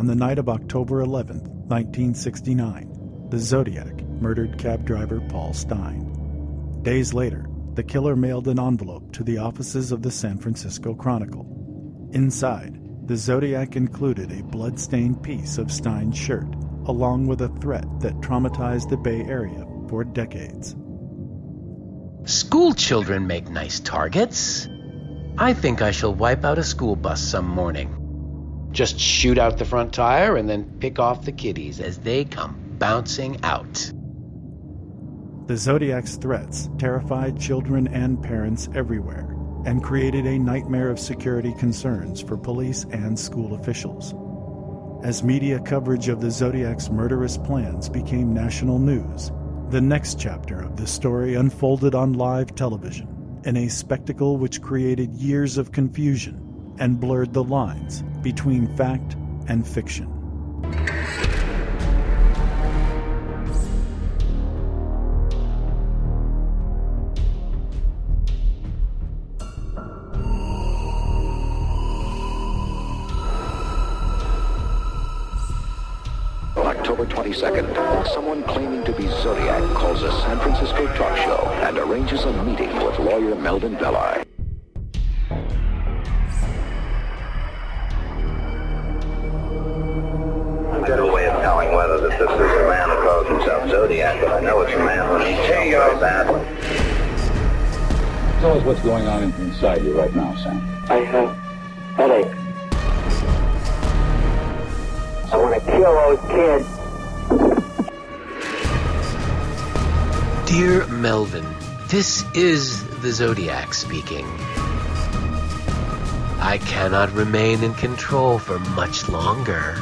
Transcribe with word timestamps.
on 0.00 0.06
the 0.06 0.14
night 0.14 0.38
of 0.38 0.48
October 0.48 1.02
11, 1.02 1.40
1969, 1.68 3.26
the 3.28 3.38
Zodiac 3.38 4.00
murdered 4.18 4.56
cab 4.56 4.86
driver 4.86 5.20
Paul 5.28 5.52
Stine. 5.52 6.80
Days 6.80 7.12
later, 7.12 7.44
the 7.74 7.82
killer 7.82 8.16
mailed 8.16 8.48
an 8.48 8.58
envelope 8.58 9.12
to 9.12 9.22
the 9.22 9.36
offices 9.36 9.92
of 9.92 10.00
the 10.00 10.10
San 10.10 10.38
Francisco 10.38 10.94
Chronicle. 10.94 11.44
Inside, 12.14 12.80
the 13.06 13.16
Zodiac 13.18 13.76
included 13.76 14.32
a 14.32 14.42
blood-stained 14.42 15.22
piece 15.22 15.58
of 15.58 15.70
Stine's 15.70 16.16
shirt, 16.16 16.48
along 16.86 17.26
with 17.26 17.42
a 17.42 17.54
threat 17.60 17.84
that 18.00 18.22
traumatized 18.22 18.88
the 18.88 18.96
Bay 18.96 19.20
Area 19.20 19.66
for 19.90 20.02
decades. 20.02 20.74
School 22.24 22.72
children 22.72 23.26
make 23.26 23.50
nice 23.50 23.80
targets. 23.80 24.66
I 25.36 25.52
think 25.52 25.82
I 25.82 25.90
shall 25.90 26.14
wipe 26.14 26.42
out 26.42 26.58
a 26.58 26.64
school 26.64 26.96
bus 26.96 27.20
some 27.20 27.46
morning. 27.46 27.99
Just 28.72 29.00
shoot 29.00 29.38
out 29.38 29.58
the 29.58 29.64
front 29.64 29.92
tire 29.92 30.36
and 30.36 30.48
then 30.48 30.78
pick 30.78 30.98
off 30.98 31.24
the 31.24 31.32
kiddies 31.32 31.80
as 31.80 31.98
they 31.98 32.24
come 32.24 32.56
bouncing 32.78 33.42
out. 33.42 33.92
The 35.46 35.56
Zodiac's 35.56 36.16
threats 36.16 36.70
terrified 36.78 37.40
children 37.40 37.88
and 37.88 38.22
parents 38.22 38.68
everywhere 38.74 39.36
and 39.66 39.82
created 39.82 40.24
a 40.26 40.38
nightmare 40.38 40.88
of 40.88 41.00
security 41.00 41.52
concerns 41.58 42.20
for 42.20 42.36
police 42.36 42.84
and 42.92 43.18
school 43.18 43.54
officials. 43.54 44.14
As 45.04 45.24
media 45.24 45.58
coverage 45.58 46.08
of 46.08 46.20
the 46.20 46.30
Zodiac's 46.30 46.90
murderous 46.90 47.36
plans 47.36 47.88
became 47.88 48.32
national 48.32 48.78
news, 48.78 49.32
the 49.70 49.80
next 49.80 50.18
chapter 50.18 50.60
of 50.60 50.76
the 50.76 50.86
story 50.86 51.34
unfolded 51.34 51.94
on 51.94 52.12
live 52.12 52.54
television 52.54 53.40
in 53.44 53.56
a 53.56 53.68
spectacle 53.68 54.36
which 54.36 54.62
created 54.62 55.14
years 55.14 55.58
of 55.58 55.72
confusion 55.72 56.49
and 56.80 56.98
blurred 56.98 57.32
the 57.32 57.44
lines 57.44 58.02
between 58.22 58.66
fact 58.76 59.16
and 59.48 59.66
fiction. 59.66 60.08
October 76.56 77.06
22nd, 77.06 78.08
someone 78.08 78.42
claiming 78.44 78.84
to 78.84 78.92
be 78.92 79.06
Zodiac 79.06 79.62
calls 79.74 80.02
a 80.02 80.10
San 80.22 80.38
Francisco 80.40 80.86
talk 80.96 81.16
show 81.18 81.46
and 81.62 81.78
arranges 81.78 82.24
a 82.24 82.44
meeting 82.44 82.74
with 82.84 82.98
lawyer 82.98 83.34
Melvin 83.36 83.74
Belli. 83.74 84.29
It's 95.30 95.48
a 95.48 95.52
man 95.52 95.62
who 95.62 95.64
needs 95.64 95.74
help 95.74 96.00
very 96.00 96.00
badly. 96.00 96.42
Tell 98.40 98.58
us 98.58 98.64
what's 98.64 98.80
going 98.80 99.06
on 99.06 99.22
inside 99.22 99.84
you 99.84 99.98
right 99.98 100.14
now, 100.14 100.34
Sam. 100.36 100.60
I 100.88 100.96
have 100.96 101.36
headache. 101.94 102.34
I 105.32 105.36
want 105.36 105.54
to 105.54 105.60
kill 105.70 105.92
those 105.94 106.20
kids. 106.30 106.66
Dear 110.50 110.86
Melvin, 110.88 111.46
this 111.88 112.24
is 112.34 112.82
the 113.02 113.12
Zodiac 113.12 113.74
speaking. 113.74 114.26
I 116.42 116.58
cannot 116.64 117.12
remain 117.12 117.62
in 117.62 117.74
control 117.74 118.38
for 118.38 118.58
much 118.70 119.08
longer. 119.08 119.80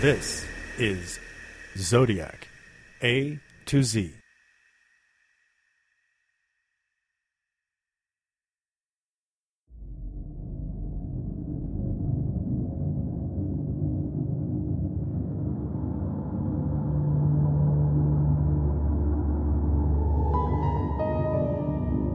This 0.00 0.46
is 0.78 1.20
Zodiac 1.76 2.45
A 3.02 3.38
to 3.66 3.82
Z. 3.82 4.12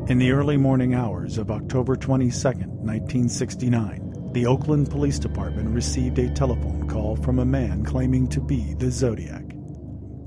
In 0.08 0.18
the 0.18 0.32
early 0.32 0.58
morning 0.58 0.94
hours 0.94 1.38
of 1.38 1.52
October 1.52 1.96
22, 1.96 2.32
1969, 2.34 4.32
the 4.34 4.46
Oakland 4.46 4.90
Police 4.90 5.20
Department 5.20 5.70
received 5.70 6.18
a 6.20 6.34
telephone 6.34 6.88
call 6.88 7.16
from 7.16 7.40
a 7.40 7.46
man 7.46 7.86
claiming 7.86 8.28
to 8.30 8.42
be 8.42 8.74
the 8.74 8.90
Zodiac. 8.90 9.51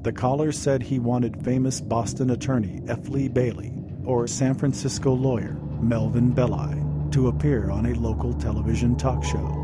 The 0.04 0.12
caller 0.12 0.52
said 0.52 0.82
he 0.82 0.98
wanted 0.98 1.44
famous 1.44 1.80
Boston 1.80 2.30
attorney 2.30 2.80
F. 2.86 3.08
Lee 3.08 3.28
Bailey 3.28 3.72
or 4.04 4.26
San 4.26 4.54
Francisco 4.54 5.12
lawyer 5.12 5.54
Melvin 5.80 6.30
Belli 6.30 6.80
to 7.10 7.28
appear 7.28 7.70
on 7.70 7.86
a 7.86 7.94
local 7.94 8.32
television 8.34 8.96
talk 8.96 9.24
show. 9.24 9.60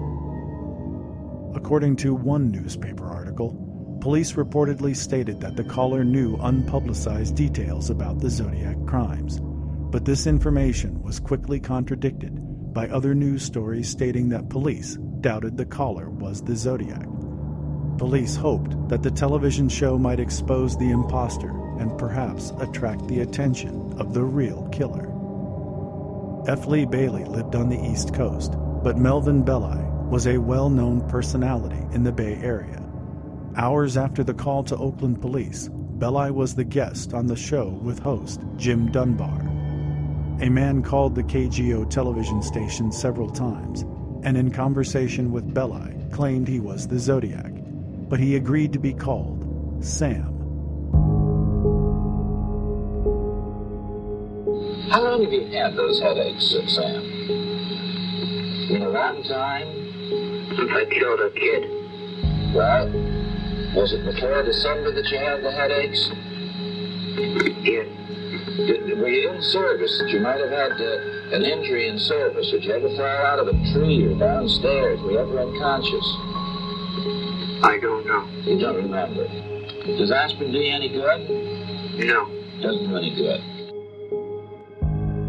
According 1.55 1.97
to 1.97 2.15
one 2.15 2.51
newspaper 2.51 3.07
article, 3.07 3.99
police 4.01 4.33
reportedly 4.33 4.97
stated 4.97 5.41
that 5.41 5.57
the 5.57 5.65
caller 5.65 6.05
knew 6.05 6.37
unpublicized 6.39 7.37
details 7.37 7.91
about 7.91 8.19
the 8.19 8.31
Zodiac 8.31 8.77
crimes 8.87 9.41
but 9.91 10.05
this 10.05 10.27
information 10.27 11.03
was 11.03 11.19
quickly 11.19 11.59
contradicted 11.59 12.33
by 12.73 12.89
other 12.89 13.13
news 13.15 13.43
stories 13.43 13.89
stating 13.89 14.29
that 14.29 14.49
police 14.49 14.97
doubted 15.21 15.57
the 15.57 15.67
caller 15.67 16.09
was 16.09 16.41
the 16.43 16.55
Zodiac. 16.55 17.07
Police 18.01 18.35
hoped 18.35 18.89
that 18.89 19.03
the 19.03 19.11
television 19.11 19.69
show 19.69 19.99
might 19.99 20.21
expose 20.21 20.75
the 20.75 20.91
impostor 20.91 21.51
and 21.79 21.99
perhaps 21.99 22.51
attract 22.59 23.07
the 23.07 23.21
attention 23.21 23.93
of 23.99 24.15
the 24.15 24.25
real 24.25 24.67
killer. 24.73 25.05
F. 26.51 26.67
Lee 26.67 26.87
Bailey 26.87 27.27
lived 27.27 27.55
on 27.55 27.69
the 27.69 27.79
East 27.79 28.15
Coast, 28.15 28.55
but 28.83 28.97
Melvin 28.97 29.43
Belli 29.43 29.85
was 30.09 30.27
a 30.27 30.39
well 30.39 30.71
known 30.71 31.07
personality 31.11 31.85
in 31.93 32.03
the 32.03 32.11
Bay 32.11 32.37
Area. 32.37 32.83
Hours 33.55 33.99
after 33.99 34.25
the 34.25 34.33
call 34.33 34.65
to 34.65 34.79
Oakland 34.79 35.21
police, 35.21 35.69
Belli 35.71 36.31
was 36.31 36.55
the 36.55 36.65
guest 36.65 37.13
on 37.13 37.27
the 37.27 37.37
show 37.37 37.69
with 37.69 37.99
host 37.99 38.41
Jim 38.57 38.91
Dunbar. 38.91 39.43
A 40.41 40.49
man 40.49 40.83
called 40.83 41.15
the 41.15 41.23
KGO 41.23 41.91
television 41.91 42.41
station 42.43 42.93
several 42.93 43.29
times, 43.29 43.83
and 44.25 44.39
in 44.39 44.51
conversation 44.51 45.33
with 45.33 45.53
Belli 45.53 45.95
claimed 46.13 46.49
he 46.49 46.61
was 46.61 46.89
the 46.89 46.99
Zodiac, 46.99 47.50
but 48.11 48.19
he 48.19 48.35
agreed 48.35 48.73
to 48.73 48.79
be 48.81 48.93
called 48.93 49.47
Sam. 49.81 50.27
How 54.91 55.05
long 55.05 55.23
have 55.23 55.33
you 55.33 55.47
had 55.57 55.77
those 55.77 56.01
headaches, 56.03 56.51
Sam? 56.75 57.05
In 58.69 58.83
a 58.83 58.91
long 58.91 59.23
time? 59.23 59.69
Since 60.57 60.71
I 60.73 60.85
killed 60.91 61.21
a 61.21 61.31
kid. 61.31 61.71
Well, 62.53 62.91
was 63.77 63.93
it 63.93 64.05
before 64.05 64.43
December 64.43 64.93
that 64.93 65.07
you 65.09 65.19
had 65.19 65.45
the 65.45 65.53
headaches? 65.53 66.11
Yeah. 67.63 67.85
Did, 68.67 68.99
were 68.99 69.09
you 69.09 69.31
in 69.31 69.41
service 69.41 69.97
that 70.01 70.11
you 70.11 70.19
might 70.19 70.41
have 70.41 70.51
had 70.51 70.73
uh, 70.73 71.37
an 71.37 71.45
injury 71.45 71.89
in 71.89 71.97
service? 71.97 72.51
Did 72.51 72.65
you 72.65 72.73
ever 72.73 72.89
fall 72.97 73.07
out 73.07 73.39
of 73.39 73.47
a 73.47 73.53
tree 73.73 74.05
or 74.05 74.19
downstairs? 74.19 75.01
Were 75.01 75.13
you 75.13 75.19
ever 75.21 75.39
unconscious? 75.39 76.40
I 78.41 78.45
don't. 78.45 78.53
You 78.53 78.59
don't 78.59 78.77
remember. 78.77 79.29
Does 79.99 80.11
aspirin 80.11 80.53
do 80.53 80.59
you 80.59 80.73
any 80.75 80.89
good? 80.89 81.29
No. 82.07 82.27
Doesn't 82.63 82.89
do 82.89 82.97
any 82.97 83.15
good. 83.15 83.41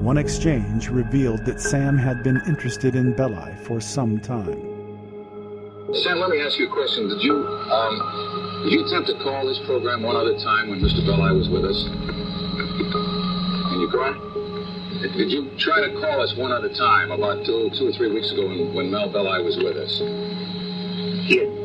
One 0.01 0.17
exchange 0.17 0.89
revealed 0.89 1.45
that 1.45 1.59
Sam 1.59 1.97
had 1.97 2.23
been 2.23 2.41
interested 2.47 2.95
in 2.95 3.13
Belli 3.13 3.53
for 3.65 3.79
some 3.81 4.19
time. 4.19 4.59
Sam, 5.93 6.19
let 6.19 6.29
me 6.29 6.41
ask 6.41 6.57
you 6.57 6.67
a 6.67 6.71
question. 6.71 7.09
Did 7.09 7.21
you 7.21 7.35
um, 7.35 8.63
did 8.63 8.73
you 8.73 8.85
attempt 8.85 9.09
to 9.09 9.15
call 9.23 9.45
this 9.45 9.59
program 9.65 10.03
one 10.03 10.15
other 10.15 10.37
time 10.39 10.69
when 10.69 10.79
Mr. 10.79 11.05
Belli 11.05 11.37
was 11.37 11.49
with 11.49 11.65
us? 11.65 11.83
Can 13.69 13.79
you 13.79 13.89
go 13.91 14.03
on? 14.03 15.01
Did, 15.01 15.13
did 15.13 15.31
you 15.31 15.51
try 15.57 15.81
to 15.81 15.99
call 15.99 16.21
us 16.21 16.35
one 16.35 16.51
other 16.51 16.69
time 16.69 17.11
about 17.11 17.45
two, 17.45 17.69
two 17.77 17.87
or 17.87 17.91
three 17.91 18.11
weeks 18.11 18.31
ago 18.31 18.47
when, 18.47 18.73
when 18.73 18.89
Mel 18.89 19.09
Belli 19.09 19.43
was 19.43 19.57
with 19.57 19.75
us? 19.75 19.99
Yeah. 21.29 21.60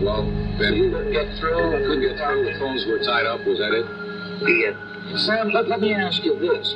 Well, 0.00 0.24
then 0.58 0.74
you 0.74 0.90
couldn't 0.90 1.12
get 1.12 1.38
through. 1.38 1.72
Couldn't 1.86 2.00
get 2.00 2.16
through. 2.18 2.44
The 2.52 2.58
phones 2.58 2.86
were 2.86 2.98
tied 2.98 3.26
up. 3.26 3.40
Was 3.46 3.58
that 3.58 3.72
it? 3.72 3.86
Yeah. 4.44 5.18
Sam, 5.18 5.50
let, 5.50 5.68
let 5.68 5.80
me 5.80 5.94
ask 5.94 6.22
you 6.24 6.38
this. 6.38 6.74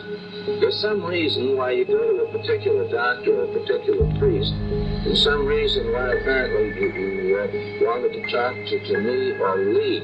There's 0.61 0.81
some 0.81 1.05
reason 1.05 1.57
why 1.57 1.73
you 1.73 1.85
go 1.85 1.99
to 1.99 2.25
a 2.25 2.39
particular 2.39 2.89
doctor 2.89 3.35
or 3.35 3.45
a 3.45 3.53
particular 3.61 4.07
priest, 4.19 4.53
and 4.53 5.17
some 5.19 5.45
reason 5.45 5.93
why 5.93 6.17
apparently 6.17 6.81
you, 6.81 6.89
you 6.89 7.39
uh, 7.39 7.85
wanted 7.85 8.15
to 8.15 8.23
talk 8.33 8.55
to, 8.55 8.77
to 8.89 8.99
me 8.99 9.37
or 9.37 9.59
Lee. 9.75 10.01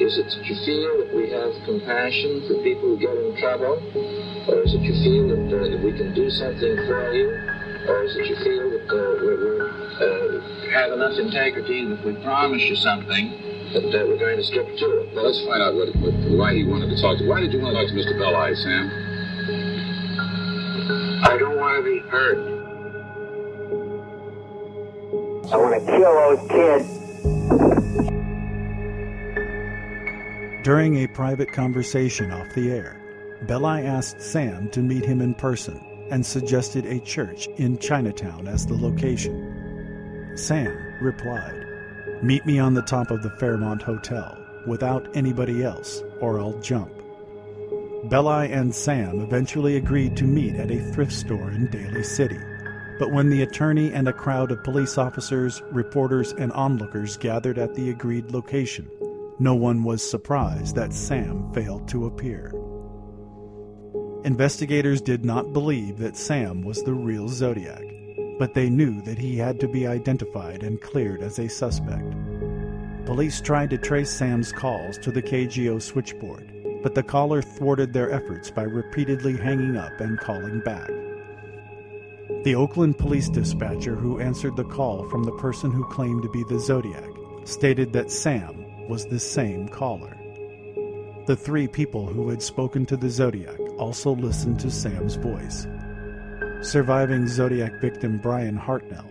Is 0.00 0.16
it 0.16 0.30
that 0.30 0.44
you 0.46 0.56
feel 0.64 1.04
that 1.04 1.10
we 1.12 1.28
have 1.28 1.52
compassion 1.66 2.46
for 2.48 2.62
people 2.62 2.94
who 2.94 2.98
get 2.98 3.12
in 3.18 3.36
trouble? 3.36 3.76
Or 4.48 4.62
is 4.62 4.72
it 4.72 4.80
you 4.80 4.94
feel 5.02 5.28
that, 5.28 5.44
uh, 5.50 5.68
that 5.68 5.82
we 5.82 5.92
can 5.92 6.14
do 6.14 6.30
something 6.30 6.76
for 6.86 7.12
you? 7.12 7.28
Or 7.90 8.04
is 8.04 8.16
it 8.16 8.26
you 8.30 8.36
feel 8.46 8.70
that 8.70 8.86
uh, 8.86 9.26
we're, 9.26 9.38
we're 9.42 9.66
uh, 10.00 10.35
have 10.76 10.92
enough 10.92 11.18
integrity 11.18 11.86
that 11.86 11.98
if 11.98 12.04
we 12.04 12.12
promise 12.22 12.62
you 12.62 12.76
something, 12.76 13.30
that, 13.72 13.80
that 13.92 14.06
we're 14.06 14.18
going 14.18 14.36
to 14.36 14.44
stick 14.44 14.66
to 14.76 15.00
it. 15.00 15.14
Well, 15.14 15.24
let's 15.24 15.42
find 15.46 15.62
out 15.62 15.74
what, 15.74 15.96
what, 15.96 16.12
why 16.36 16.54
he 16.54 16.64
wanted 16.64 16.94
to 16.94 17.00
talk 17.00 17.18
to. 17.18 17.26
Why 17.26 17.40
did 17.40 17.52
you 17.52 17.60
want 17.60 17.76
to 17.76 17.82
talk 17.82 17.88
to 17.88 17.94
Mr. 17.96 18.18
Belli, 18.18 18.54
Sam? 18.56 18.90
I 21.24 21.38
don't 21.38 21.56
want 21.56 21.82
to 21.82 21.90
be 21.90 21.98
hurt. 22.10 22.38
I 25.50 25.56
want 25.56 25.80
to 25.80 25.86
kill 25.86 26.14
those 26.14 26.44
kids. 26.50 26.86
During 30.62 30.96
a 30.96 31.06
private 31.06 31.52
conversation 31.52 32.30
off 32.32 32.52
the 32.54 32.70
air, 32.70 33.00
Belli 33.42 33.86
asked 33.86 34.20
Sam 34.20 34.68
to 34.70 34.82
meet 34.82 35.04
him 35.04 35.22
in 35.22 35.34
person 35.34 35.80
and 36.10 36.24
suggested 36.24 36.84
a 36.86 37.00
church 37.00 37.46
in 37.56 37.78
Chinatown 37.78 38.46
as 38.46 38.66
the 38.66 38.74
location. 38.74 39.45
Sam 40.38 40.94
replied, 41.00 41.66
Meet 42.22 42.46
me 42.46 42.58
on 42.58 42.74
the 42.74 42.82
top 42.82 43.10
of 43.10 43.22
the 43.22 43.30
Fairmont 43.30 43.82
Hotel 43.82 44.38
without 44.66 45.08
anybody 45.16 45.64
else, 45.64 46.02
or 46.20 46.38
I'll 46.38 46.58
jump. 46.60 46.92
Belli 48.04 48.52
and 48.52 48.74
Sam 48.74 49.20
eventually 49.20 49.76
agreed 49.76 50.16
to 50.16 50.24
meet 50.24 50.54
at 50.56 50.70
a 50.70 50.92
thrift 50.92 51.12
store 51.12 51.50
in 51.50 51.68
Daly 51.70 52.02
City. 52.02 52.38
But 52.98 53.12
when 53.12 53.30
the 53.30 53.42
attorney 53.42 53.92
and 53.92 54.08
a 54.08 54.12
crowd 54.12 54.50
of 54.50 54.62
police 54.62 54.96
officers, 54.96 55.62
reporters, 55.70 56.32
and 56.32 56.52
onlookers 56.52 57.16
gathered 57.16 57.58
at 57.58 57.74
the 57.74 57.90
agreed 57.90 58.30
location, 58.30 58.90
no 59.38 59.54
one 59.54 59.82
was 59.82 60.08
surprised 60.08 60.76
that 60.76 60.92
Sam 60.92 61.52
failed 61.52 61.88
to 61.88 62.06
appear. 62.06 62.52
Investigators 64.24 65.00
did 65.00 65.24
not 65.24 65.52
believe 65.52 65.98
that 65.98 66.16
Sam 66.16 66.62
was 66.62 66.82
the 66.82 66.94
real 66.94 67.28
Zodiac, 67.28 67.82
but 68.38 68.54
they 68.54 68.68
knew 68.68 69.00
that 69.02 69.18
he 69.18 69.36
had 69.36 69.60
to 69.60 69.68
be 69.68 69.86
identified 69.86 70.62
and 70.62 70.80
cleared 70.80 71.22
as 71.22 71.38
a 71.38 71.48
suspect. 71.48 72.14
Police 73.06 73.40
tried 73.40 73.70
to 73.70 73.78
trace 73.78 74.10
Sam's 74.10 74.52
calls 74.52 74.98
to 74.98 75.10
the 75.10 75.22
KGO 75.22 75.80
switchboard, 75.80 76.52
but 76.82 76.94
the 76.94 77.02
caller 77.02 77.40
thwarted 77.40 77.92
their 77.92 78.10
efforts 78.10 78.50
by 78.50 78.62
repeatedly 78.62 79.36
hanging 79.36 79.76
up 79.76 80.00
and 80.00 80.18
calling 80.18 80.60
back. 80.60 80.90
The 82.42 82.54
Oakland 82.54 82.98
police 82.98 83.28
dispatcher 83.28 83.94
who 83.94 84.20
answered 84.20 84.56
the 84.56 84.64
call 84.64 85.08
from 85.08 85.24
the 85.24 85.36
person 85.38 85.70
who 85.70 85.84
claimed 85.84 86.22
to 86.22 86.30
be 86.30 86.44
the 86.48 86.58
Zodiac 86.58 87.10
stated 87.44 87.92
that 87.92 88.10
Sam 88.10 88.88
was 88.88 89.06
the 89.06 89.20
same 89.20 89.68
caller. 89.68 90.16
The 91.26 91.36
three 91.36 91.66
people 91.66 92.06
who 92.06 92.28
had 92.28 92.42
spoken 92.42 92.86
to 92.86 92.96
the 92.96 93.10
Zodiac 93.10 93.58
also 93.78 94.14
listened 94.14 94.60
to 94.60 94.70
Sam's 94.70 95.16
voice. 95.16 95.66
Surviving 96.62 97.28
Zodiac 97.28 97.80
victim 97.80 98.18
Bryan 98.18 98.58
Hartnell, 98.58 99.04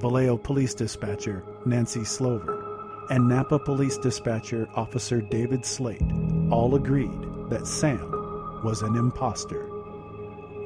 Vallejo 0.00 0.36
police 0.36 0.74
dispatcher 0.74 1.44
Nancy 1.64 2.04
Slover, 2.04 3.06
and 3.10 3.28
Napa 3.28 3.58
police 3.58 3.96
dispatcher 3.98 4.68
Officer 4.74 5.20
David 5.20 5.64
Slaight 5.64 6.02
all 6.50 6.74
agreed 6.74 7.20
that 7.50 7.66
Sam 7.66 8.60
was 8.64 8.82
an 8.82 8.96
impostor. 8.96 9.68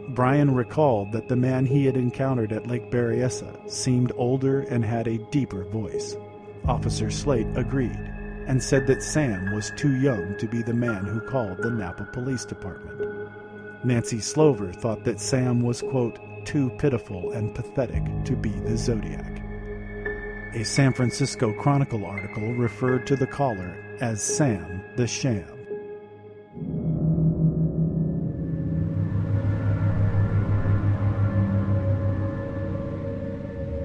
Bryan 0.09 0.55
recalled 0.55 1.13
that 1.13 1.29
the 1.29 1.37
man 1.37 1.67
he 1.67 1.85
had 1.85 1.97
encountered 1.97 2.53
at 2.53 2.67
Lake 2.67 2.91
Berryessa 2.91 3.71
seemed 3.71 4.13
older 4.17 4.61
and 4.63 4.85
had 4.85 5.07
a 5.07 5.25
deeper 5.31 5.65
voice. 5.65 6.17
Officer 6.67 7.11
Slaight 7.11 7.47
agreed 7.57 8.11
and 8.47 8.61
said 8.61 8.87
that 8.87 9.03
Sam 9.03 9.55
was 9.55 9.71
too 9.77 9.97
young 10.01 10.37
to 10.39 10.49
be 10.49 10.63
the 10.63 10.75
man 10.75 11.05
who 11.05 11.21
called 11.21 11.59
the 11.59 11.71
Napa 11.71 12.09
Police 12.13 12.45
Department. 12.45 13.12
Nancy 13.85 14.21
Slover 14.21 14.73
thought 14.73 15.03
that 15.05 15.19
Sam 15.19 15.61
was, 15.61 15.83
quote, 15.83 16.19
too 16.45 16.71
pitiful 16.79 17.33
and 17.33 17.55
pathetic 17.55 18.03
to 18.25 18.37
be 18.37 18.51
the 18.51 18.77
Zodiac. 18.77 19.43
A 20.55 20.65
San 20.65 20.93
Francisco 20.93 21.53
Chronicle 21.53 22.05
article 22.05 22.55
referred 22.55 23.07
to 23.09 23.17
the 23.17 23.27
caller 23.27 23.77
as 24.01 24.23
Sam 24.23 24.83
the 24.97 25.07
Sham. 25.07 25.49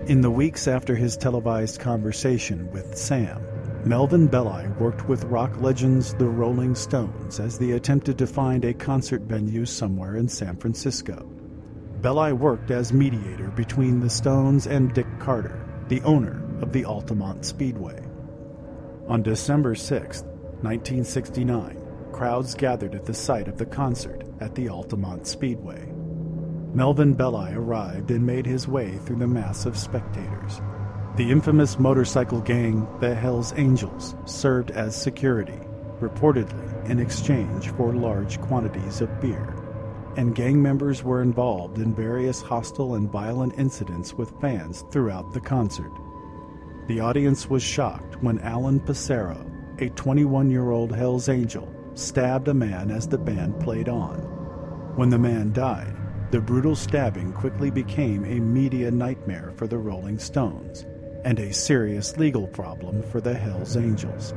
In 0.08 0.22
the 0.22 0.32
weeks 0.32 0.68
after 0.68 0.96
his 0.96 1.18
televised 1.18 1.80
conversation 1.80 2.72
with 2.72 2.98
Sam, 2.98 3.44
Melvin 3.88 4.28
Belli 4.28 4.68
worked 4.80 5.08
with 5.08 5.24
rock 5.26 5.62
legends 5.62 6.14
the 6.16 6.28
Rolling 6.28 6.76
Stones 6.76 7.40
as 7.40 7.58
they 7.58 7.72
attempted 7.72 8.18
to 8.18 8.28
find 8.28 8.66
a 8.66 8.74
concert 8.74 9.22
venue 9.22 9.66
somewhere 9.66 10.18
in 10.18 10.28
San 10.28 10.58
Francisco. 10.58 11.26
Belli 12.02 12.34
worked 12.34 12.70
as 12.70 12.92
mediator 12.92 13.48
between 13.52 14.02
the 14.02 14.10
Stones 14.10 14.68
and 14.68 14.94
Dick 14.94 15.08
Carter, 15.20 15.66
the 15.88 16.02
owner 16.02 16.44
of 16.62 16.74
the 16.74 16.84
Altamont 16.84 17.46
Speedway. 17.46 18.04
On 19.08 19.24
December 19.24 19.74
6, 19.74 20.22
1969, 20.64 21.82
crowds 22.12 22.56
gathered 22.56 22.94
at 22.94 23.06
the 23.06 23.14
site 23.14 23.48
of 23.48 23.58
the 23.58 23.66
concert 23.66 24.22
at 24.42 24.54
the 24.54 24.68
Altamont 24.68 25.26
Speedway. 25.26 25.94
Melvin 26.74 27.14
Belli 27.14 27.54
arrived 27.54 28.12
and 28.12 28.26
made 28.26 28.46
his 28.46 28.68
way 28.68 28.98
through 28.98 29.20
the 29.20 29.28
mass 29.28 29.66
of 29.66 29.78
spectators. 29.78 30.60
The 31.18 31.32
infamous 31.32 31.80
motorcycle 31.80 32.42
gang, 32.42 32.88
the 33.00 33.16
Hells 33.16 33.52
Angels, 33.58 34.16
served 34.26 34.70
as 34.70 34.96
security, 34.96 35.60
reportedly 36.00 36.88
in 36.88 37.00
exchange 37.00 37.72
for 37.72 37.92
large 37.92 38.40
quantities 38.40 39.02
of 39.02 39.20
beer. 39.20 39.56
And 40.16 40.36
gang 40.36 40.62
members 40.62 41.04
were 41.04 41.24
involved 41.24 41.80
in 41.80 41.96
various 41.96 42.44
hostile 42.44 42.94
and 42.94 43.12
violent 43.12 43.58
incidents 43.58 44.14
with 44.14 44.40
fans 44.40 44.86
throughout 44.92 45.34
the 45.34 45.40
concert. 45.40 45.92
The 46.86 47.00
audience 47.00 47.50
was 47.50 47.64
shocked 47.64 48.22
when 48.22 48.38
Alan 48.42 48.80
Passaro, 48.80 49.44
a 49.80 49.90
21 49.90 50.52
year 50.52 50.70
old 50.70 50.96
Hells 50.96 51.30
Angel, 51.30 51.68
stabbed 51.96 52.48
a 52.48 52.54
man 52.54 52.92
as 52.92 53.08
the 53.08 53.18
band 53.18 53.60
played 53.60 53.90
on. 53.90 54.20
When 54.96 55.10
the 55.10 55.18
man 55.18 55.52
died, 55.52 55.96
the 56.30 56.42
brutal 56.42 56.76
stabbing 56.76 57.34
quickly 57.34 57.72
became 57.72 58.24
a 58.24 58.40
media 58.40 58.92
nightmare 58.92 59.52
for 59.56 59.66
the 59.66 59.80
Rolling 59.80 60.20
Stones 60.20 60.86
and 61.28 61.40
a 61.40 61.54
serious 61.54 62.16
legal 62.16 62.48
problem 62.48 63.04
for 63.04 63.20
the 63.20 63.34
Hells 63.34 63.76
Angels. 63.76 64.34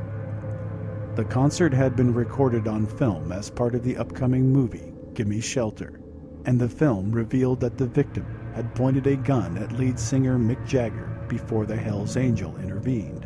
The 1.15 1.23
concert 1.23 1.73
had 1.73 1.95
been 1.95 2.13
recorded 2.13 2.67
on 2.67 2.85
film 2.85 3.31
as 3.31 3.49
part 3.49 3.75
of 3.75 3.83
the 3.83 3.95
upcoming 3.95 4.51
movie 4.51 4.91
Gimme 5.13 5.39
Shelter, 5.39 6.01
and 6.43 6.59
the 6.59 6.67
film 6.67 7.13
revealed 7.13 7.61
that 7.61 7.77
the 7.77 7.87
victim 7.87 8.25
had 8.53 8.75
pointed 8.75 9.07
a 9.07 9.15
gun 9.15 9.57
at 9.57 9.71
lead 9.71 9.97
singer 9.97 10.37
Mick 10.37 10.67
Jagger 10.67 11.07
before 11.29 11.65
the 11.65 11.77
Hells 11.77 12.17
Angel 12.17 12.57
intervened. 12.57 13.25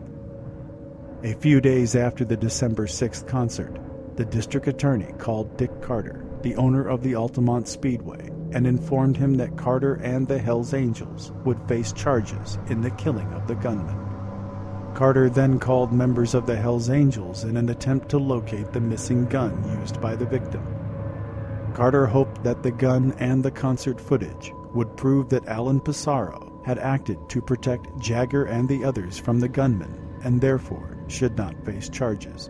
A 1.24 1.34
few 1.34 1.60
days 1.60 1.96
after 1.96 2.24
the 2.24 2.38
December 2.38 2.86
6th 2.86 3.28
concert, 3.28 3.80
the 4.16 4.26
district 4.26 4.68
attorney 4.68 5.12
called 5.18 5.58
Dick 5.58 5.82
Carter, 5.82 6.24
the 6.44 6.56
owner 6.58 6.88
of 6.88 7.02
the 7.02 7.16
Altamont 7.16 7.68
Speedway, 7.68 8.30
and 8.56 8.66
informed 8.66 9.18
him 9.18 9.36
that 9.36 9.58
Carter 9.58 9.96
and 9.96 10.28
the 10.28 10.40
Hells 10.40 10.74
Angels 10.74 11.34
would 11.44 11.60
face 11.68 11.92
charges 11.92 12.58
in 12.70 12.80
the 12.80 12.90
killing 12.92 13.32
of 13.34 13.48
the 13.48 13.56
gunman. 13.56 14.00
Carter 14.96 15.30
then 15.30 15.60
called 15.60 15.92
members 15.92 16.34
of 16.34 16.46
the 16.46 16.56
Hells 16.56 16.90
Angels 16.90 17.44
in 17.44 17.58
an 17.58 17.68
attempt 17.68 18.08
to 18.10 18.18
locate 18.18 18.72
the 18.72 18.80
missing 18.80 19.26
gun 19.26 19.62
used 19.78 20.00
by 20.00 20.16
the 20.16 20.26
victim. 20.26 20.66
Carter 21.74 22.06
hoped 22.06 22.46
that 22.46 22.64
the 22.64 22.72
gun 22.72 23.14
and 23.20 23.44
the 23.44 23.52
concert 23.52 24.00
footage 24.00 24.54
would 24.74 24.96
prove 24.96 25.28
that 25.28 25.46
Alan 25.48 25.82
Passaro 25.82 26.66
had 26.66 26.80
acted 26.80 27.18
to 27.28 27.42
protect 27.42 28.00
Jagger 28.00 28.46
and 28.46 28.70
the 28.70 28.86
others 28.86 29.18
from 29.18 29.42
the 29.42 29.50
gunman 29.50 30.18
and 30.24 30.40
therefore 30.40 30.98
should 31.10 31.36
not 31.36 31.66
face 31.66 31.90
charges. 31.90 32.50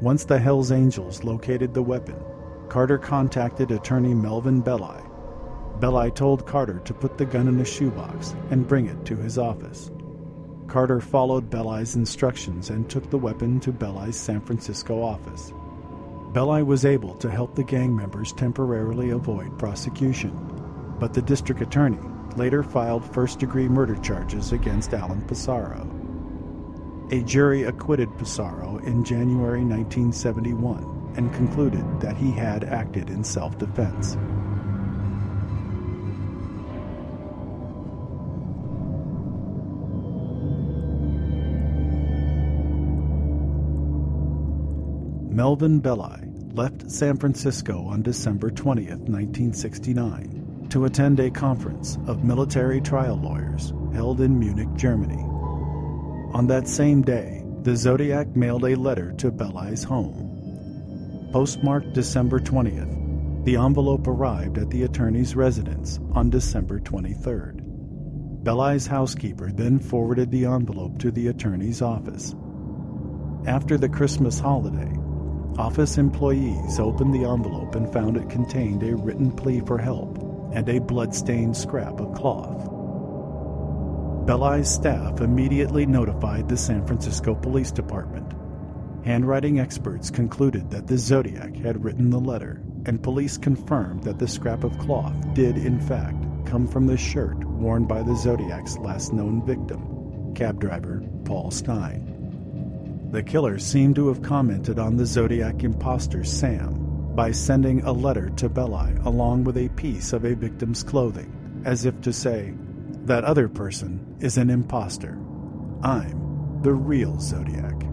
Once 0.00 0.24
the 0.24 0.38
Hells 0.38 0.72
Angels 0.72 1.24
located 1.24 1.74
the 1.74 1.82
weapon, 1.82 2.16
Carter 2.72 2.96
contacted 2.96 3.70
attorney 3.70 4.14
Melvin 4.14 4.62
Belli. 4.62 5.02
Belli 5.78 6.10
told 6.10 6.46
Carter 6.46 6.78
to 6.78 6.94
put 6.94 7.18
the 7.18 7.26
gun 7.26 7.46
in 7.46 7.60
a 7.60 7.66
shoebox 7.66 8.34
and 8.48 8.66
bring 8.66 8.86
it 8.86 9.04
to 9.04 9.14
his 9.14 9.36
office. 9.36 9.90
Carter 10.68 10.98
followed 10.98 11.50
Belli's 11.50 11.96
instructions 11.96 12.70
and 12.70 12.88
took 12.88 13.10
the 13.10 13.18
weapon 13.18 13.60
to 13.60 13.72
Belli's 13.72 14.16
San 14.16 14.40
Francisco 14.40 15.02
office. 15.02 15.52
Belli 16.32 16.62
was 16.62 16.86
able 16.86 17.14
to 17.16 17.30
help 17.30 17.54
the 17.54 17.62
gang 17.62 17.94
members 17.94 18.32
temporarily 18.32 19.10
avoid 19.10 19.58
prosecution, 19.58 20.32
but 20.98 21.12
the 21.12 21.20
district 21.20 21.60
attorney 21.60 22.00
later 22.36 22.62
filed 22.62 23.04
first 23.04 23.38
degree 23.38 23.68
murder 23.68 23.96
charges 23.96 24.52
against 24.52 24.94
Alan 24.94 25.20
Passaro. 25.26 25.86
A 27.10 27.22
jury 27.24 27.64
acquitted 27.64 28.08
Passaro 28.16 28.82
in 28.86 29.04
January 29.04 29.62
1971 29.62 31.01
and 31.16 31.32
concluded 31.34 31.84
that 32.00 32.16
he 32.16 32.30
had 32.30 32.64
acted 32.64 33.10
in 33.10 33.24
self 33.24 33.58
defense. 33.58 34.16
Melvin 45.32 45.80
Belli 45.80 46.28
left 46.52 46.90
San 46.90 47.16
Francisco 47.16 47.86
on 47.86 48.02
December 48.02 48.50
20, 48.50 48.84
1969, 48.84 50.66
to 50.68 50.84
attend 50.84 51.18
a 51.20 51.30
conference 51.30 51.96
of 52.06 52.22
military 52.22 52.80
trial 52.80 53.16
lawyers 53.16 53.72
held 53.94 54.20
in 54.20 54.38
Munich, 54.38 54.68
Germany. 54.76 55.22
On 56.34 56.46
that 56.48 56.68
same 56.68 57.02
day, 57.02 57.42
the 57.62 57.76
Zodiac 57.76 58.36
mailed 58.36 58.64
a 58.64 58.74
letter 58.74 59.12
to 59.14 59.30
Belli's 59.30 59.84
home. 59.84 60.31
Postmarked 61.32 61.94
December 61.94 62.40
20th, 62.40 63.46
the 63.46 63.56
envelope 63.56 64.06
arrived 64.06 64.58
at 64.58 64.68
the 64.68 64.82
attorney's 64.82 65.34
residence 65.34 65.98
on 66.12 66.28
December 66.28 66.78
23rd. 66.78 68.44
Belli's 68.44 68.86
housekeeper 68.86 69.50
then 69.50 69.78
forwarded 69.78 70.30
the 70.30 70.44
envelope 70.44 70.98
to 70.98 71.10
the 71.10 71.28
attorney's 71.28 71.80
office. 71.80 72.34
After 73.46 73.78
the 73.78 73.88
Christmas 73.88 74.38
holiday, 74.38 74.92
office 75.56 75.96
employees 75.96 76.78
opened 76.78 77.14
the 77.14 77.26
envelope 77.26 77.76
and 77.76 77.90
found 77.90 78.18
it 78.18 78.28
contained 78.28 78.82
a 78.82 78.94
written 78.94 79.32
plea 79.32 79.60
for 79.60 79.78
help 79.78 80.18
and 80.52 80.68
a 80.68 80.80
blood-stained 80.80 81.56
scrap 81.56 81.98
of 81.98 82.12
cloth. 82.12 82.66
Belli's 84.26 84.70
staff 84.70 85.22
immediately 85.22 85.86
notified 85.86 86.46
the 86.46 86.58
San 86.58 86.86
Francisco 86.86 87.34
Police 87.34 87.72
Department. 87.72 88.34
Handwriting 89.04 89.58
experts 89.58 90.10
concluded 90.10 90.70
that 90.70 90.86
the 90.86 90.96
Zodiac 90.96 91.56
had 91.56 91.82
written 91.82 92.10
the 92.10 92.20
letter, 92.20 92.62
and 92.86 93.02
police 93.02 93.36
confirmed 93.36 94.04
that 94.04 94.18
the 94.18 94.28
scrap 94.28 94.62
of 94.62 94.78
cloth 94.78 95.14
did, 95.34 95.56
in 95.56 95.80
fact, 95.80 96.24
come 96.46 96.68
from 96.68 96.86
the 96.86 96.96
shirt 96.96 97.36
worn 97.44 97.84
by 97.84 98.02
the 98.02 98.14
Zodiac's 98.14 98.78
last 98.78 99.12
known 99.12 99.44
victim, 99.44 100.34
cab 100.34 100.60
driver 100.60 101.02
Paul 101.24 101.50
Stine. 101.50 103.08
The 103.10 103.22
killer 103.22 103.58
seemed 103.58 103.96
to 103.96 104.08
have 104.08 104.22
commented 104.22 104.78
on 104.78 104.96
the 104.96 105.06
Zodiac 105.06 105.64
impostor 105.64 106.22
Sam 106.24 107.14
by 107.14 107.32
sending 107.32 107.82
a 107.82 107.92
letter 107.92 108.30
to 108.30 108.48
Belli 108.48 108.94
along 109.04 109.44
with 109.44 109.58
a 109.58 109.68
piece 109.70 110.12
of 110.12 110.24
a 110.24 110.34
victim's 110.34 110.82
clothing, 110.82 111.62
as 111.64 111.84
if 111.84 112.00
to 112.02 112.12
say, 112.12 112.54
that 113.04 113.24
other 113.24 113.48
person 113.48 114.16
is 114.20 114.38
an 114.38 114.48
impostor. 114.48 115.18
I'm 115.82 116.60
the 116.62 116.72
real 116.72 117.18
Zodiac. 117.18 117.91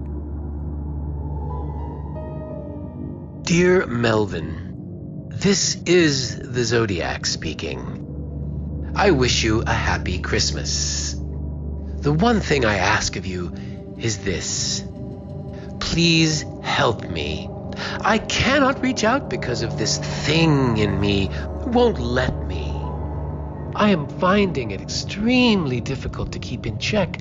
Dear 3.50 3.88
Melvin, 3.88 5.30
this 5.32 5.82
is 5.88 6.38
the 6.38 6.64
Zodiac 6.64 7.26
speaking. 7.26 8.94
I 8.96 9.10
wish 9.10 9.44
you 9.44 9.64
a 9.64 9.74
happy 9.74 10.20
Christmas. 10.20 11.14
The 11.14 12.14
one 12.14 12.42
thing 12.42 12.64
I 12.64 12.76
ask 12.76 13.16
of 13.16 13.26
you 13.26 13.52
is 13.98 14.20
this. 14.20 14.84
Please 15.80 16.46
help 16.62 17.10
me. 17.10 17.50
I 18.02 18.20
cannot 18.20 18.84
reach 18.84 19.04
out 19.04 19.32
because 19.32 19.64
of 19.64 19.80
this 19.80 19.98
thing 19.98 20.78
in 20.78 21.02
me. 21.02 21.32
Won't 21.66 22.00
let 22.00 22.46
me. 22.46 22.72
I 23.76 23.90
am 23.90 24.08
finding 24.20 24.70
it 24.70 24.80
extremely 24.80 25.82
difficult 25.82 26.34
to 26.34 26.40
keep 26.40 26.68
in 26.68 26.78
check. 26.78 27.20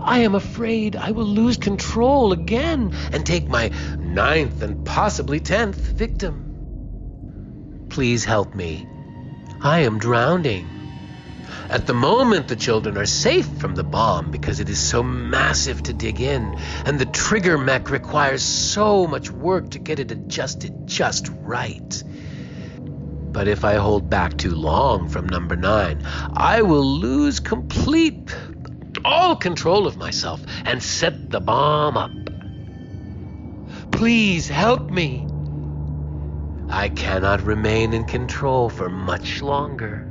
I 0.00 0.20
am 0.20 0.34
afraid 0.34 0.96
I 0.96 1.10
will 1.10 1.26
lose 1.26 1.58
control 1.58 2.32
again 2.32 2.94
and 3.12 3.26
take 3.26 3.48
my 3.48 3.70
ninth 4.16 4.62
and 4.62 4.84
possibly 4.86 5.38
tenth 5.38 5.76
victim. 5.76 7.86
Please 7.90 8.24
help 8.24 8.54
me. 8.54 8.88
I 9.60 9.80
am 9.80 9.98
drowning. 9.98 10.66
At 11.68 11.86
the 11.86 11.92
moment, 11.92 12.48
the 12.48 12.56
children 12.56 12.96
are 12.96 13.04
safe 13.04 13.46
from 13.58 13.74
the 13.74 13.84
bomb 13.84 14.30
because 14.30 14.58
it 14.58 14.70
is 14.70 14.78
so 14.78 15.02
massive 15.02 15.82
to 15.82 15.92
dig 15.92 16.22
in, 16.22 16.58
and 16.86 16.98
the 16.98 17.04
trigger 17.04 17.58
mech 17.58 17.90
requires 17.90 18.42
so 18.42 19.06
much 19.06 19.30
work 19.30 19.72
to 19.72 19.78
get 19.78 20.00
it 20.00 20.10
adjusted 20.10 20.86
just 20.86 21.28
right. 21.42 22.02
But 23.32 23.48
if 23.48 23.66
I 23.66 23.74
hold 23.74 24.08
back 24.08 24.38
too 24.38 24.54
long 24.54 25.10
from 25.10 25.28
number 25.28 25.56
nine, 25.56 26.00
I 26.32 26.62
will 26.62 26.86
lose 26.86 27.40
complete, 27.40 28.34
all 29.04 29.36
control 29.36 29.86
of 29.86 29.98
myself 29.98 30.40
and 30.64 30.82
set 30.82 31.30
the 31.30 31.40
bomb 31.40 31.98
up. 31.98 32.35
Please 33.96 34.46
help 34.46 34.90
me. 34.90 35.26
I 36.68 36.90
cannot 36.90 37.40
remain 37.40 37.94
in 37.94 38.04
control 38.04 38.68
for 38.68 38.90
much 38.90 39.40
longer. 39.40 40.06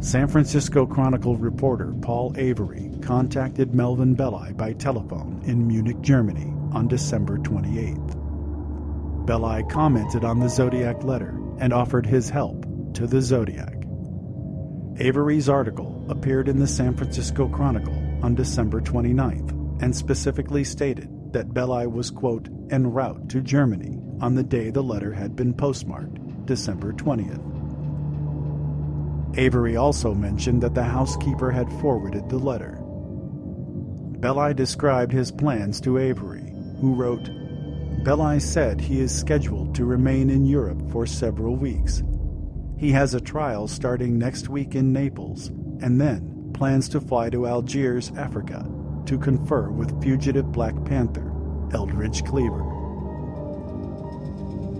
San 0.00 0.28
Francisco 0.28 0.84
Chronicle 0.84 1.38
reporter 1.38 1.94
Paul 2.02 2.34
Avery 2.36 2.90
contacted 3.00 3.74
Melvin 3.74 4.14
Belli 4.14 4.52
by 4.52 4.74
telephone 4.74 5.40
in 5.46 5.66
Munich, 5.66 6.02
Germany 6.02 6.52
on 6.72 6.86
December 6.86 7.38
28th. 7.38 9.24
Belli 9.24 9.64
commented 9.70 10.22
on 10.22 10.40
the 10.40 10.50
Zodiac 10.50 11.02
letter 11.02 11.34
and 11.60 11.72
offered 11.72 12.04
his 12.04 12.28
help 12.28 12.66
to 12.92 13.06
the 13.06 13.22
Zodiac. 13.22 13.86
Avery's 14.98 15.48
article 15.48 16.04
appeared 16.10 16.50
in 16.50 16.58
the 16.58 16.66
San 16.66 16.94
Francisco 16.94 17.48
Chronicle 17.48 17.96
on 18.22 18.34
December 18.34 18.82
29th 18.82 19.82
and 19.82 19.96
specifically 19.96 20.62
stated 20.62 21.08
that 21.34 21.52
Belli 21.52 21.86
was, 21.86 22.10
quote, 22.10 22.48
en 22.70 22.90
route 22.90 23.28
to 23.28 23.42
Germany 23.42 24.00
on 24.20 24.34
the 24.34 24.42
day 24.42 24.70
the 24.70 24.82
letter 24.82 25.12
had 25.12 25.36
been 25.36 25.52
postmarked, 25.52 26.46
December 26.46 26.92
20th. 26.94 27.50
Avery 29.36 29.76
also 29.76 30.14
mentioned 30.14 30.62
that 30.62 30.74
the 30.74 30.84
housekeeper 30.84 31.50
had 31.50 31.70
forwarded 31.80 32.28
the 32.28 32.38
letter. 32.38 32.78
Belli 34.20 34.54
described 34.54 35.12
his 35.12 35.30
plans 35.32 35.80
to 35.82 35.98
Avery, 35.98 36.52
who 36.80 36.94
wrote, 36.94 37.28
Belli 38.04 38.38
said 38.40 38.80
he 38.80 39.00
is 39.00 39.14
scheduled 39.14 39.74
to 39.74 39.84
remain 39.84 40.30
in 40.30 40.46
Europe 40.46 40.82
for 40.90 41.06
several 41.06 41.56
weeks. 41.56 42.02
He 42.78 42.92
has 42.92 43.14
a 43.14 43.20
trial 43.20 43.66
starting 43.66 44.18
next 44.18 44.48
week 44.48 44.74
in 44.74 44.92
Naples 44.92 45.48
and 45.80 46.00
then 46.00 46.52
plans 46.54 46.88
to 46.90 47.00
fly 47.00 47.30
to 47.30 47.46
Algiers, 47.46 48.12
Africa, 48.16 48.64
to 49.06 49.18
confer 49.18 49.70
with 49.70 50.02
fugitive 50.02 50.52
Black 50.52 50.74
Panther, 50.84 51.32
Eldridge 51.72 52.24
Cleaver. 52.24 52.62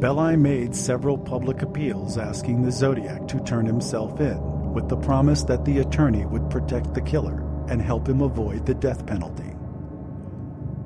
Belli 0.00 0.36
made 0.36 0.74
several 0.74 1.16
public 1.16 1.62
appeals 1.62 2.18
asking 2.18 2.62
the 2.62 2.72
Zodiac 2.72 3.26
to 3.28 3.40
turn 3.40 3.64
himself 3.64 4.20
in, 4.20 4.72
with 4.72 4.88
the 4.88 4.96
promise 4.96 5.44
that 5.44 5.64
the 5.64 5.78
attorney 5.78 6.26
would 6.26 6.50
protect 6.50 6.92
the 6.92 7.00
killer 7.00 7.42
and 7.68 7.80
help 7.80 8.08
him 8.08 8.20
avoid 8.20 8.66
the 8.66 8.74
death 8.74 9.06
penalty. 9.06 9.54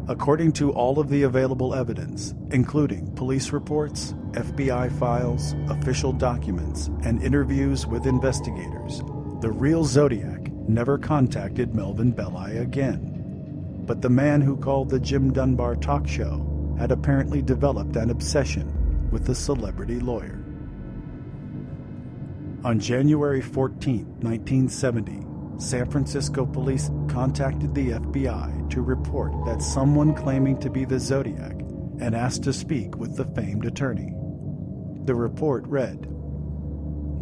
According 0.09 0.52
to 0.52 0.73
all 0.73 0.99
of 0.99 1.09
the 1.09 1.25
available 1.25 1.75
evidence, 1.75 2.35
including 2.50 3.14
police 3.14 3.50
reports, 3.50 4.14
FBI 4.33 4.97
files, 4.99 5.54
official 5.68 6.12
documents, 6.12 6.87
and 7.02 7.23
interviews 7.23 7.87
with 7.87 8.07
investigators, 8.07 9.00
the 9.40 9.50
real 9.50 9.85
Zodiac 9.85 10.50
never 10.68 10.97
contacted 10.97 11.75
Melvin 11.75 12.12
Belli 12.12 12.59
again. 12.59 13.17
But 13.88 14.02
the 14.02 14.11
man 14.11 14.42
who 14.42 14.57
called 14.59 14.90
the 14.90 15.00
Jim 15.00 15.33
Dunbar 15.33 15.75
talk 15.75 16.07
show 16.07 16.76
had 16.78 16.92
apparently 16.92 17.40
developed 17.40 17.97
an 17.97 18.11
obsession 18.11 19.09
with 19.11 19.25
the 19.25 19.35
celebrity 19.35 19.99
lawyer. 19.99 20.45
On 22.64 22.78
January 22.78 23.40
14, 23.40 24.04
1970, 24.21 25.25
San 25.57 25.90
Francisco 25.90 26.45
police 26.45 26.90
contacted 27.09 27.75
the 27.75 27.92
FBI 27.92 28.68
to 28.68 28.83
report 28.83 29.33
that 29.47 29.62
someone 29.62 30.14
claiming 30.14 30.61
to 30.61 30.68
be 30.68 30.85
the 30.85 31.00
Zodiac 31.00 31.54
and 31.99 32.14
asked 32.14 32.42
to 32.42 32.52
speak 32.52 32.97
with 32.99 33.16
the 33.16 33.25
famed 33.25 33.64
attorney. 33.64 34.12
The 35.07 35.14
report 35.14 35.66
read 35.66 36.07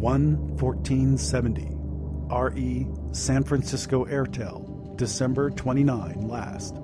11470 0.01 1.77
RE 2.29 2.87
San 3.13 3.43
Francisco 3.43 4.03
Airtel, 4.05 4.66
December 4.97 5.49
29 5.49 6.27
last. 6.27 6.75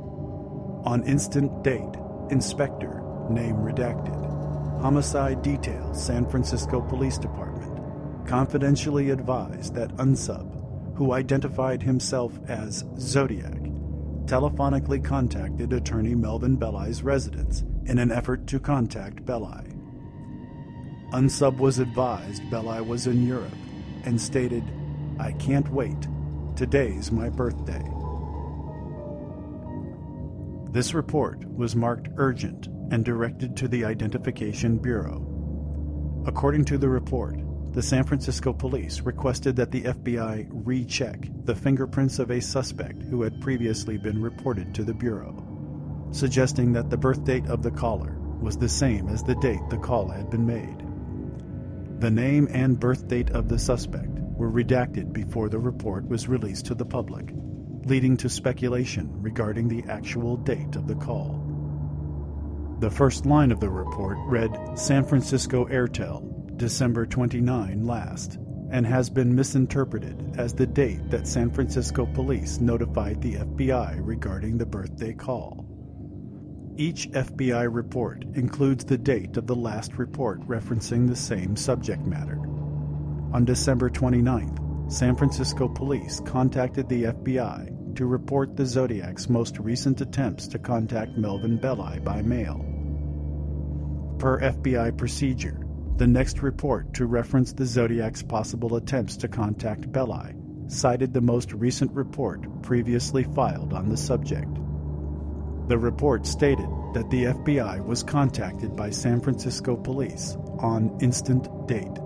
On 0.85 1.03
instant 1.05 1.63
date, 1.63 1.95
Inspector, 2.29 3.01
name 3.29 3.57
redacted. 3.57 4.19
Homicide 4.81 5.41
Detail, 5.41 5.93
San 5.93 6.29
Francisco 6.29 6.81
Police 6.81 7.17
Department, 7.17 8.27
confidentially 8.27 9.09
advised 9.09 9.75
that 9.75 9.95
Unsub 9.97 10.63
who 10.95 11.13
identified 11.13 11.81
himself 11.81 12.39
as 12.47 12.85
Zodiac, 12.99 13.61
telephonically 14.25 15.03
contacted 15.03 15.73
attorney 15.73 16.15
Melvin 16.15 16.55
Belli's 16.55 17.03
residence 17.03 17.63
in 17.85 17.97
an 17.97 18.11
effort 18.11 18.47
to 18.47 18.59
contact 18.59 19.25
Belli. 19.25 19.69
Unsub 21.11 21.57
was 21.57 21.79
advised 21.79 22.49
Belli 22.49 22.81
was 22.81 23.07
in 23.07 23.25
Europe 23.25 23.53
and 24.05 24.19
stated, 24.19 24.63
I 25.19 25.31
can't 25.33 25.69
wait. 25.69 26.07
Today's 26.55 27.11
my 27.11 27.29
birthday. 27.29 27.83
This 30.73 30.95
report 30.95 31.47
was 31.47 31.75
marked 31.75 32.09
urgent 32.17 32.67
and 32.89 33.05
directed 33.05 33.55
to 33.57 33.67
the 33.67 33.85
Identification 33.85 34.79
Bureau. 34.79 36.23
According 36.25 36.65
to 36.65 36.79
the 36.79 36.89
report, 36.89 37.37
the 37.73 37.83
San 37.83 38.03
Francisco 38.03 38.53
police 38.53 39.01
requested 39.01 39.55
that 39.55 39.69
the 39.69 39.83
FBI 39.83 40.47
recheck 40.49 41.29
the 41.45 41.53
fingerprints 41.53 42.17
of 42.17 42.31
a 42.31 42.41
suspect 42.41 43.03
who 43.03 43.21
had 43.21 43.39
previously 43.39 43.99
been 43.99 44.19
reported 44.19 44.73
to 44.73 44.83
the 44.83 44.95
Bureau, 44.95 46.09
suggesting 46.11 46.73
that 46.73 46.89
the 46.89 46.97
birth 46.97 47.23
date 47.23 47.45
of 47.45 47.61
the 47.61 47.69
caller 47.69 48.17
was 48.41 48.57
the 48.57 48.67
same 48.67 49.09
as 49.09 49.21
the 49.21 49.35
date 49.35 49.61
the 49.69 49.77
call 49.77 50.09
had 50.09 50.31
been 50.31 50.47
made. 50.47 50.79
The 52.01 52.09
name 52.09 52.47
and 52.49 52.79
birth 52.79 53.07
date 53.07 53.29
of 53.29 53.47
the 53.47 53.59
suspect 53.59 54.09
were 54.09 54.51
redacted 54.51 55.13
before 55.13 55.49
the 55.49 55.59
report 55.59 56.07
was 56.09 56.27
released 56.27 56.65
to 56.65 56.73
the 56.73 56.83
public, 56.83 57.31
leading 57.85 58.17
to 58.17 58.29
speculation 58.29 59.09
regarding 59.21 59.67
the 59.67 59.83
actual 59.89 60.37
date 60.37 60.75
of 60.75 60.87
the 60.87 60.95
call. 60.95 61.39
The 62.79 62.91
first 62.91 63.25
line 63.25 63.51
of 63.51 63.59
the 63.59 63.69
report 63.69 64.17
read 64.25 64.77
San 64.77 65.05
Francisco 65.05 65.65
Airtel, 65.67 66.57
December 66.57 67.05
29 67.05 67.85
last, 67.85 68.37
and 68.71 68.85
has 68.85 69.09
been 69.09 69.35
misinterpreted 69.35 70.35
as 70.37 70.53
the 70.53 70.65
date 70.65 71.09
that 71.09 71.27
San 71.27 71.51
Francisco 71.51 72.05
police 72.07 72.59
notified 72.59 73.21
the 73.21 73.35
FBI 73.35 73.99
regarding 74.01 74.57
the 74.57 74.65
birthday 74.65 75.13
call. 75.13 75.65
Each 76.75 77.07
FBI 77.11 77.67
report 77.71 78.23
includes 78.33 78.83
the 78.83 78.97
date 78.97 79.37
of 79.37 79.45
the 79.45 79.55
last 79.55 79.93
report 79.99 80.41
referencing 80.47 81.07
the 81.07 81.15
same 81.15 81.55
subject 81.55 82.05
matter. 82.07 82.39
On 83.31 83.45
December 83.45 83.91
29th, 83.91 84.62
San 84.93 85.15
Francisco 85.15 85.67
police 85.67 86.19
contacted 86.19 86.87
the 86.87 87.05
FBI 87.05 87.95
to 87.95 88.05
report 88.05 88.55
the 88.55 88.65
Zodiac's 88.65 89.27
most 89.27 89.57
recent 89.57 90.01
attempts 90.01 90.47
to 90.49 90.59
contact 90.59 91.17
Melvin 91.17 91.57
Belli 91.57 91.99
by 91.99 92.21
mail. 92.21 92.63
Per 94.19 94.39
FBI 94.39 94.95
procedure, 94.95 95.65
the 95.97 96.05
next 96.05 96.43
report 96.43 96.93
to 96.93 97.07
reference 97.07 97.53
the 97.53 97.65
Zodiac's 97.65 98.21
possible 98.21 98.75
attempts 98.75 99.17
to 99.17 99.27
contact 99.27 99.91
Belli 99.91 100.35
cited 100.67 101.11
the 101.11 101.21
most 101.21 101.53
recent 101.53 101.91
report 101.93 102.61
previously 102.61 103.23
filed 103.23 103.73
on 103.73 103.89
the 103.89 103.97
subject. 103.97 104.53
The 105.69 105.77
report 105.79 106.27
stated 106.27 106.69
that 106.93 107.09
the 107.09 107.23
FBI 107.23 107.83
was 107.83 108.03
contacted 108.03 108.75
by 108.75 108.91
San 108.91 109.21
Francisco 109.21 109.75
police 109.75 110.37
on 110.59 110.95
instant 111.01 111.47
date. 111.67 112.02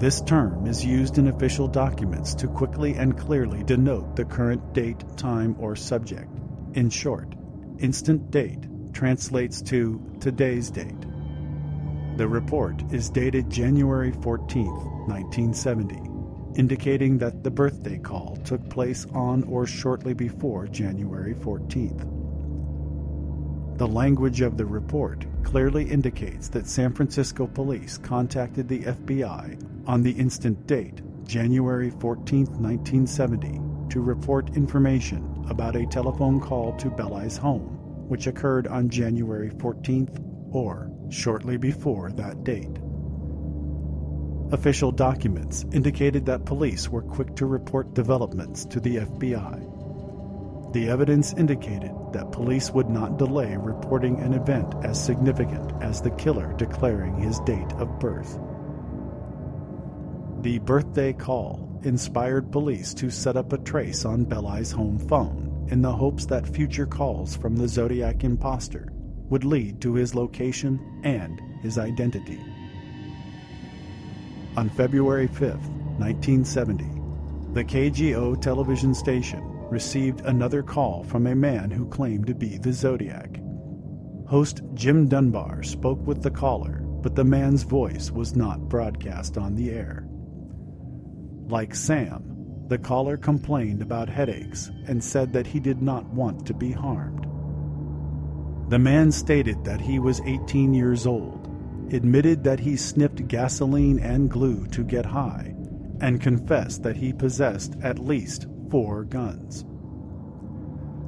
This 0.00 0.20
term 0.20 0.66
is 0.66 0.84
used 0.84 1.18
in 1.18 1.28
official 1.28 1.68
documents 1.68 2.34
to 2.34 2.48
quickly 2.48 2.94
and 2.94 3.16
clearly 3.16 3.62
denote 3.62 4.16
the 4.16 4.24
current 4.24 4.72
date, 4.74 5.04
time, 5.16 5.54
or 5.60 5.76
subject. 5.76 6.28
In 6.74 6.90
short, 6.90 7.32
instant 7.78 8.32
date 8.32 8.66
translates 8.92 9.62
to 9.62 10.04
today's 10.18 10.68
date. 10.68 11.00
The 12.16 12.26
report 12.26 12.82
is 12.92 13.08
dated 13.08 13.48
January 13.48 14.10
14, 14.20 14.66
1970, 14.66 16.58
indicating 16.58 17.18
that 17.18 17.44
the 17.44 17.50
birthday 17.52 17.98
call 17.98 18.36
took 18.44 18.68
place 18.68 19.06
on 19.12 19.44
or 19.44 19.64
shortly 19.64 20.12
before 20.12 20.66
January 20.66 21.34
14th. 21.34 22.10
The 23.78 23.88
language 23.88 24.40
of 24.40 24.56
the 24.56 24.66
report 24.66 25.24
clearly 25.44 25.88
indicates 25.88 26.48
that 26.48 26.66
San 26.66 26.92
Francisco 26.92 27.46
police 27.46 27.96
contacted 27.98 28.68
the 28.68 28.80
FBI 28.80 29.73
on 29.86 30.02
the 30.02 30.12
instant 30.12 30.66
date, 30.66 31.00
January 31.26 31.90
14, 31.90 32.46
1970, 32.46 33.60
to 33.90 34.00
report 34.00 34.56
information 34.56 35.44
about 35.48 35.76
a 35.76 35.86
telephone 35.86 36.40
call 36.40 36.76
to 36.76 36.90
Belli's 36.90 37.36
home, 37.36 37.78
which 38.08 38.26
occurred 38.26 38.66
on 38.66 38.88
January 38.88 39.50
14th 39.50 40.22
or 40.52 40.90
shortly 41.10 41.56
before 41.56 42.10
that 42.12 42.44
date. 42.44 42.78
Official 44.52 44.92
documents 44.92 45.64
indicated 45.72 46.26
that 46.26 46.44
police 46.44 46.88
were 46.88 47.02
quick 47.02 47.34
to 47.36 47.46
report 47.46 47.94
developments 47.94 48.64
to 48.66 48.80
the 48.80 48.96
FBI 48.96 49.74
the 50.74 50.88
evidence 50.88 51.32
indicated 51.34 51.92
that 52.12 52.32
police 52.32 52.72
would 52.72 52.90
not 52.90 53.16
delay 53.16 53.56
reporting 53.56 54.18
an 54.18 54.34
event 54.34 54.74
as 54.82 55.02
significant 55.02 55.72
as 55.80 56.02
the 56.02 56.10
killer 56.10 56.52
declaring 56.58 57.16
his 57.16 57.38
date 57.46 57.72
of 57.74 58.00
birth. 58.00 58.40
The 60.44 60.58
birthday 60.58 61.14
call 61.14 61.80
inspired 61.84 62.52
police 62.52 62.92
to 62.94 63.08
set 63.08 63.34
up 63.34 63.54
a 63.54 63.58
trace 63.58 64.04
on 64.04 64.26
Belli's 64.26 64.70
home 64.70 64.98
phone 64.98 65.66
in 65.70 65.80
the 65.80 65.90
hopes 65.90 66.26
that 66.26 66.46
future 66.46 66.84
calls 66.84 67.34
from 67.34 67.56
the 67.56 67.66
Zodiac 67.66 68.24
imposter 68.24 68.92
would 69.30 69.44
lead 69.44 69.80
to 69.80 69.94
his 69.94 70.14
location 70.14 71.00
and 71.02 71.40
his 71.62 71.78
identity. 71.78 72.38
On 74.58 74.68
February 74.68 75.28
5, 75.28 75.40
1970, 75.98 76.84
the 77.54 77.64
KGO 77.64 78.38
television 78.38 78.92
station 78.92 79.40
received 79.70 80.20
another 80.26 80.62
call 80.62 81.04
from 81.04 81.26
a 81.26 81.34
man 81.34 81.70
who 81.70 81.88
claimed 81.88 82.26
to 82.26 82.34
be 82.34 82.58
the 82.58 82.74
Zodiac. 82.74 83.40
Host 84.26 84.60
Jim 84.74 85.08
Dunbar 85.08 85.62
spoke 85.62 86.06
with 86.06 86.22
the 86.22 86.30
caller, 86.30 86.82
but 87.00 87.14
the 87.14 87.24
man's 87.24 87.62
voice 87.62 88.10
was 88.10 88.36
not 88.36 88.68
broadcast 88.68 89.38
on 89.38 89.54
the 89.54 89.70
air. 89.70 90.03
Like 91.48 91.74
Sam, 91.74 92.64
the 92.68 92.78
caller 92.78 93.16
complained 93.16 93.82
about 93.82 94.08
headaches 94.08 94.70
and 94.86 95.02
said 95.04 95.32
that 95.34 95.46
he 95.46 95.60
did 95.60 95.82
not 95.82 96.06
want 96.06 96.46
to 96.46 96.54
be 96.54 96.72
harmed. 96.72 97.26
The 98.70 98.78
man 98.78 99.12
stated 99.12 99.64
that 99.64 99.80
he 99.80 99.98
was 99.98 100.22
18 100.22 100.72
years 100.72 101.06
old, 101.06 101.50
admitted 101.92 102.42
that 102.44 102.60
he 102.60 102.76
sniffed 102.76 103.28
gasoline 103.28 103.98
and 103.98 104.30
glue 104.30 104.66
to 104.68 104.82
get 104.82 105.04
high, 105.04 105.54
and 106.00 106.20
confessed 106.20 106.82
that 106.82 106.96
he 106.96 107.12
possessed 107.12 107.76
at 107.82 107.98
least 107.98 108.46
four 108.70 109.04
guns. 109.04 109.66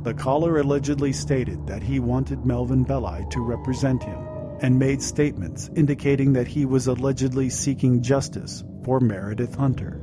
The 0.02 0.14
caller 0.14 0.60
allegedly 0.60 1.12
stated 1.12 1.66
that 1.66 1.82
he 1.82 1.98
wanted 1.98 2.44
Melvin 2.44 2.84
Belli 2.84 3.24
to 3.30 3.40
represent 3.40 4.02
him 4.02 4.18
and 4.60 4.78
made 4.78 5.02
statements 5.02 5.70
indicating 5.74 6.32
that 6.34 6.46
he 6.46 6.64
was 6.64 6.86
allegedly 6.86 7.50
seeking 7.50 8.02
justice 8.02 8.62
for 8.84 9.00
Meredith 9.00 9.54
Hunter, 9.54 9.95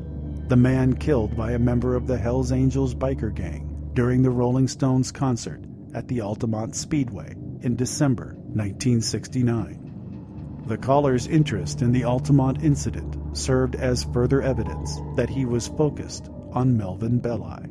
the 0.54 0.58
man 0.58 0.94
killed 0.94 1.36
by 1.36 1.54
a 1.54 1.58
member 1.58 1.96
of 1.96 2.06
the 2.06 2.16
Hells 2.16 2.52
Angels 2.52 2.94
biker 2.94 3.34
gang 3.34 3.90
during 3.96 4.22
the 4.22 4.30
Rolling 4.30 4.68
Stones 4.68 5.12
concert 5.12 5.66
at 5.96 6.08
the 6.08 6.22
Altamont 6.22 6.76
Speedway 6.76 7.32
in 7.62 7.76
December 7.76 8.36
1969. 8.36 10.62
The 10.68 10.78
caller's 10.78 11.26
interest 11.26 11.82
in 11.82 11.92
the 11.92 12.04
Altamont 12.04 12.64
incident 12.64 13.36
served 13.36 13.74
as 13.74 14.04
further 14.14 14.44
evidence 14.44 15.02
that 15.16 15.28
he 15.28 15.44
was 15.44 15.70
focused 15.70 16.30
on 16.52 16.78
Melvin 16.78 17.18
Belli. 17.18 17.66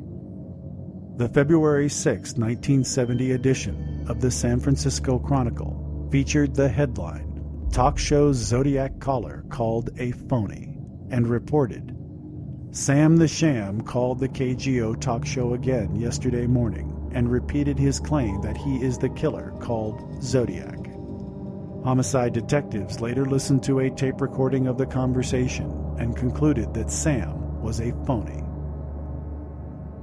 The 1.15 1.29
February 1.29 1.87
6, 1.87 2.33
1970 2.33 3.31
edition 3.31 4.05
of 4.09 4.19
the 4.19 4.29
San 4.29 4.59
Francisco 4.59 5.19
Chronicle 5.19 6.09
featured 6.11 6.53
the 6.53 6.67
headline 6.67 7.69
Talk 7.71 7.97
Show's 7.97 8.35
Zodiac 8.35 8.99
Caller 8.99 9.45
Called 9.47 9.91
a 9.97 10.11
Phony 10.11 10.75
and 11.11 11.27
reported 11.27 11.92
Sam 12.73 13.17
the 13.17 13.27
Sham 13.27 13.81
called 13.81 14.17
the 14.17 14.27
KGO 14.27 14.99
talk 14.99 15.27
show 15.27 15.53
again 15.53 15.95
yesterday 15.95 16.47
morning 16.47 17.11
and 17.13 17.31
repeated 17.31 17.77
his 17.77 17.99
claim 17.99 18.41
that 18.41 18.57
he 18.57 18.83
is 18.83 18.97
the 18.97 19.09
killer 19.09 19.53
called 19.59 20.23
Zodiac. 20.23 20.79
Homicide 21.83 22.33
detectives 22.33 22.99
later 22.99 23.25
listened 23.25 23.61
to 23.65 23.81
a 23.81 23.91
tape 23.91 24.21
recording 24.21 24.65
of 24.65 24.79
the 24.79 24.87
conversation 24.87 25.69
and 25.99 26.17
concluded 26.17 26.73
that 26.73 26.89
Sam 26.89 27.61
was 27.61 27.79
a 27.79 27.93
phony. 28.07 28.43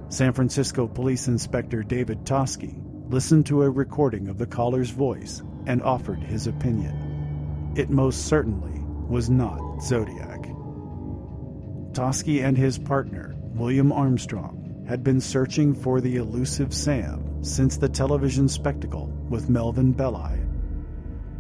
San 0.09 0.33
Francisco 0.33 0.87
Police 0.87 1.27
Inspector 1.27 1.83
David 1.83 2.25
Toschi 2.25 2.81
listened 3.11 3.47
to 3.47 3.65
a 3.65 3.71
recording 3.71 4.29
of 4.29 4.39
the 4.39 4.47
caller's 4.47 4.91
voice 4.91 5.43
and 5.67 5.83
offered 5.83 6.23
his 6.23 6.47
opinion. 6.47 7.73
It 7.75 7.91
most 7.91 8.27
certainly 8.27 8.81
was 9.09 9.29
not 9.29 9.83
Zodiac. 9.83 10.40
Toschi 12.01 12.43
and 12.43 12.57
his 12.57 12.79
partner, 12.79 13.35
William 13.53 13.93
Armstrong, 13.93 14.87
had 14.89 15.05
been 15.05 15.21
searching 15.21 15.75
for 15.75 16.01
the 16.01 16.17
elusive 16.17 16.73
Sam 16.73 17.45
since 17.45 17.77
the 17.77 17.91
television 17.91 18.49
spectacle 18.49 19.13
with 19.29 19.51
Melvin 19.51 19.93
Belli. 19.93 20.41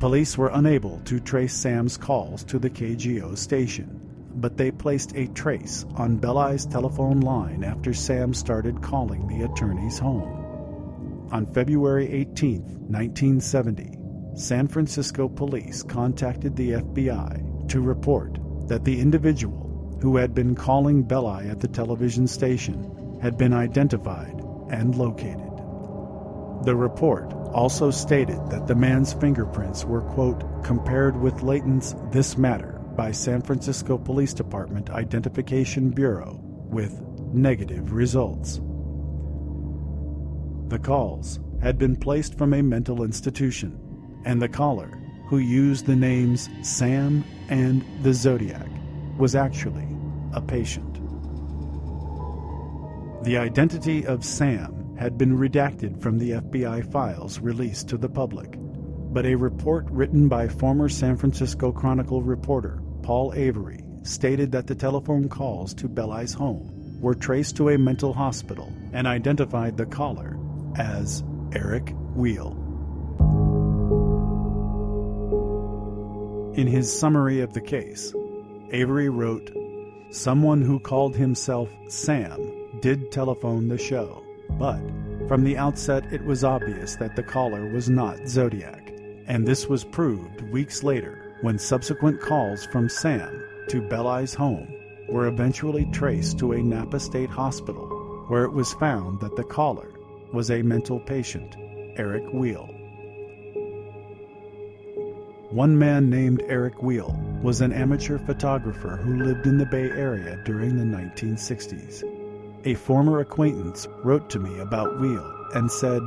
Police 0.01 0.37
were 0.37 0.51
unable 0.53 1.01
to 1.07 1.19
trace 1.19 1.55
Sam's 1.55 1.97
calls 1.97 2.45
to 2.45 2.59
the 2.59 2.69
KGO 2.69 3.39
station 3.39 3.97
but 4.35 4.59
they 4.59 4.71
placed 4.71 5.17
a 5.17 5.29
trace 5.29 5.87
on 5.97 6.17
Belli's 6.19 6.67
telephone 6.67 7.21
line 7.21 7.65
after 7.65 7.95
Sam 7.95 8.35
started 8.35 8.83
calling 8.83 9.27
the 9.27 9.45
attorney's 9.47 9.99
home. 9.99 11.27
On 11.33 11.47
February 11.47 12.07
18, 12.13 12.61
1970, 12.87 13.97
San 14.35 14.69
Francisco 14.69 15.27
police 15.27 15.83
contacted 15.83 16.55
the 16.55 16.73
FBI 16.73 17.69
to 17.71 17.81
report 17.81 18.39
that 18.69 18.85
the 18.85 19.01
individual 19.01 19.70
who 20.01 20.17
had 20.17 20.35
been 20.35 20.55
calling 20.55 21.03
Belli 21.03 21.49
at 21.49 21.61
the 21.61 21.69
television 21.69 22.27
station 22.27 23.19
had 23.21 23.37
been 23.37 23.53
identified 23.53 24.41
and 24.71 24.95
located. 24.95 25.51
The 26.65 26.77
report 26.77 27.33
also 27.53 27.91
stated 27.91 28.39
that 28.51 28.67
the 28.67 28.75
man's 28.75 29.13
fingerprints 29.15 29.85
were, 29.85 30.03
quote, 30.03 30.45
compared 30.63 31.21
with 31.21 31.43
latents 31.43 31.95
This 32.13 32.37
Matter 32.37 32.81
by 32.97 33.13
San 33.13 33.43
Francisco 33.43 33.99
Police 33.99 34.35
Department 34.35 34.91
Identification 34.91 35.91
Bureau 35.91 36.39
with 36.43 37.01
negative 37.33 37.93
results. 37.93 38.61
The 40.69 40.79
calls 40.79 41.41
had 41.61 41.79
been 41.79 41.97
placed 41.97 42.37
from 42.37 42.55
a 42.55 42.63
mental 42.63 43.03
institution, 43.03 43.79
and 44.25 44.41
the 44.41 44.49
caller, 44.49 44.99
who 45.29 45.39
used 45.39 45.87
the 45.87 45.97
names 45.97 46.49
Sam 46.63 47.25
and 47.49 47.85
the 48.03 48.15
Zodiac, 48.15 48.69
was 49.19 49.35
actually 49.35 49.90
a 50.33 50.41
patient. 50.41 50.95
The 53.25 53.37
identity 53.37 54.07
of 54.07 54.25
Sam 54.25 54.97
had 54.99 55.19
been 55.19 55.37
redacted 55.37 56.01
from 56.01 56.19
the 56.19 56.33
FBI 56.33 56.91
files 56.91 57.39
released 57.39 57.89
to 57.89 57.99
the 57.99 58.09
public, 58.09 58.57
but 59.13 59.27
a 59.27 59.35
report 59.35 59.87
written 59.91 60.29
by 60.29 60.49
former 60.49 60.89
San 60.89 61.17
Francisco 61.17 61.73
Chronicle 61.73 62.23
reporter 62.23 62.81
Paul 63.03 63.33
Avery 63.35 63.83
stated 64.03 64.53
that 64.53 64.67
the 64.67 64.75
telephone 64.75 65.29
calls 65.29 65.75
to 65.75 65.89
Belli's 65.89 66.33
home 66.33 66.99
were 67.01 67.15
traced 67.15 67.57
to 67.57 67.71
a 67.71 67.79
mental 67.79 68.13
hospital 68.13 68.73
and 68.93 69.07
identified 69.07 69.77
the 69.77 69.87
caller 69.87 70.39
as 70.77 71.23
Eric 71.53 71.95
Wheel. 72.15 72.57
In 76.57 76.67
his 76.67 76.97
summary 76.97 77.41
of 77.41 77.55
the 77.55 77.61
case, 77.61 78.15
Avery 78.71 79.09
wrote 79.09 79.51
Someone 80.11 80.61
who 80.61 80.81
called 80.81 81.15
himself 81.15 81.69
Sam 81.87 82.41
did 82.81 83.13
telephone 83.13 83.69
the 83.69 83.79
show, 83.79 84.25
but 84.59 84.81
from 85.29 85.45
the 85.45 85.57
outset 85.57 86.13
it 86.13 86.25
was 86.25 86.43
obvious 86.43 86.97
that 86.97 87.15
the 87.15 87.23
caller 87.23 87.71
was 87.71 87.89
not 87.89 88.27
Zodiac, 88.27 88.93
and 89.29 89.47
this 89.47 89.69
was 89.69 89.85
proved 89.85 90.41
weeks 90.51 90.83
later 90.83 91.37
when 91.43 91.61
subsequent 91.61 92.21
calls 92.21 92.67
from 92.67 92.89
Sam 92.89 93.45
to 93.69 93.81
Belli's 93.89 94.35
home 94.35 94.67
were 95.09 95.29
eventually 95.29 95.87
traced 95.93 96.41
to 96.41 96.55
a 96.55 96.63
Napa 96.63 96.99
State 96.99 97.31
Hospital, 97.31 97.87
where 98.27 98.43
it 98.43 98.53
was 98.53 98.75
found 98.75 99.21
that 99.21 99.37
the 99.37 99.45
caller 99.45 99.93
was 100.33 100.51
a 100.51 100.63
mental 100.63 100.99
patient, 100.99 101.55
Eric 101.97 102.25
Weal. 102.33 102.69
One 105.51 105.77
man 105.77 106.09
named 106.09 106.45
Eric 106.47 106.81
Wheel 106.81 107.19
was 107.43 107.61
an 107.61 107.73
amateur 107.73 108.19
photographer 108.19 108.97
who 108.97 109.25
lived 109.25 109.49
in 109.49 109.59
the 109.59 109.67
Bay 109.67 109.91
Area 109.91 110.41
during 110.45 110.77
the 110.77 110.85
1960s. 110.85 112.05
A 112.65 112.75
former 112.75 113.19
acquaintance 113.19 113.89
wrote 114.05 114.31
to 114.31 114.39
me 114.39 114.61
about 114.61 115.01
Wheel 115.01 115.49
and 115.55 115.69
said, 115.69 116.03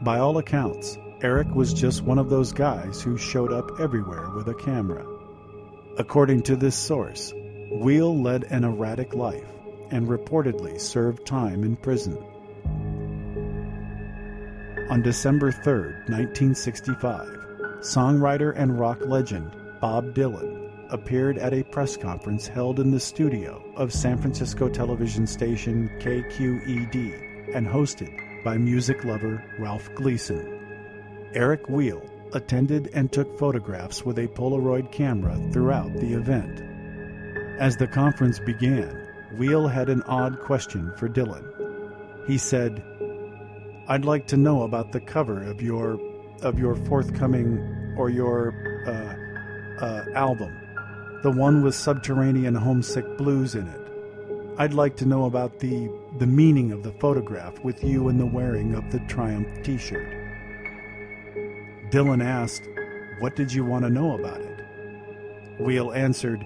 By 0.00 0.18
all 0.18 0.38
accounts, 0.38 0.96
Eric 1.20 1.48
was 1.54 1.74
just 1.74 2.04
one 2.04 2.18
of 2.18 2.30
those 2.30 2.54
guys 2.54 3.02
who 3.02 3.18
showed 3.18 3.52
up 3.52 3.78
everywhere 3.78 4.30
with 4.30 4.48
a 4.48 4.54
camera. 4.54 5.04
According 5.98 6.40
to 6.44 6.56
this 6.56 6.74
source, 6.74 7.34
Wheel 7.70 8.18
led 8.18 8.44
an 8.44 8.64
erratic 8.64 9.14
life 9.14 9.44
and 9.90 10.08
reportedly 10.08 10.80
served 10.80 11.26
time 11.26 11.64
in 11.64 11.76
prison. 11.76 12.16
On 14.88 15.02
December 15.02 15.52
3, 15.52 15.72
1965, 16.06 17.47
songwriter 17.80 18.52
and 18.56 18.78
rock 18.78 18.98
legend 19.06 19.50
Bob 19.80 20.12
Dylan 20.14 20.68
appeared 20.90 21.38
at 21.38 21.54
a 21.54 21.62
press 21.62 21.96
conference 21.96 22.48
held 22.48 22.80
in 22.80 22.90
the 22.90 22.98
studio 22.98 23.62
of 23.76 23.92
San 23.92 24.18
Francisco 24.18 24.68
television 24.68 25.26
station 25.26 25.88
KQED 26.00 27.54
and 27.54 27.66
hosted 27.66 28.42
by 28.42 28.56
music 28.56 29.04
lover 29.04 29.44
Ralph 29.58 29.88
Gleason. 29.94 31.28
Eric 31.34 31.68
Weal 31.68 32.02
attended 32.32 32.90
and 32.94 33.12
took 33.12 33.38
photographs 33.38 34.04
with 34.04 34.18
a 34.18 34.28
Polaroid 34.28 34.90
camera 34.90 35.38
throughout 35.52 35.92
the 35.94 36.14
event. 36.14 36.62
As 37.60 37.76
the 37.76 37.86
conference 37.86 38.40
began, 38.40 39.06
Weal 39.36 39.68
had 39.68 39.88
an 39.88 40.02
odd 40.02 40.40
question 40.40 40.92
for 40.96 41.08
Dylan. 41.08 41.44
He 42.26 42.38
said, 42.38 42.82
I'd 43.86 44.04
like 44.04 44.26
to 44.28 44.36
know 44.36 44.62
about 44.62 44.92
the 44.92 45.00
cover 45.00 45.42
of 45.42 45.62
your 45.62 45.98
of 46.42 46.58
your 46.58 46.74
forthcoming 46.74 47.94
or 47.96 48.10
your 48.10 48.54
uh, 48.86 49.84
uh, 49.84 50.04
album, 50.14 50.56
the 51.22 51.30
one 51.30 51.62
with 51.62 51.74
subterranean 51.74 52.54
homesick 52.54 53.04
blues 53.16 53.54
in 53.54 53.66
it. 53.66 53.80
I'd 54.58 54.74
like 54.74 54.96
to 54.96 55.06
know 55.06 55.26
about 55.26 55.60
the 55.60 55.88
the 56.18 56.26
meaning 56.26 56.72
of 56.72 56.82
the 56.82 56.92
photograph 56.92 57.58
with 57.62 57.84
you 57.84 58.08
in 58.08 58.18
the 58.18 58.26
wearing 58.26 58.74
of 58.74 58.90
the 58.90 58.98
Triumph 59.00 59.48
T-shirt. 59.62 60.12
Dylan 61.90 62.24
asked, 62.24 62.68
"What 63.20 63.36
did 63.36 63.52
you 63.52 63.64
want 63.64 63.84
to 63.84 63.90
know 63.90 64.18
about 64.18 64.40
it?" 64.40 64.64
Weal 65.60 65.92
answered, 65.92 66.44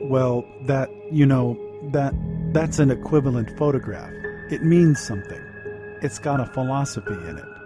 "Well, 0.00 0.44
that 0.66 0.88
you 1.10 1.26
know 1.26 1.58
that 1.90 2.14
that's 2.52 2.78
an 2.78 2.92
equivalent 2.92 3.56
photograph. 3.58 4.12
It 4.50 4.62
means 4.62 5.00
something. 5.00 5.42
It's 6.00 6.20
got 6.20 6.40
a 6.40 6.46
philosophy 6.46 7.18
in 7.28 7.38
it." 7.38 7.57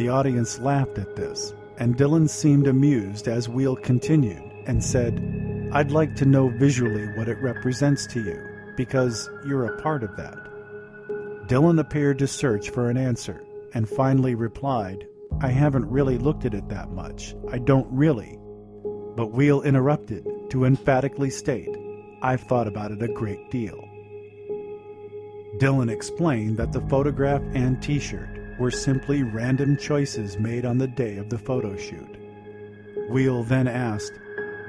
The 0.00 0.08
audience 0.08 0.58
laughed 0.58 0.96
at 0.96 1.14
this, 1.14 1.52
and 1.76 1.94
Dylan 1.94 2.26
seemed 2.26 2.66
amused 2.66 3.28
as 3.28 3.50
Weal 3.50 3.76
continued 3.76 4.42
and 4.64 4.82
said, 4.82 5.22
I'd 5.74 5.90
like 5.90 6.16
to 6.16 6.24
know 6.24 6.48
visually 6.48 7.08
what 7.18 7.28
it 7.28 7.36
represents 7.42 8.06
to 8.06 8.22
you, 8.22 8.42
because 8.78 9.28
you're 9.46 9.66
a 9.66 9.82
part 9.82 10.02
of 10.02 10.16
that. 10.16 10.38
Dylan 11.48 11.78
appeared 11.78 12.18
to 12.20 12.26
search 12.26 12.70
for 12.70 12.88
an 12.88 12.96
answer, 12.96 13.44
and 13.74 13.86
finally 13.86 14.34
replied, 14.34 15.06
I 15.42 15.48
haven't 15.48 15.90
really 15.90 16.16
looked 16.16 16.46
at 16.46 16.54
it 16.54 16.70
that 16.70 16.88
much. 16.92 17.34
I 17.52 17.58
don't 17.58 17.92
really. 17.92 18.38
But 19.16 19.32
Weal 19.32 19.60
interrupted 19.60 20.26
to 20.48 20.64
emphatically 20.64 21.28
state, 21.28 21.76
I've 22.22 22.40
thought 22.40 22.68
about 22.68 22.90
it 22.90 23.02
a 23.02 23.08
great 23.08 23.50
deal. 23.50 23.78
Dylan 25.58 25.90
explained 25.90 26.56
that 26.56 26.72
the 26.72 26.80
photograph 26.88 27.42
and 27.52 27.82
t 27.82 27.98
shirt 27.98 28.39
were 28.60 28.70
simply 28.70 29.22
random 29.22 29.76
choices 29.76 30.38
made 30.38 30.66
on 30.66 30.76
the 30.78 30.86
day 30.86 31.16
of 31.16 31.30
the 31.30 31.38
photo 31.38 31.74
shoot. 31.76 32.16
Weal 33.08 33.42
then 33.42 33.66
asked, 33.66 34.12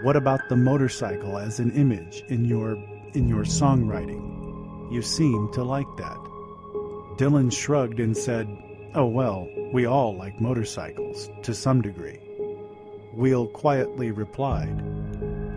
"What 0.01 0.15
about 0.15 0.47
the 0.47 0.55
motorcycle 0.55 1.37
as 1.37 1.59
an 1.59 1.71
image 1.71 2.23
in 2.29 2.45
your 2.45 2.77
in 3.13 3.27
your 3.27 3.43
songwriting? 3.43 4.91
You 4.91 5.01
seem 5.01 5.49
to 5.51 5.63
like 5.63 5.97
that." 5.97 6.17
Dylan 7.17 7.51
shrugged 7.51 7.99
and 7.99 8.15
said, 8.15 8.47
"Oh 8.95 9.07
well, 9.07 9.47
we 9.73 9.85
all 9.85 10.15
like 10.15 10.39
motorcycles 10.39 11.29
to 11.43 11.53
some 11.53 11.81
degree." 11.81 12.19
Weal 13.13 13.45
quietly 13.47 14.11
replied, 14.11 14.81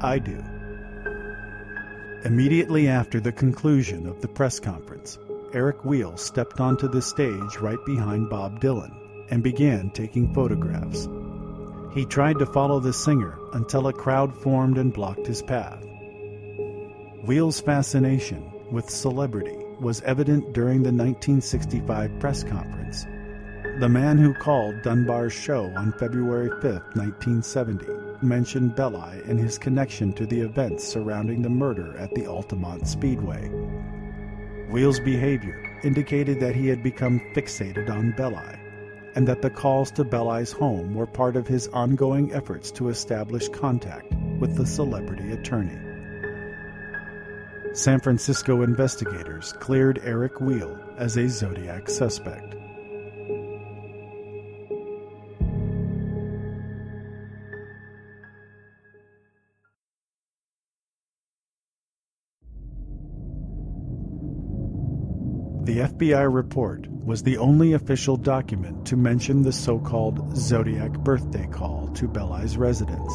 "I 0.00 0.18
do." 0.18 0.42
Immediately 2.24 2.88
after 2.88 3.20
the 3.20 3.32
conclusion 3.32 4.08
of 4.08 4.20
the 4.20 4.28
press 4.28 4.58
conference, 4.58 5.18
Eric 5.54 5.84
Weal 5.84 6.16
stepped 6.16 6.58
onto 6.60 6.88
the 6.88 7.00
stage 7.00 7.58
right 7.58 7.78
behind 7.86 8.28
Bob 8.28 8.60
Dylan 8.60 8.92
and 9.30 9.40
began 9.40 9.88
taking 9.90 10.34
photographs. 10.34 11.08
He 11.94 12.04
tried 12.04 12.40
to 12.40 12.46
follow 12.46 12.80
the 12.80 12.92
singer 12.92 13.38
until 13.52 13.86
a 13.86 13.92
crowd 13.92 14.34
formed 14.34 14.78
and 14.78 14.92
blocked 14.92 15.28
his 15.28 15.42
path. 15.42 15.80
Weal's 17.22 17.60
fascination 17.60 18.50
with 18.72 18.90
celebrity 18.90 19.56
was 19.78 20.00
evident 20.00 20.54
during 20.54 20.82
the 20.82 20.90
1965 20.92 22.18
press 22.18 22.42
conference. 22.42 23.04
The 23.78 23.88
man 23.88 24.18
who 24.18 24.34
called 24.34 24.82
Dunbar's 24.82 25.32
show 25.32 25.66
on 25.76 25.92
February 26.00 26.50
5, 26.50 26.62
1970, 26.64 27.86
mentioned 28.22 28.74
Belli 28.74 29.20
and 29.28 29.38
his 29.38 29.56
connection 29.58 30.12
to 30.14 30.26
the 30.26 30.40
events 30.40 30.82
surrounding 30.82 31.42
the 31.42 31.48
murder 31.48 31.96
at 31.96 32.12
the 32.14 32.26
Altamont 32.26 32.88
Speedway. 32.88 33.50
Weal's 34.74 34.98
behavior 34.98 35.78
indicated 35.84 36.40
that 36.40 36.56
he 36.56 36.66
had 36.66 36.82
become 36.82 37.20
fixated 37.32 37.88
on 37.88 38.10
Belli, 38.10 38.58
and 39.14 39.24
that 39.28 39.40
the 39.40 39.48
calls 39.48 39.92
to 39.92 40.02
Belli's 40.02 40.50
home 40.50 40.96
were 40.96 41.06
part 41.06 41.36
of 41.36 41.46
his 41.46 41.68
ongoing 41.68 42.32
efforts 42.32 42.72
to 42.72 42.88
establish 42.88 43.48
contact 43.50 44.12
with 44.40 44.56
the 44.56 44.66
celebrity 44.66 45.30
attorney. 45.30 45.78
San 47.72 48.00
Francisco 48.00 48.62
investigators 48.62 49.52
cleared 49.60 50.00
Eric 50.02 50.40
Weal 50.40 50.76
as 50.98 51.16
a 51.18 51.28
Zodiac 51.28 51.88
suspect. 51.88 52.56
The 65.64 65.78
FBI 65.78 66.30
report 66.30 66.86
was 66.90 67.22
the 67.22 67.38
only 67.38 67.72
official 67.72 68.18
document 68.18 68.86
to 68.86 68.98
mention 68.98 69.40
the 69.40 69.50
so 69.50 69.78
called 69.78 70.36
Zodiac 70.36 70.92
birthday 70.98 71.46
call 71.46 71.88
to 71.94 72.06
Belli's 72.06 72.58
residence. 72.58 73.10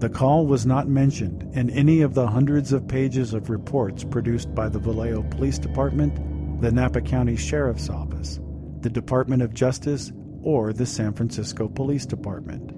The 0.00 0.10
call 0.12 0.48
was 0.48 0.66
not 0.66 0.88
mentioned 0.88 1.48
in 1.54 1.70
any 1.70 2.02
of 2.02 2.14
the 2.14 2.26
hundreds 2.26 2.72
of 2.72 2.88
pages 2.88 3.34
of 3.34 3.50
reports 3.50 4.02
produced 4.02 4.52
by 4.52 4.68
the 4.68 4.80
Vallejo 4.80 5.22
Police 5.22 5.60
Department, 5.60 6.60
the 6.60 6.72
Napa 6.72 7.02
County 7.02 7.36
Sheriff's 7.36 7.88
Office, 7.88 8.40
the 8.80 8.90
Department 8.90 9.42
of 9.42 9.54
Justice, 9.54 10.10
or 10.42 10.72
the 10.72 10.86
San 10.86 11.12
Francisco 11.12 11.68
Police 11.68 12.04
Department. 12.04 12.72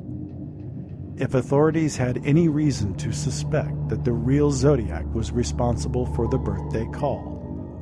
If 1.18 1.32
authorities 1.32 1.96
had 1.96 2.20
any 2.26 2.48
reason 2.48 2.94
to 2.96 3.11
suspect 3.11 3.88
that 3.88 4.04
the 4.04 4.12
real 4.12 4.50
Zodiac 4.50 5.06
was 5.14 5.32
responsible 5.32 6.04
for 6.14 6.28
the 6.28 6.38
birthday 6.38 6.87
call, 6.92 7.38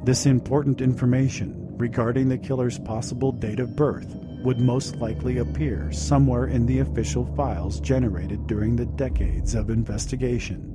this 0.06 0.24
important 0.24 0.80
information 0.80 1.76
regarding 1.76 2.28
the 2.28 2.38
killer's 2.38 2.78
possible 2.78 3.32
date 3.32 3.58
of 3.58 3.74
birth 3.74 4.14
would 4.44 4.60
most 4.60 4.94
likely 4.96 5.38
appear 5.38 5.90
somewhere 5.90 6.46
in 6.46 6.64
the 6.64 6.78
official 6.78 7.26
files 7.34 7.80
generated 7.80 8.46
during 8.46 8.76
the 8.76 8.86
decades 8.86 9.56
of 9.56 9.68
investigation. 9.68 10.72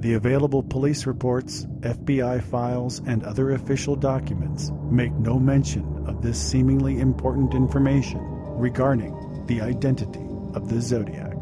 The 0.00 0.12
available 0.12 0.62
police 0.62 1.06
reports, 1.06 1.64
FBI 1.80 2.42
files, 2.42 3.00
and 3.06 3.24
other 3.24 3.52
official 3.52 3.96
documents 3.96 4.70
make 4.90 5.12
no 5.14 5.38
mention 5.38 6.04
of 6.06 6.20
this 6.20 6.38
seemingly 6.38 7.00
important 7.00 7.54
information 7.54 8.20
regarding 8.58 9.46
the 9.46 9.62
identity 9.62 10.26
of 10.52 10.68
the 10.68 10.82
Zodiac. 10.82 11.40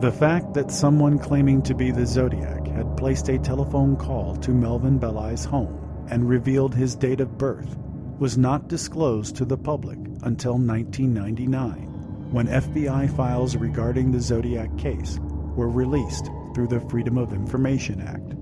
The 0.00 0.10
fact 0.10 0.52
that 0.54 0.72
someone 0.72 1.16
claiming 1.16 1.62
to 1.62 1.74
be 1.74 1.92
the 1.92 2.06
Zodiac 2.06 2.59
had 2.80 2.96
placed 2.96 3.28
a 3.28 3.38
telephone 3.38 3.94
call 3.94 4.34
to 4.36 4.52
Melvin 4.52 4.96
Belli's 4.96 5.44
home 5.44 6.06
and 6.08 6.26
revealed 6.26 6.74
his 6.74 6.96
date 6.96 7.20
of 7.20 7.36
birth 7.36 7.76
was 8.18 8.38
not 8.38 8.68
disclosed 8.68 9.36
to 9.36 9.44
the 9.44 9.58
public 9.58 9.98
until 10.22 10.54
1999, 10.54 12.32
when 12.32 12.46
FBI 12.46 13.14
files 13.14 13.54
regarding 13.54 14.10
the 14.10 14.18
Zodiac 14.18 14.78
case 14.78 15.18
were 15.54 15.68
released 15.68 16.30
through 16.54 16.68
the 16.68 16.80
Freedom 16.88 17.18
of 17.18 17.34
Information 17.34 18.00
Act. 18.00 18.34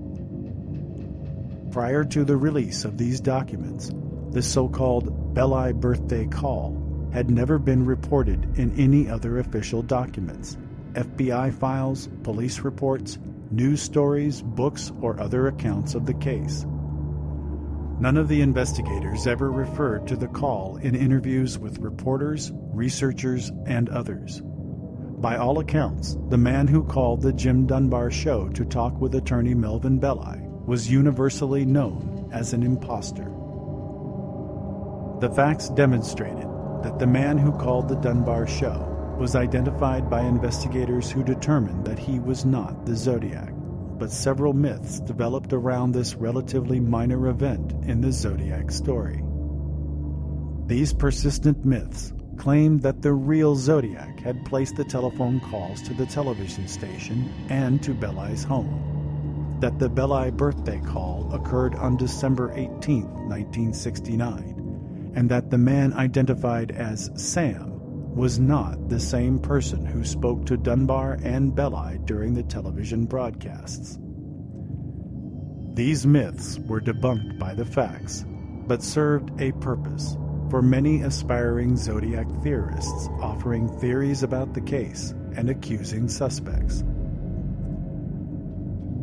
Prior 1.73 2.05
to 2.05 2.23
the 2.23 2.37
release 2.37 2.85
of 2.85 2.97
these 2.97 3.19
documents, 3.19 3.91
the 4.31 4.41
so 4.41 4.69
called 4.69 5.33
Belli 5.33 5.73
birthday 5.73 6.27
call 6.27 7.09
had 7.11 7.29
never 7.29 7.59
been 7.59 7.85
reported 7.85 8.57
in 8.57 8.73
any 8.79 9.09
other 9.09 9.39
official 9.39 9.81
documents 9.81 10.55
FBI 10.93 11.53
files, 11.53 12.07
police 12.23 12.61
reports, 12.61 13.19
news 13.51 13.81
stories, 13.81 14.41
books, 14.41 14.91
or 15.01 15.19
other 15.19 15.47
accounts 15.47 15.95
of 15.95 16.05
the 16.05 16.13
case. 16.13 16.65
None 17.99 18.15
of 18.15 18.27
the 18.29 18.41
investigators 18.41 19.27
ever 19.27 19.51
referred 19.51 20.07
to 20.07 20.15
the 20.15 20.27
call 20.27 20.77
in 20.77 20.95
interviews 20.95 21.57
with 21.57 21.79
reporters, 21.79 22.51
researchers, 22.73 23.51
and 23.65 23.89
others. 23.89 24.41
By 24.43 25.35
all 25.35 25.59
accounts, 25.59 26.17
the 26.29 26.37
man 26.37 26.67
who 26.67 26.85
called 26.85 27.21
the 27.21 27.33
Jim 27.33 27.65
Dunbar 27.65 28.09
show 28.09 28.47
to 28.49 28.63
talk 28.63 29.01
with 29.01 29.15
attorney 29.15 29.53
Melvin 29.53 29.99
Belli 29.99 30.39
was 30.65 30.89
universally 30.89 31.65
known 31.65 32.29
as 32.31 32.53
an 32.53 32.63
impostor. 32.63 33.29
The 35.19 35.29
facts 35.35 35.67
demonstrated 35.69 36.47
that 36.83 36.99
the 36.99 37.07
man 37.07 37.37
who 37.37 37.51
called 37.51 37.89
the 37.89 37.97
Dunbar 37.97 38.47
show 38.47 38.88
was 39.19 39.35
identified 39.35 40.09
by 40.09 40.21
investigators 40.21 41.11
who 41.11 41.25
determined 41.25 41.83
that 41.83 41.99
he 41.99 42.19
was 42.19 42.45
not 42.45 42.85
the 42.85 42.95
Zodiac, 42.95 43.51
but 43.99 44.09
several 44.09 44.53
myths 44.53 45.01
developed 45.01 45.51
around 45.51 45.91
this 45.91 46.15
relatively 46.15 46.79
minor 46.79 47.27
event 47.27 47.73
in 47.83 47.99
the 47.99 48.13
Zodiac 48.13 48.71
story. 48.71 49.21
These 50.67 50.93
persistent 50.93 51.65
myths 51.65 52.13
claimed 52.37 52.81
that 52.83 53.01
the 53.01 53.11
real 53.11 53.57
Zodiac 53.57 54.21
had 54.21 54.45
placed 54.45 54.77
the 54.77 54.85
telephone 54.85 55.41
calls 55.41 55.81
to 55.81 55.93
the 55.93 56.05
television 56.05 56.69
station 56.69 57.29
and 57.49 57.83
to 57.83 57.93
Belli's 57.93 58.45
home, 58.45 59.57
that 59.59 59.79
the 59.79 59.89
Belli 59.89 60.31
birthday 60.31 60.79
call 60.79 61.29
occurred 61.33 61.75
on 61.75 61.97
December 61.97 62.53
18, 62.53 63.03
1969, 63.03 65.11
and 65.13 65.29
that 65.29 65.49
the 65.49 65.57
man 65.57 65.91
identified 65.91 66.71
as 66.71 67.11
Sam 67.15 67.68
was 68.15 68.39
not 68.39 68.89
the 68.89 68.99
same 68.99 69.39
person 69.39 69.85
who 69.85 70.03
spoke 70.03 70.45
to 70.45 70.57
Dunbar 70.57 71.19
and 71.23 71.55
Belli 71.55 71.99
during 72.05 72.33
the 72.33 72.43
television 72.43 73.05
broadcasts. 73.05 73.97
These 75.73 76.05
myths 76.05 76.59
were 76.59 76.81
debunked 76.81 77.39
by 77.39 77.53
the 77.53 77.65
facts, 77.65 78.25
but 78.67 78.83
served 78.83 79.39
a 79.39 79.51
purpose 79.53 80.17
for 80.49 80.61
many 80.61 81.03
aspiring 81.03 81.77
Zodiac 81.77 82.27
theorists 82.43 83.07
offering 83.21 83.69
theories 83.79 84.23
about 84.23 84.53
the 84.53 84.61
case 84.61 85.13
and 85.35 85.49
accusing 85.49 86.09
suspects. 86.09 86.83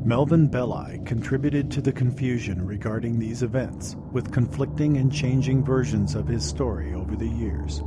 Melvin 0.05 0.49
Belli 0.49 1.01
contributed 1.05 1.71
to 1.73 1.81
the 1.81 1.92
confusion 1.92 2.64
regarding 2.64 3.19
these 3.19 3.42
events 3.42 3.97
with 4.12 4.33
conflicting 4.33 4.99
and 4.99 5.12
changing 5.12 5.64
versions 5.64 6.14
of 6.14 6.29
his 6.29 6.45
story 6.45 6.95
over 6.95 7.16
the 7.16 7.29
years. 7.29 7.83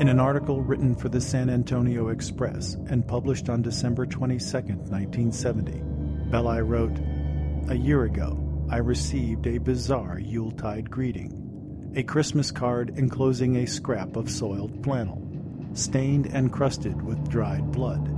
In 0.00 0.08
an 0.08 0.18
article 0.18 0.62
written 0.62 0.94
for 0.94 1.10
the 1.10 1.20
San 1.20 1.50
Antonio 1.50 2.08
Express 2.08 2.72
and 2.88 3.06
published 3.06 3.50
on 3.50 3.60
December 3.60 4.06
22, 4.06 4.38
1970, 4.38 5.82
Belli 6.30 6.62
wrote, 6.62 6.98
A 7.68 7.76
year 7.76 8.04
ago, 8.04 8.42
I 8.70 8.78
received 8.78 9.46
a 9.46 9.58
bizarre 9.58 10.18
Yuletide 10.18 10.90
greeting, 10.90 11.92
a 11.94 12.02
Christmas 12.02 12.50
card 12.50 12.94
enclosing 12.96 13.56
a 13.56 13.66
scrap 13.66 14.16
of 14.16 14.30
soiled 14.30 14.82
flannel, 14.82 15.20
stained 15.74 16.28
and 16.32 16.50
crusted 16.50 17.02
with 17.02 17.28
dried 17.28 17.70
blood, 17.70 18.08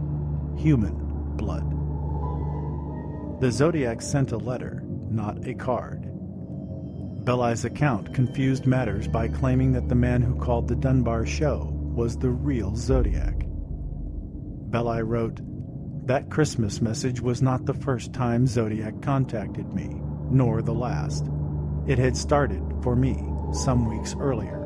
human 0.56 0.94
blood. 1.36 1.68
The 3.40 3.50
Zodiac 3.50 4.02
sent 4.02 4.30
a 4.30 4.38
letter, 4.38 4.84
not 5.10 5.48
a 5.48 5.54
card. 5.54 6.11
Belli's 7.24 7.64
account 7.64 8.12
confused 8.12 8.66
matters 8.66 9.06
by 9.06 9.28
claiming 9.28 9.72
that 9.72 9.88
the 9.88 9.94
man 9.94 10.22
who 10.22 10.34
called 10.34 10.66
the 10.66 10.74
Dunbar 10.74 11.24
show 11.24 11.70
was 11.72 12.16
the 12.16 12.30
real 12.30 12.74
Zodiac. 12.74 13.46
Belli 14.70 15.02
wrote, 15.02 15.38
That 16.08 16.30
Christmas 16.30 16.80
message 16.80 17.20
was 17.20 17.40
not 17.40 17.64
the 17.64 17.74
first 17.74 18.12
time 18.12 18.48
Zodiac 18.48 19.00
contacted 19.02 19.72
me, 19.72 20.00
nor 20.30 20.62
the 20.62 20.74
last. 20.74 21.28
It 21.86 21.98
had 21.98 22.16
started, 22.16 22.62
for 22.82 22.96
me, 22.96 23.14
some 23.52 23.88
weeks 23.88 24.16
earlier. 24.18 24.58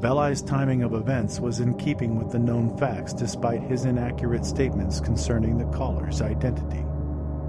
Belli's 0.00 0.40
timing 0.40 0.82
of 0.82 0.94
events 0.94 1.38
was 1.38 1.60
in 1.60 1.76
keeping 1.76 2.16
with 2.16 2.32
the 2.32 2.38
known 2.38 2.78
facts 2.78 3.12
despite 3.12 3.62
his 3.62 3.84
inaccurate 3.84 4.46
statements 4.46 5.00
concerning 5.00 5.58
the 5.58 5.76
caller's 5.76 6.22
identity. 6.22 6.84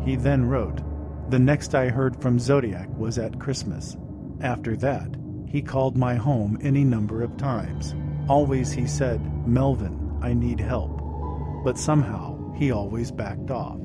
He 0.04 0.18
then 0.18 0.46
wrote, 0.46 0.82
the 1.30 1.40
next 1.40 1.74
I 1.74 1.90
heard 1.90 2.22
from 2.22 2.40
Zodiac 2.40 2.88
was 2.98 3.18
at 3.18 3.40
Christmas. 3.40 3.98
After 4.42 4.76
that, 4.78 5.16
he 5.48 5.62
called 5.62 5.98
my 5.98 6.16
home 6.16 6.58
any 6.62 6.84
number 6.84 7.24
of 7.24 7.36
times. 7.38 7.96
Always 8.30 8.72
he 8.72 8.86
said, 8.86 9.48
Melvin, 9.48 10.20
I 10.22 10.34
need 10.34 10.60
help. 10.60 11.02
But 11.64 11.80
somehow 11.80 12.54
he 12.54 12.72
always 12.72 13.12
backed 13.12 13.50
off. 13.50 13.80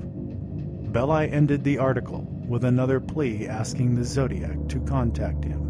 Belli 0.93 1.31
ended 1.31 1.65
the 1.65 1.79
article 1.79 2.27
with 2.47 2.65
another 2.65 3.01
plea 3.01 3.47
asking 3.47 3.95
the 3.95 4.05
Zodiac 4.05 4.69
to 4.69 4.81
contact 4.81 5.45
him. 5.45 5.61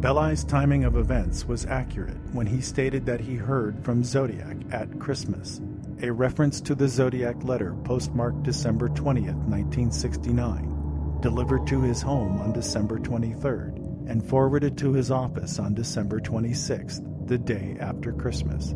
Belli's 0.00 0.44
timing 0.44 0.84
of 0.84 0.96
events 0.96 1.46
was 1.46 1.66
accurate 1.66 2.16
when 2.32 2.46
he 2.46 2.60
stated 2.60 3.04
that 3.06 3.20
he 3.20 3.34
heard 3.36 3.84
from 3.84 4.02
Zodiac 4.02 4.56
at 4.70 4.98
Christmas 4.98 5.60
a 6.02 6.12
reference 6.12 6.60
to 6.60 6.74
the 6.74 6.86
Zodiac 6.86 7.42
letter 7.42 7.74
postmarked 7.84 8.44
December 8.44 8.88
20th, 8.88 9.34
1969, 9.48 11.18
delivered 11.20 11.66
to 11.66 11.80
his 11.82 12.00
home 12.00 12.38
on 12.40 12.52
December 12.52 12.98
23rd, 12.98 14.08
and 14.08 14.26
forwarded 14.26 14.78
to 14.78 14.92
his 14.92 15.10
office 15.10 15.58
on 15.58 15.74
December 15.74 16.20
26th, 16.20 17.26
the 17.26 17.38
day 17.38 17.76
after 17.80 18.12
Christmas. 18.12 18.74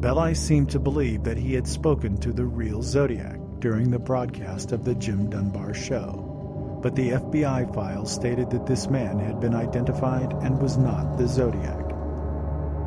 Belli 0.00 0.34
seemed 0.34 0.70
to 0.70 0.78
believe 0.78 1.22
that 1.24 1.36
he 1.36 1.54
had 1.54 1.66
spoken 1.66 2.16
to 2.18 2.32
the 2.32 2.44
real 2.44 2.82
Zodiac 2.82 3.38
during 3.58 3.90
the 3.90 3.98
broadcast 3.98 4.72
of 4.72 4.84
the 4.84 4.94
Jim 4.94 5.28
Dunbar 5.28 5.74
show, 5.74 6.80
but 6.82 6.96
the 6.96 7.10
FBI 7.10 7.74
files 7.74 8.12
stated 8.12 8.50
that 8.50 8.66
this 8.66 8.88
man 8.88 9.18
had 9.18 9.40
been 9.40 9.54
identified 9.54 10.32
and 10.42 10.60
was 10.60 10.78
not 10.78 11.16
the 11.16 11.28
Zodiac. 11.28 11.84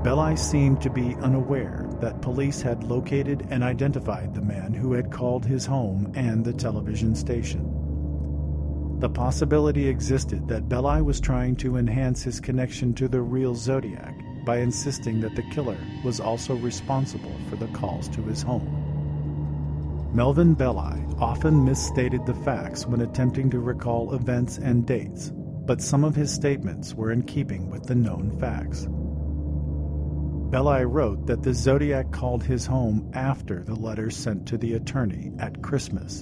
Belli 0.04 0.36
seemed 0.36 0.82
to 0.82 0.90
be 0.90 1.16
unaware 1.22 1.87
that 2.02 2.22
police 2.22 2.62
had 2.62 2.84
located 2.84 3.46
and 3.50 3.64
identified 3.64 4.34
the 4.34 4.42
man 4.42 4.74
who 4.74 4.94
had 4.94 5.12
called 5.12 5.46
his 5.46 5.66
home 5.66 6.12
and 6.16 6.44
the 6.44 6.54
television 6.54 7.16
station. 7.16 8.98
The 9.00 9.10
possibility 9.10 9.88
existed 9.88 10.48
that 10.48 10.70
Belli 10.70 11.02
was 11.02 11.20
trying 11.20 11.56
to 11.58 11.78
enhance 11.78 12.24
his 12.24 12.40
connection 12.40 12.94
to 12.96 13.08
the 13.08 13.22
real 13.22 13.54
Zodiac 13.54 14.16
by 14.44 14.58
insisting 14.58 15.20
that 15.22 15.36
the 15.36 15.44
killer 15.52 15.78
was 16.04 16.20
also 16.20 16.56
responsible 16.56 17.36
for 17.50 17.58
the 17.58 17.68
calls 17.68 18.08
to 18.10 18.24
his 18.24 18.42
home. 18.42 18.74
Melvin 20.14 20.56
Belli 20.56 21.04
often 21.20 21.64
misstated 21.64 22.26
the 22.26 22.34
facts 22.34 22.88
when 22.88 23.02
attempting 23.02 23.50
to 23.52 23.60
recall 23.60 24.16
events 24.16 24.58
and 24.58 24.88
dates, 24.88 25.32
but 25.66 25.82
some 25.82 26.04
of 26.04 26.16
his 26.16 26.34
statements 26.34 26.96
were 26.96 27.12
in 27.12 27.22
keeping 27.24 27.70
with 27.70 27.84
the 27.84 27.96
known 27.96 28.32
facts. 28.40 28.88
Belli 30.50 30.86
wrote 30.86 31.26
that 31.28 31.44
the 31.44 31.54
Zodiac 31.54 32.12
called 32.12 32.42
his 32.42 32.66
home 32.66 33.12
after 33.14 33.64
the 33.64 33.76
letter 33.76 34.10
sent 34.10 34.48
to 34.48 34.58
the 34.58 34.76
attorney 34.76 35.34
at 35.40 35.62
Christmas, 35.62 36.22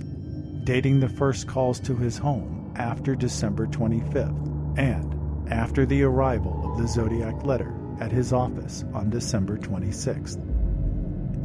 dating 0.64 1.00
the 1.00 1.10
first 1.10 1.48
calls 1.48 1.80
to 1.82 1.96
his 1.96 2.18
home 2.18 2.74
after 2.76 3.16
December 3.16 3.68
25th 3.68 4.80
and 4.80 5.52
after 5.52 5.86
the 5.86 6.02
arrival 6.02 6.72
of 6.72 6.82
the 6.82 6.88
Zodiac 6.88 7.46
letter 7.46 7.72
at 8.00 8.12
his 8.12 8.34
office 8.34 8.84
on 8.96 9.12
December 9.12 9.60
26th. 9.60 10.38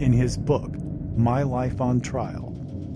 In 0.01 0.15
his 0.15 0.39
book, 0.39 0.75
My 1.19 1.43
Life 1.43 1.83
on 1.83 2.01
Trial, 2.01 2.51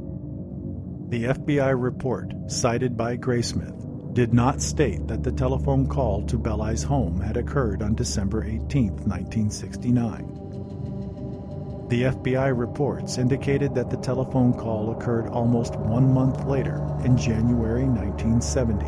The 1.09 1.25
FBI 1.25 1.75
report, 1.81 2.35
cited 2.49 2.95
by 2.95 3.17
Graysmith, 3.17 4.13
did 4.13 4.35
not 4.35 4.61
state 4.61 5.09
that 5.09 5.23
the 5.23 5.33
telephone 5.33 5.87
call 5.87 6.27
to 6.27 6.37
Belli's 6.37 6.83
home 6.83 7.19
had 7.19 7.39
occurred 7.39 7.83
on 7.83 7.95
December 7.95 8.45
18, 8.45 8.91
1969. 9.07 11.87
The 11.89 12.03
FBI 12.03 12.55
reports 12.55 13.17
indicated 13.17 13.75
that 13.75 13.89
the 13.89 13.97
telephone 13.97 14.53
call 14.53 14.91
occurred 14.91 15.29
almost 15.29 15.77
one 15.77 16.13
month 16.13 16.45
later, 16.45 16.77
in 17.03 17.17
January 17.17 17.87
1970. 17.87 18.85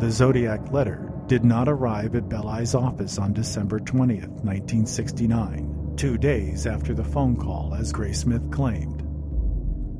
The 0.00 0.10
Zodiac 0.10 0.70
letter 0.70 1.10
did 1.28 1.46
not 1.46 1.70
arrive 1.70 2.14
at 2.14 2.28
Belli's 2.28 2.74
office 2.74 3.16
on 3.16 3.32
December 3.32 3.80
20, 3.80 4.16
1969, 4.16 5.94
two 5.96 6.18
days 6.18 6.66
after 6.66 6.92
the 6.92 7.04
phone 7.04 7.36
call, 7.36 7.74
as 7.74 7.90
Graysmith 7.90 8.52
claimed. 8.52 9.07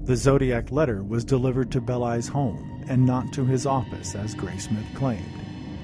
The 0.08 0.16
Zodiac 0.16 0.72
letter 0.72 1.04
was 1.04 1.22
delivered 1.22 1.70
to 1.72 1.82
Belli's 1.82 2.28
home 2.28 2.82
and 2.88 3.04
not 3.04 3.30
to 3.34 3.44
his 3.44 3.66
office, 3.66 4.14
as 4.14 4.34
Graysmith 4.34 4.94
claimed, 4.94 5.22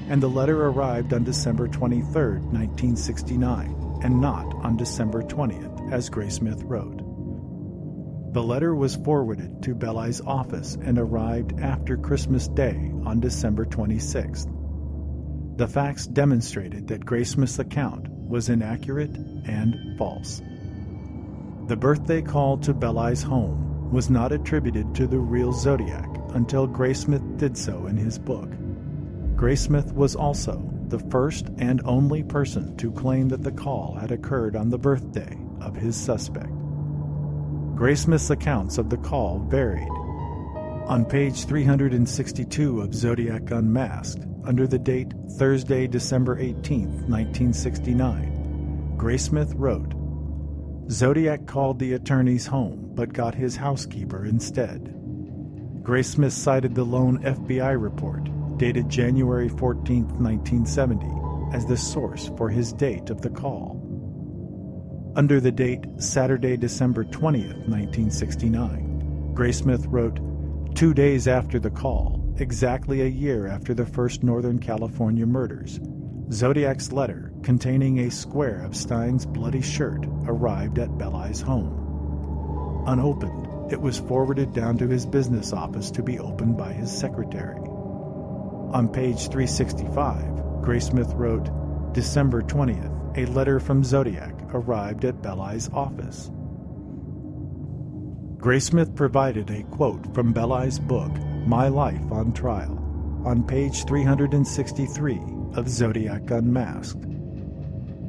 and 0.09 0.23
the 0.23 0.31
letter 0.31 0.65
arrived 0.65 1.13
on 1.13 1.25
December 1.25 1.69
23, 1.69 2.07
1969, 2.41 4.01
and 4.03 4.23
not 4.23 4.47
on 4.65 4.79
December 4.79 5.21
20th, 5.25 5.93
as 5.93 6.09
Graysmith 6.09 6.63
wrote. 6.65 7.03
The 8.33 8.43
letter 8.43 8.75
was 8.75 8.97
forwarded 8.97 9.63
to 9.65 9.75
Belli's 9.75 10.23
office 10.23 10.79
and 10.81 10.99
arrived 10.99 11.61
after 11.61 11.99
Christmas 11.99 12.49
Day 12.49 12.93
on 13.05 13.21
December 13.21 13.67
26th. 13.67 14.49
The 15.59 15.69
facts 15.69 16.07
demonstrated 16.07 16.89
that 16.89 17.05
Graysmith's 17.05 17.59
account 17.59 18.09
was 18.09 18.49
inaccurate 18.49 19.15
and 19.45 19.99
false. 19.99 20.41
The 21.67 21.77
birthday 21.77 22.23
call 22.23 22.57
to 22.61 22.73
Belli's 22.73 23.23
home 23.23 23.74
was 23.95 24.11
not 24.11 24.33
attributed 24.33 24.93
to 24.93 25.07
the 25.07 25.19
real 25.19 25.53
Zodiac 25.53 26.09
until 26.31 26.67
Graysmith 26.67 27.39
did 27.39 27.57
so 27.57 27.87
in 27.87 27.97
his 27.97 28.19
book. 28.19 28.51
Graysmith 29.37 29.95
was 29.95 30.17
also 30.17 30.69
the 30.89 30.99
first 30.99 31.47
and 31.59 31.81
only 31.85 32.25
person 32.25 32.77
to 32.79 32.91
claim 32.91 33.29
that 33.29 33.45
the 33.45 33.53
call 33.53 33.95
had 33.95 34.11
occurred 34.11 34.57
on 34.57 34.69
the 34.69 34.79
birthday 34.79 35.39
of 35.61 35.77
his 35.77 35.95
suspect. 35.95 36.51
Graysmith's 37.77 38.31
accounts 38.31 38.79
of 38.79 38.91
the 38.91 38.97
call 38.97 39.39
varied. 39.39 39.89
On 40.89 41.05
page 41.05 41.45
362 41.45 42.81
of 42.81 42.93
Zodiac 42.93 43.53
Unmasked, 43.53 44.25
under 44.45 44.67
the 44.67 44.79
date 44.79 45.15
Thursday, 45.39 45.87
December 45.87 46.37
18, 46.41 47.09
1969, 47.09 48.97
Graysmith 48.97 49.53
wrote, 49.55 49.95
Zodiac 50.91 51.47
called 51.47 51.79
the 51.79 51.95
attorney's 51.95 52.47
home 52.47 52.85
but 52.95 53.13
got 53.13 53.35
his 53.35 53.57
housekeeper 53.57 54.25
instead. 54.25 54.95
Graysmith 55.83 56.33
cited 56.33 56.75
the 56.75 56.85
lone 56.85 57.23
FBI 57.23 57.81
report, 57.81 58.29
dated 58.57 58.89
January 58.89 59.49
14, 59.49 60.05
1970, 60.23 61.07
as 61.55 61.67
the 61.67 61.77
source 61.77 62.31
for 62.37 62.49
his 62.49 62.73
date 62.73 63.11
of 63.11 63.21
the 63.21 63.31
call. 63.31 63.81
Under 65.17 65.41
the 65.41 65.53
date 65.53 65.85
Saturday, 65.99 66.57
December 66.57 67.05
20th, 67.05 67.69
1969, 67.69 69.33
Graysmith 69.35 69.85
wrote, 69.89 70.19
Two 70.75 70.95
days 70.95 71.29
after 71.29 71.59
the 71.59 71.71
call, 71.71 72.35
exactly 72.39 73.03
a 73.03 73.07
year 73.07 73.47
after 73.47 73.75
the 73.75 73.87
first 73.87 74.23
Northern 74.23 74.59
California 74.59 75.27
murders, 75.27 75.79
Zodiac's 76.33 76.91
letter, 76.91 77.33
containing 77.43 78.01
a 78.01 78.11
square 78.11 78.63
of 78.65 78.75
Stine's 78.75 79.27
bloody 79.27 79.61
shirt, 79.61 80.07
arrived 80.27 80.79
at 80.79 80.97
Belli's 80.97 81.43
home. 81.43 82.85
Unopened, 82.87 83.71
it 83.71 83.81
was 83.81 83.99
forwarded 83.99 84.55
down 84.55 84.79
to 84.79 84.89
his 84.89 85.05
business 85.05 85.53
office 85.53 85.91
to 85.91 86.03
be 86.03 86.19
opened 86.19 86.57
by 86.57 86.73
his 86.73 86.91
secretary. 86.91 87.59
On 87.59 88.89
page 88.91 89.29
365, 89.29 90.25
Graysmith 90.63 91.15
wrote, 91.15 91.51
December 91.93 92.43
20th, 92.43 93.19
a 93.19 93.31
letter 93.33 93.61
from 93.61 93.85
Zodiac 93.85 94.35
arrived 94.55 95.05
at 95.05 95.21
Belli's 95.23 95.69
office. 95.75 96.31
Graysmith 98.39 98.97
provided 98.97 99.51
a 99.51 99.63
quote 99.65 100.15
from 100.15 100.33
Belli's 100.33 100.79
book, 100.79 101.13
My 101.47 101.69
Life 101.69 102.11
on 102.11 102.33
Trial, 102.33 103.23
on 103.25 103.43
page 103.47 103.85
363 103.85 105.34
of 105.57 105.69
Zodiac 105.69 106.31
Unmasked. 106.31 107.05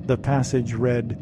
The 0.08 0.17
passage 0.17 0.73
read, 0.73 1.21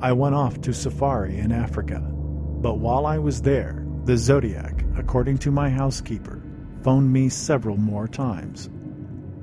I 0.00 0.12
went 0.12 0.34
off 0.34 0.60
to 0.62 0.72
safari 0.72 1.38
in 1.38 1.52
Africa, 1.52 2.00
but 2.00 2.78
while 2.78 3.06
I 3.06 3.18
was 3.18 3.42
there, 3.42 3.84
the 4.04 4.16
Zodiac, 4.16 4.84
according 4.96 5.38
to 5.38 5.50
my 5.50 5.68
housekeeper, 5.68 6.42
phoned 6.82 7.12
me 7.12 7.28
several 7.28 7.76
more 7.76 8.08
times. 8.08 8.70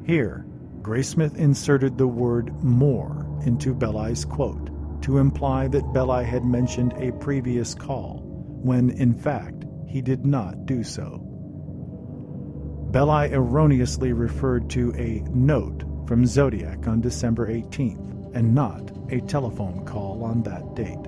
Here, 0.06 0.46
Graysmith 0.82 1.36
inserted 1.36 1.98
the 1.98 2.08
word 2.08 2.64
more 2.64 3.28
into 3.46 3.74
Belli's 3.74 4.26
quote 4.26 4.70
to 5.04 5.20
imply 5.20 5.68
that 5.68 5.94
Belli 5.94 6.26
had 6.26 6.44
mentioned 6.44 6.94
a 6.98 7.12
previous 7.14 7.76
call, 7.76 8.22
when 8.62 8.90
in 8.90 9.14
fact 9.14 9.66
he 9.88 10.02
did 10.02 10.26
not 10.26 10.66
do 10.66 10.84
so. 10.84 11.24
Belli 12.92 13.32
erroneously 13.32 14.14
referred 14.14 14.70
to 14.72 14.94
a 14.96 15.24
note 15.30 15.84
from 16.08 16.26
Zodiac 16.26 16.88
on 16.88 17.02
December 17.02 17.48
18th 17.48 18.34
and 18.34 18.56
not 18.56 18.92
a 19.12 19.20
telephone 19.22 19.86
call 19.86 20.24
on 20.24 20.42
that 20.44 20.74
date. 20.74 21.04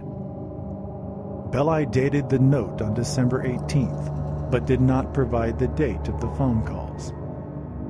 Belli 1.52 1.86
dated 1.86 2.30
the 2.30 2.40
note 2.40 2.82
on 2.82 2.94
December 2.94 3.44
18th, 3.44 4.52
but 4.52 4.68
did 4.68 4.82
not 4.82 5.14
provide 5.14 5.58
the 5.58 5.70
date 5.70 6.08
of 6.10 6.20
the 6.20 6.30
phone 6.32 6.66
calls. 6.66 7.14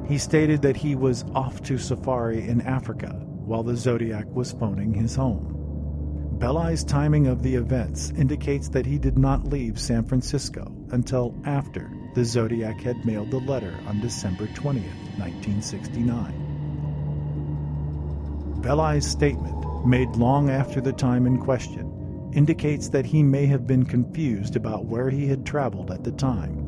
He 0.08 0.18
stated 0.18 0.62
that 0.62 0.78
he 0.78 0.96
was 0.96 1.26
off 1.34 1.62
to 1.64 1.78
safari 1.78 2.48
in 2.48 2.62
Africa 2.62 3.10
while 3.10 3.64
the 3.64 3.76
Zodiac 3.76 4.26
was 4.28 4.52
phoning 4.52 4.94
his 4.94 5.16
home. 5.16 5.56
Belli's 6.40 6.84
timing 6.84 7.28
of 7.28 7.44
the 7.44 7.56
events 7.56 8.12
indicates 8.12 8.70
that 8.70 8.86
he 8.86 8.98
did 8.98 9.18
not 9.18 9.46
leave 9.46 9.80
San 9.80 10.06
Francisco 10.06 10.72
until 10.92 11.36
after 11.44 11.92
the 12.16 12.24
Zodiac 12.24 12.80
had 12.80 13.06
mailed 13.06 13.32
the 13.32 13.40
letter 13.40 13.76
on 13.88 14.00
December 14.00 14.48
20th, 14.48 15.18
1969. 15.18 16.49
Belli's 18.62 19.08
statement, 19.08 19.86
made 19.86 20.18
long 20.18 20.50
after 20.50 20.82
the 20.82 20.92
time 20.92 21.26
in 21.26 21.38
question, 21.38 22.30
indicates 22.34 22.90
that 22.90 23.06
he 23.06 23.24
may 23.24 23.46
have 23.46 23.66
been 23.66 23.86
confused 23.86 24.58
about 24.58 24.86
where 24.86 25.10
he 25.10 25.28
had 25.28 25.46
traveled 25.46 25.92
at 25.92 26.04
the 26.04 26.12
time, 26.12 26.66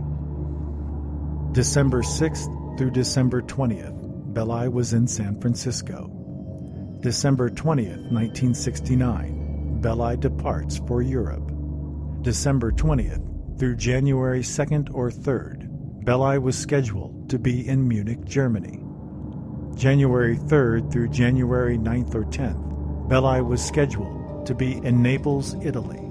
December 1.53 2.03
6th 2.03 2.78
through 2.78 2.90
December 2.90 3.42
20th, 3.42 4.32
Belli 4.32 4.68
was 4.68 4.92
in 4.92 5.07
San 5.07 5.40
Francisco. 5.40 6.11
December 7.03 7.51
20th, 7.51 8.11
1969, 8.11 9.80
Belli 9.80 10.16
departs 10.16 10.78
for 10.86 11.03
Europe. 11.03 11.53
December 12.22 12.72
20th 12.72 13.59
through 13.59 13.76
January 13.76 14.40
2nd 14.40 14.94
or 14.94 15.11
3rd, 15.11 16.05
Belli 16.05 16.38
was 16.38 16.57
scheduled 16.57 17.28
to 17.30 17.38
be 17.38 17.66
in 17.66 17.86
Munich, 17.86 18.24
Germany. 18.24 18.82
January 19.74 20.36
3rd 20.36 20.92
through 20.92 21.09
January 21.09 21.78
9th 21.78 22.14
or 22.14 22.24
10th, 22.24 23.09
Belli 23.09 23.40
was 23.42 23.64
scheduled 23.64 24.46
to 24.46 24.55
be 24.55 24.76
in 24.84 25.03
Naples, 25.03 25.55
Italy. 25.62 26.09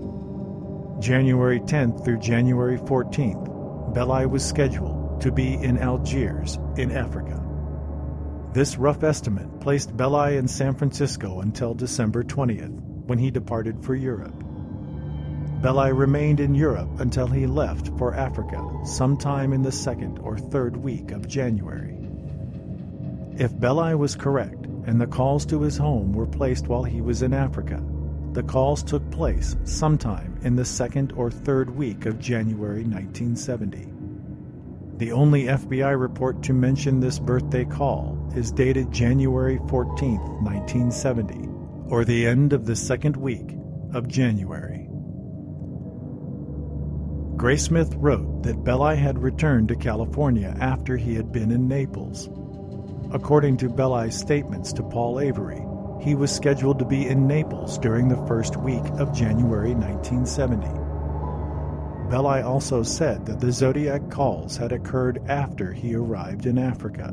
January 0.99 1.61
10th 1.61 2.03
through 2.03 2.19
January 2.19 2.77
14th, 2.77 3.93
Belli 3.93 4.25
was 4.25 4.45
scheduled 4.45 5.21
to 5.21 5.31
be 5.31 5.53
in 5.53 5.77
Algiers, 5.77 6.59
in 6.75 6.91
Africa. 6.91 7.41
This 8.53 8.77
rough 8.77 9.03
estimate 9.03 9.61
placed 9.61 9.95
Belli 9.95 10.35
in 10.35 10.47
San 10.47 10.75
Francisco 10.75 11.39
until 11.39 11.73
December 11.73 12.23
20th, 12.23 12.77
when 13.05 13.17
he 13.17 13.31
departed 13.31 13.81
for 13.83 13.95
Europe. 13.95 14.43
Belli 15.61 15.93
remained 15.93 16.41
in 16.41 16.53
Europe 16.53 16.99
until 16.99 17.27
he 17.27 17.47
left 17.47 17.97
for 17.97 18.13
Africa 18.13 18.61
sometime 18.83 19.53
in 19.53 19.61
the 19.61 19.71
second 19.71 20.19
or 20.19 20.37
third 20.37 20.75
week 20.75 21.11
of 21.11 21.27
January. 21.29 21.95
If 23.37 23.57
Belli 23.57 23.95
was 23.95 24.15
correct 24.15 24.65
and 24.85 24.99
the 24.99 25.07
calls 25.07 25.45
to 25.45 25.61
his 25.61 25.77
home 25.77 26.11
were 26.11 26.27
placed 26.27 26.67
while 26.67 26.83
he 26.83 26.99
was 26.99 27.21
in 27.21 27.33
Africa, 27.33 27.81
the 28.39 28.43
calls 28.43 28.81
took 28.81 29.11
place 29.11 29.57
sometime 29.65 30.39
in 30.43 30.55
the 30.55 30.63
second 30.63 31.11
or 31.17 31.29
third 31.29 31.69
week 31.69 32.05
of 32.05 32.19
January 32.19 32.85
1970. 32.85 33.91
The 34.95 35.11
only 35.11 35.43
FBI 35.43 35.99
report 35.99 36.41
to 36.43 36.53
mention 36.53 37.01
this 37.01 37.19
birthday 37.19 37.65
call 37.65 38.31
is 38.37 38.53
dated 38.53 38.93
January 38.93 39.59
14, 39.67 40.15
1970, 40.41 41.49
or 41.89 42.05
the 42.05 42.25
end 42.25 42.53
of 42.53 42.65
the 42.65 42.77
second 42.77 43.17
week 43.17 43.57
of 43.93 44.07
January. 44.07 44.87
Graysmith 47.35 47.93
wrote 47.97 48.43
that 48.43 48.63
Belli 48.63 48.95
had 48.95 49.21
returned 49.21 49.67
to 49.67 49.75
California 49.75 50.55
after 50.61 50.95
he 50.95 51.13
had 51.13 51.33
been 51.33 51.51
in 51.51 51.67
Naples. 51.67 52.29
According 53.11 53.57
to 53.57 53.67
Belli's 53.67 54.17
statements 54.17 54.71
to 54.71 54.83
Paul 54.83 55.19
Avery, 55.19 55.61
he 55.99 56.15
was 56.15 56.33
scheduled 56.33 56.79
to 56.79 56.85
be 56.85 57.07
in 57.07 57.27
Naples 57.27 57.77
during 57.77 58.07
the 58.07 58.25
first 58.27 58.55
week 58.57 58.85
of 58.97 59.13
January 59.13 59.73
1970. 59.73 60.67
Belli 62.09 62.41
also 62.41 62.81
said 62.81 63.25
that 63.25 63.39
the 63.39 63.51
Zodiac 63.51 64.09
calls 64.09 64.57
had 64.57 64.71
occurred 64.71 65.21
after 65.27 65.71
he 65.71 65.93
arrived 65.93 66.45
in 66.45 66.57
Africa. 66.57 67.11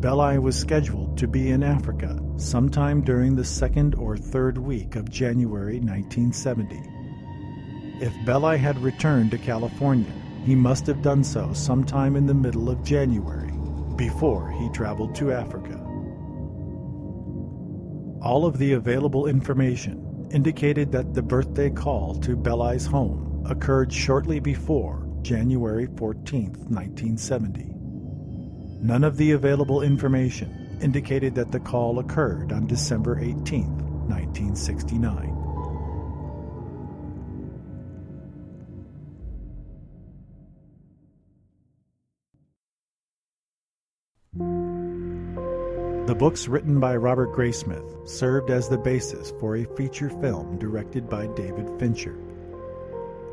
Belli 0.00 0.38
was 0.38 0.58
scheduled 0.58 1.18
to 1.18 1.26
be 1.26 1.50
in 1.50 1.62
Africa 1.62 2.18
sometime 2.36 3.02
during 3.02 3.34
the 3.34 3.44
second 3.44 3.94
or 3.94 4.16
third 4.16 4.56
week 4.56 4.94
of 4.96 5.10
January 5.10 5.80
1970. 5.80 6.80
If 8.00 8.14
Belli 8.24 8.58
had 8.58 8.78
returned 8.82 9.30
to 9.32 9.38
California, 9.38 10.12
he 10.44 10.54
must 10.54 10.86
have 10.86 11.02
done 11.02 11.24
so 11.24 11.52
sometime 11.52 12.14
in 12.14 12.26
the 12.26 12.34
middle 12.34 12.70
of 12.70 12.84
January, 12.84 13.52
before 13.96 14.50
he 14.52 14.68
traveled 14.70 15.14
to 15.16 15.32
Africa. 15.32 15.85
All 18.26 18.44
of 18.44 18.58
the 18.58 18.72
available 18.72 19.28
information 19.28 20.28
indicated 20.32 20.90
that 20.90 21.14
the 21.14 21.22
birthday 21.22 21.70
call 21.70 22.16
to 22.22 22.34
Belli's 22.34 22.84
home 22.84 23.46
occurred 23.48 23.92
shortly 23.92 24.40
before 24.40 25.06
January 25.22 25.86
14, 25.96 26.46
1970. 26.46 27.70
None 28.84 29.04
of 29.04 29.16
the 29.16 29.30
available 29.30 29.82
information 29.82 30.76
indicated 30.82 31.36
that 31.36 31.52
the 31.52 31.60
call 31.60 32.00
occurred 32.00 32.50
on 32.50 32.66
December 32.66 33.16
18, 33.20 33.68
1969. 34.08 35.35
The 46.06 46.14
books 46.14 46.46
written 46.46 46.78
by 46.78 46.94
Robert 46.94 47.34
Graysmith 47.34 48.08
served 48.08 48.50
as 48.50 48.68
the 48.68 48.78
basis 48.78 49.32
for 49.40 49.56
a 49.56 49.64
feature 49.64 50.08
film 50.08 50.56
directed 50.56 51.10
by 51.10 51.26
David 51.26 51.68
Fincher. 51.80 52.16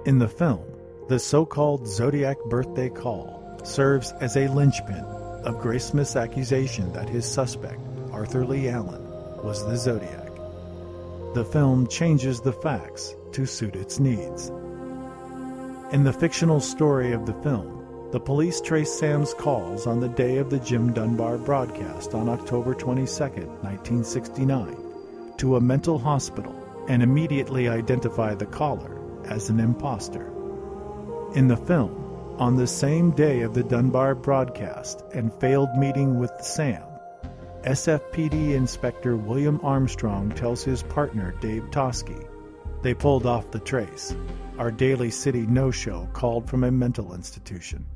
In 0.05 0.17
the 0.17 0.28
film, 0.28 0.63
the 1.07 1.19
so 1.19 1.45
called 1.45 1.88
Zodiac 1.88 2.38
birthday 2.45 2.89
call 2.89 3.59
serves 3.63 4.11
as 4.21 4.36
a 4.38 4.47
linchpin 4.47 5.05
of 5.45 5.61
Graysmith's 5.61 6.15
accusation 6.15 6.91
that 6.93 7.07
his 7.07 7.32
suspect, 7.32 7.80
Arthur 8.11 8.43
Lee 8.43 8.69
Allen, 8.69 9.05
was 9.43 9.63
the 9.67 9.78
Zodiac. 9.78 10.32
The 11.36 11.45
film 11.45 11.86
changes 11.86 12.41
the 12.41 12.53
facts 12.53 13.15
to 13.34 13.45
suit 13.45 13.76
its 13.76 13.99
needs. 13.99 14.49
In 15.91 16.03
the 16.03 16.13
fictional 16.19 16.59
story 16.59 17.11
of 17.11 17.28
the 17.28 17.36
film, 17.43 17.82
the 18.14 18.20
police 18.20 18.61
trace 18.61 18.93
Sam's 18.93 19.34
calls 19.34 19.88
on 19.88 19.99
the 19.99 20.07
day 20.07 20.38
of 20.38 20.51
the 20.51 20.59
Jim 20.59 20.93
Dunbar 20.93 21.39
broadcast 21.39 22.14
on 22.14 22.30
October 22.30 22.76
22, 22.76 23.07
1969, 23.07 24.78
to 25.38 25.55
a 25.55 25.59
mental 25.59 25.97
hospital 25.97 26.55
and 26.88 27.01
immediately 27.01 27.68
identify 27.68 28.36
the 28.36 28.45
caller 28.45 29.01
as 29.26 29.49
an 29.49 29.59
impostor. 29.59 30.32
In 31.34 31.47
the 31.47 31.57
film, 31.57 32.36
on 32.38 32.55
the 32.55 32.68
same 32.68 33.09
day 33.09 33.41
of 33.41 33.55
the 33.55 33.64
Dunbar 33.64 34.14
broadcast 34.14 35.03
and 35.16 35.34
failed 35.34 35.76
meeting 35.76 36.20
with 36.20 36.34
Sam, 36.39 36.84
SFPD 37.64 38.53
Inspector 38.53 39.18
William 39.18 39.59
Armstrong 39.64 40.30
tells 40.34 40.64
his 40.64 40.84
partner 40.84 41.34
Dave 41.41 41.64
Toschi 41.72 42.28
they 42.84 42.93
pulled 42.93 43.26
off 43.26 43.49
the 43.49 43.59
trace. 43.59 44.16
Our 44.59 44.70
Daly 44.70 45.09
City 45.09 45.47
no 45.47 45.72
show 45.72 46.07
called 46.14 46.47
from 46.47 46.66
a 46.66 46.70
mental 46.70 47.16
institution. 47.16 47.88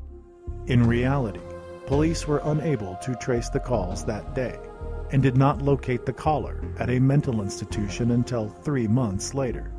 In 0.68 0.86
reality, 0.86 1.40
police 1.86 2.28
were 2.28 2.42
unable 2.44 2.98
to 3.04 3.16
trace 3.16 3.50
the 3.50 3.60
calls 3.60 4.04
that 4.06 4.36
day 4.36 4.60
and 5.12 5.24
did 5.24 5.38
not 5.38 5.62
locate 5.62 6.06
the 6.06 6.14
caller 6.14 6.62
at 6.80 6.90
a 6.90 7.00
mental 7.00 7.42
institution 7.42 8.12
until 8.12 8.50
three 8.50 8.88
months 8.88 9.34
later. 9.34 9.72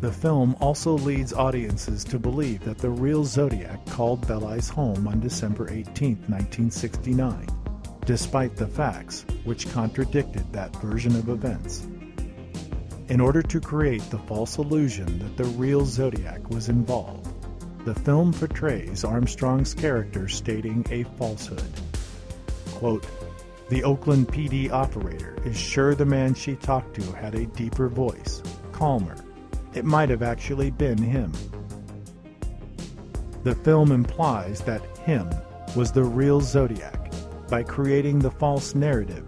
The 0.00 0.12
film 0.12 0.54
also 0.60 0.92
leads 0.92 1.32
audiences 1.32 2.04
to 2.04 2.18
believe 2.18 2.60
that 2.64 2.78
the 2.78 2.90
real 2.90 3.24
Zodiac 3.24 3.84
called 3.86 4.26
Belai's 4.28 4.68
home 4.68 5.08
on 5.08 5.18
December 5.18 5.68
18, 5.70 6.16
1969, 6.28 7.48
despite 8.04 8.54
the 8.54 8.66
facts 8.66 9.24
which 9.44 9.68
contradicted 9.72 10.52
that 10.52 10.74
version 10.76 11.16
of 11.16 11.30
events 11.30 11.88
in 13.08 13.20
order 13.20 13.42
to 13.42 13.60
create 13.60 14.02
the 14.10 14.18
false 14.18 14.58
illusion 14.58 15.18
that 15.18 15.36
the 15.36 15.50
real 15.56 15.84
Zodiac 15.84 16.50
was 16.50 16.68
involved. 16.68 17.32
The 17.84 17.94
film 17.94 18.32
portrays 18.32 19.04
Armstrong's 19.04 19.72
character 19.72 20.28
stating 20.28 20.84
a 20.90 21.04
falsehood. 21.16 21.72
Quote, 22.72 23.06
the 23.70 23.84
Oakland 23.84 24.28
PD 24.28 24.70
operator 24.70 25.36
is 25.44 25.56
sure 25.56 25.94
the 25.94 26.04
man 26.04 26.34
she 26.34 26.56
talked 26.56 26.94
to 27.00 27.12
had 27.12 27.34
a 27.34 27.46
deeper 27.46 27.88
voice, 27.88 28.42
calmer. 28.72 29.16
It 29.74 29.84
might 29.84 30.08
have 30.08 30.22
actually 30.22 30.70
been 30.70 30.98
him. 30.98 31.32
The 33.44 33.54
film 33.54 33.92
implies 33.92 34.60
that 34.62 34.84
him 34.98 35.30
was 35.76 35.92
the 35.92 36.04
real 36.04 36.40
Zodiac 36.40 37.12
by 37.48 37.62
creating 37.62 38.18
the 38.18 38.30
false 38.30 38.74
narrative 38.74 39.24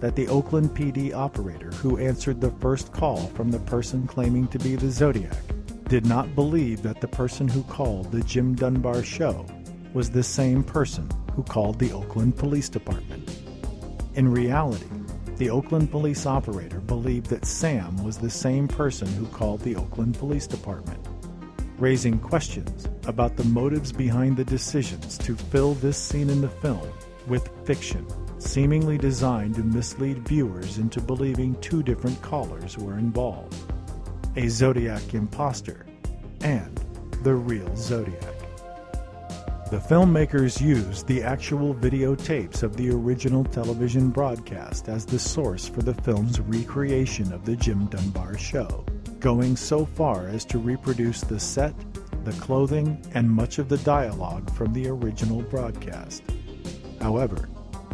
that 0.00 0.14
the 0.14 0.28
Oakland 0.28 0.70
PD 0.70 1.12
operator 1.12 1.72
who 1.84 1.98
answered 1.98 2.40
the 2.40 2.50
first 2.62 2.90
call 2.92 3.26
from 3.34 3.50
the 3.50 3.58
person 3.58 4.06
claiming 4.06 4.48
to 4.48 4.58
be 4.58 4.74
the 4.74 4.90
Zodiac 4.90 5.36
did 5.86 6.06
not 6.06 6.34
believe 6.34 6.82
that 6.82 7.02
the 7.02 7.06
person 7.06 7.46
who 7.46 7.62
called 7.64 8.10
the 8.10 8.22
Jim 8.22 8.54
Dunbar 8.54 9.02
show 9.02 9.44
was 9.92 10.08
the 10.08 10.22
same 10.22 10.64
person 10.64 11.06
who 11.34 11.42
called 11.42 11.78
the 11.78 11.92
Oakland 11.92 12.38
Police 12.38 12.70
Department. 12.70 13.38
In 14.14 14.32
reality, 14.32 14.86
the 15.36 15.50
Oakland 15.50 15.90
police 15.90 16.24
operator 16.24 16.80
believed 16.80 17.26
that 17.26 17.44
Sam 17.44 18.02
was 18.02 18.16
the 18.16 18.30
same 18.30 18.66
person 18.66 19.08
who 19.08 19.26
called 19.26 19.60
the 19.60 19.76
Oakland 19.76 20.18
Police 20.18 20.46
Department, 20.46 21.06
raising 21.76 22.18
questions 22.18 22.88
about 23.06 23.36
the 23.36 23.44
motives 23.44 23.92
behind 23.92 24.38
the 24.38 24.44
decisions 24.44 25.18
to 25.18 25.36
fill 25.36 25.74
this 25.74 25.98
scene 25.98 26.30
in 26.30 26.40
the 26.40 26.48
film 26.48 26.88
with 27.26 27.50
fiction 27.66 28.06
seemingly 28.44 28.98
designed 28.98 29.54
to 29.56 29.62
mislead 29.62 30.26
viewers 30.28 30.78
into 30.78 31.00
believing 31.00 31.54
two 31.60 31.82
different 31.82 32.20
callers 32.22 32.78
were 32.78 32.98
involved 32.98 33.56
a 34.36 34.48
Zodiac 34.48 35.14
imposter 35.14 35.86
and 36.40 36.80
the 37.22 37.34
real 37.34 37.74
Zodiac. 37.76 38.34
The 39.70 39.78
filmmakers 39.78 40.60
used 40.60 41.06
the 41.06 41.22
actual 41.22 41.74
videotapes 41.74 42.62
of 42.62 42.76
the 42.76 42.90
original 42.90 43.44
television 43.44 44.10
broadcast 44.10 44.88
as 44.88 45.06
the 45.06 45.18
source 45.18 45.68
for 45.68 45.82
the 45.82 45.94
film's 45.94 46.40
recreation 46.40 47.32
of 47.32 47.44
the 47.44 47.56
Jim 47.56 47.86
Dunbar 47.86 48.36
show, 48.36 48.84
going 49.20 49.56
so 49.56 49.86
far 49.86 50.28
as 50.28 50.44
to 50.46 50.58
reproduce 50.58 51.22
the 51.22 51.40
set, 51.40 51.74
the 52.24 52.32
clothing, 52.32 53.00
and 53.14 53.30
much 53.30 53.58
of 53.58 53.68
the 53.68 53.78
dialogue 53.78 54.50
from 54.54 54.72
the 54.72 54.88
original 54.88 55.42
broadcast. 55.42 56.22
However, 57.00 57.48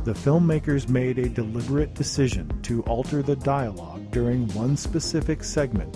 the 0.04 0.12
filmmakers 0.12 0.88
made 0.88 1.18
a 1.18 1.28
deliberate 1.28 1.94
decision 1.94 2.48
to 2.62 2.82
alter 2.82 3.22
the 3.22 3.36
dialogue 3.36 4.10
during 4.10 4.48
one 4.54 4.76
specific 4.76 5.44
segment 5.44 5.94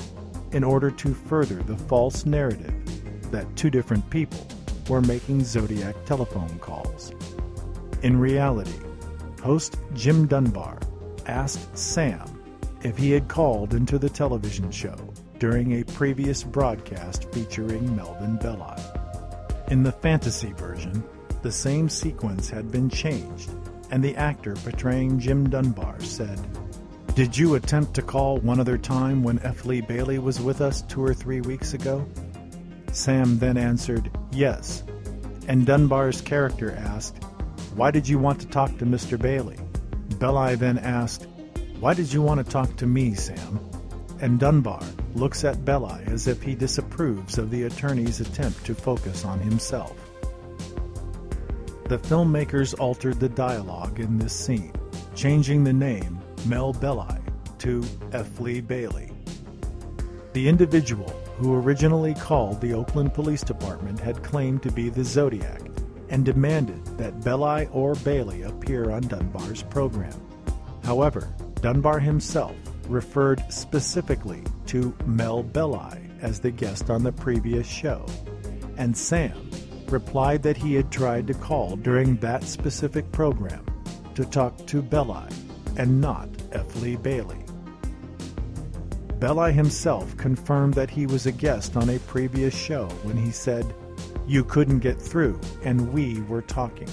in 0.53 0.63
order 0.63 0.91
to 0.91 1.15
further 1.15 1.63
the 1.63 1.77
false 1.77 2.27
narrative 2.27 2.75
that 3.31 3.57
two 3.57 3.71
different 3.71 4.09
people 4.11 4.47
were 4.89 5.01
making 5.01 5.43
Zodiac 5.43 5.97
telephone 6.05 6.59
calls. 6.59 7.13
In 8.03 8.19
reality, 8.19 8.79
host 9.43 9.79
Jim 9.95 10.27
Dunbar 10.27 10.79
asked 11.27 11.77
Sam 11.77 12.43
if 12.83 12.99
he 12.99 13.11
had 13.11 13.29
called 13.29 13.73
into 13.73 13.99
the 13.99 14.11
television 14.11 14.71
show 14.71 14.97
during 15.39 15.81
a 15.81 15.85
previous 15.85 16.45
broadcast 16.45 17.33
featuring 17.33 17.97
Melvin 17.97 18.37
Belli. 18.37 18.77
In 19.69 19.83
the 19.83 19.93
fantasy 19.93 20.53
version, 20.53 21.03
the 21.43 21.51
same 21.51 21.89
sequence 21.89 22.51
had 22.51 22.71
been 22.71 22.89
changed, 22.89 23.51
and 23.95 24.03
the 24.03 24.17
actor 24.17 24.57
portraying 24.57 25.21
Jim 25.21 25.49
Dunbar 25.49 26.01
said, 26.01 26.41
Did 27.15 27.39
you 27.39 27.55
attempt 27.55 27.95
to 27.95 28.03
call 28.03 28.39
one 28.39 28.59
other 28.59 28.77
time 28.77 29.23
when 29.23 29.39
F. 29.45 29.65
Lee 29.67 29.83
Bailey 29.83 30.19
was 30.19 30.41
with 30.41 30.61
us 30.61 30.83
two 30.83 31.01
or 31.01 31.15
three 31.15 31.41
weeks 31.41 31.75
ago? 31.75 32.05
Sam 32.91 33.39
then 33.39 33.57
answered, 33.57 34.11
Yes. 34.33 34.83
And 35.47 35.65
Dunbar's 35.65 36.21
character 36.21 36.73
asked, 36.73 37.23
Why 37.77 37.93
did 37.93 38.09
you 38.09 38.19
want 38.19 38.41
to 38.41 38.49
talk 38.49 38.77
to 38.79 38.85
Mr. 38.85 39.17
Bailey? 39.17 39.61
Belli 40.19 40.57
then 40.57 40.79
asked, 40.79 41.29
Why 41.79 41.95
did 41.95 42.13
you 42.13 42.21
want 42.21 42.45
to 42.45 42.53
talk 42.53 42.75
to 42.79 42.89
me, 42.89 43.15
Sam? 43.15 43.61
And 44.21 44.41
Dunbar 44.41 44.83
looks 45.15 45.45
at 45.45 45.65
Belli 45.65 46.03
as 46.07 46.27
if 46.27 46.43
he 46.43 46.57
disapproves 46.57 47.39
of 47.39 47.53
the 47.53 47.63
attorney's 47.63 48.19
attempt 48.21 48.67
to 48.67 48.75
focus 48.75 49.25
on 49.25 49.39
himself. 49.39 50.04
The 51.87 51.99
filmmakers 51.99 52.78
altered 52.80 53.20
the 53.20 53.28
dialogue 53.28 54.01
in 54.01 54.16
this 54.16 54.32
scene, 54.32 54.72
changing 55.14 55.64
the 55.64 55.72
name 55.72 56.18
Mel 56.47 56.72
Belli 56.72 57.18
to 57.59 57.85
F. 58.12 58.41
Lee 58.41 58.62
Bailey. 58.62 59.12
The 60.32 60.49
individual 60.49 61.11
who 61.37 61.55
originally 61.55 62.14
called 62.14 62.62
the 62.62 62.72
Oakland 62.72 63.12
Police 63.12 63.43
Department 63.43 64.01
had 64.01 64.22
claimed 64.22 64.62
to 64.62 64.72
be 64.72 64.89
the 64.89 65.05
Zodiac 65.05 65.61
and 66.09 66.24
demanded 66.24 66.82
that 66.97 67.22
Belli 67.22 67.66
or 67.70 67.95
Bailey 67.97 68.43
appear 68.43 68.91
on 68.91 69.03
Dunbar's 69.03 69.62
program. 69.62 70.18
However, 70.85 71.35
Dunbar 71.61 71.99
himself 71.99 72.57
referred 72.89 73.45
specifically 73.51 74.43
to 74.66 74.97
Mel 75.05 75.43
Belli 75.43 75.99
as 76.22 76.41
the 76.41 76.51
guest 76.51 76.89
on 76.89 77.03
the 77.03 77.12
previous 77.12 77.66
show, 77.66 78.07
and 78.78 78.97
Sam 78.97 79.51
replied 79.95 80.43
that 80.43 80.57
he 80.57 80.75
had 80.75 80.91
tried 80.91 81.25
to 81.25 81.35
call 81.35 81.77
during 81.77 82.17
that 82.17 82.43
specific 82.43 83.11
program 83.13 83.65
to 84.17 84.25
talk 84.25 84.67
to 84.67 84.83
Belli 84.83 85.29
and 85.77 86.01
not 86.01 86.29
F. 86.51 86.83
Lee 86.83 86.97
Bailey. 86.97 87.39
Belli 89.21 89.53
himself 89.53 90.17
confirmed 90.17 90.75
that 90.75 90.91
he 90.91 91.07
was 91.07 91.27
a 91.27 91.33
guest 91.33 91.77
on 91.77 91.89
a 91.91 92.01
previous 92.01 92.53
show 92.53 92.87
when 93.05 93.17
he 93.17 93.31
said, 93.31 93.73
You 94.27 94.43
couldn't 94.43 94.81
get 94.81 95.01
through, 95.01 95.41
and 95.63 95.93
we 95.93 96.23
were 96.23 96.43
talking. 96.43 96.91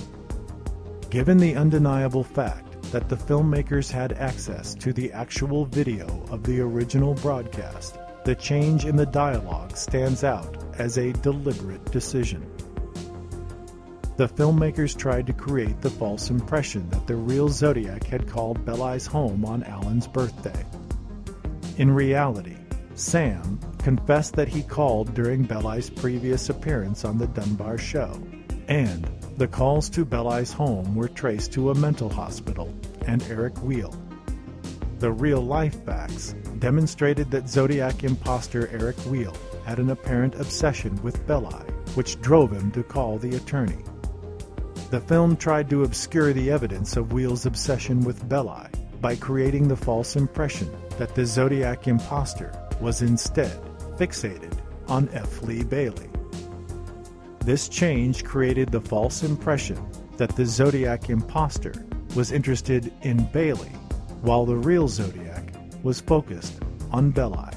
Given 1.10 1.40
the 1.40 1.56
undeniable 1.56 2.24
fact 2.24 2.84
that 2.92 3.10
the 3.10 3.18
filmmakers 3.18 3.90
had 3.90 4.14
access 4.14 4.76
to 4.76 4.94
the 4.94 5.12
actual 5.12 5.66
video 5.66 6.06
of 6.30 6.44
the 6.44 6.62
original 6.62 7.16
broadcast, 7.16 7.98
the 8.26 8.36
change 8.36 8.86
in 8.86 8.96
the 8.96 9.08
dialogue 9.08 9.76
stands 9.76 10.24
out 10.24 10.56
as 10.78 11.00
a 11.00 11.14
deliberate 11.14 11.84
decision. 11.92 12.46
The 14.22 14.30
filmmakers 14.30 14.96
tried 14.96 15.26
to 15.26 15.34
create 15.34 15.82
the 15.82 15.90
false 15.90 16.30
impression 16.30 16.88
that 16.92 17.08
the 17.08 17.16
real 17.16 17.50
Zodiac 17.50 18.04
had 18.04 18.28
called 18.28 18.64
Belli's 18.64 19.08
home 19.08 19.44
on 19.44 19.64
Alan's 19.64 20.06
birthday. 20.06 20.64
In 21.80 21.90
reality, 21.90 22.56
Sam 22.94 23.60
confessed 23.80 24.36
that 24.36 24.48
he 24.48 24.62
called 24.62 25.16
during 25.16 25.42
Belli's 25.42 25.90
previous 25.90 26.50
appearance 26.50 27.04
on 27.04 27.18
the 27.18 27.26
Dunbar 27.26 27.80
show, 27.80 28.22
and 28.68 29.10
the 29.38 29.48
calls 29.48 29.90
to 29.90 30.06
Belli's 30.06 30.54
home 30.54 30.94
were 30.94 31.08
traced 31.08 31.52
to 31.54 31.72
a 31.72 31.76
mental 31.76 32.08
hospital 32.08 32.72
and 33.08 33.24
Eric 33.24 33.60
Weil. 33.64 34.00
The 35.00 35.12
real 35.12 35.42
life 35.42 35.84
facts 35.84 36.36
demonstrated 36.60 37.32
that 37.32 37.50
Zodiac 37.50 38.04
imposter 38.04 38.68
Eric 38.68 38.98
Weil 39.08 39.36
had 39.66 39.80
an 39.80 39.90
apparent 39.90 40.36
obsession 40.36 41.02
with 41.02 41.26
Belli, 41.26 41.66
which 41.96 42.22
drove 42.22 42.52
him 42.52 42.70
to 42.74 42.84
call 42.84 43.18
the 43.18 43.36
attorney. 43.36 43.84
The 44.92 45.00
film 45.00 45.38
tried 45.38 45.70
to 45.70 45.86
obscure 45.86 46.34
the 46.34 46.52
evidence 46.52 46.98
of 46.98 47.14
Weil's 47.14 47.46
obsession 47.46 48.02
with 48.02 48.28
Belli 48.28 48.68
by 49.00 49.16
creating 49.16 49.70
the 49.70 49.76
false 49.78 50.18
impression 50.18 50.70
that 50.98 51.16
the 51.16 51.26
Zodiac 51.26 51.88
imposter 51.88 52.52
was 52.82 53.02
instead 53.02 53.58
fixated 53.96 54.52
on 54.90 55.08
F. 55.14 55.44
Lee 55.44 55.64
Bailey. 55.64 56.10
This 57.46 57.70
change 57.70 58.26
created 58.26 58.70
the 58.70 58.82
false 58.82 59.24
impression 59.24 59.82
that 60.18 60.36
the 60.36 60.46
Zodiac 60.46 61.10
imposter 61.10 61.86
was 62.14 62.34
interested 62.34 62.92
in 63.02 63.24
Bailey, 63.32 63.72
while 64.24 64.46
the 64.46 64.58
real 64.58 64.90
Zodiac 64.90 65.54
was 65.84 66.02
focused 66.02 66.60
on 66.92 67.12
Belli. 67.12 67.54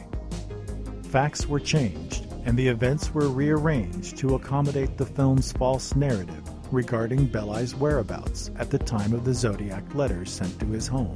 Facts 1.09 1.49
were 1.49 1.59
changed, 1.59 2.29
and 2.45 2.57
the 2.57 2.69
events 2.69 3.13
were 3.13 3.29
rearranged 3.29 4.17
to 4.19 4.37
accommodate 4.37 4.97
the 4.97 5.07
film's 5.07 5.51
false 5.51 5.97
narrative 5.97 6.44
regarding 6.75 7.27
Belli's 7.27 7.75
whereabouts 7.75 8.51
at 8.57 8.71
the 8.71 8.79
time 8.79 9.13
of 9.13 9.25
the 9.25 9.33
Zodiac 9.33 9.95
letters 9.95 10.31
sent 10.31 10.59
to 10.61 10.67
his 10.67 10.87
home. 10.87 11.15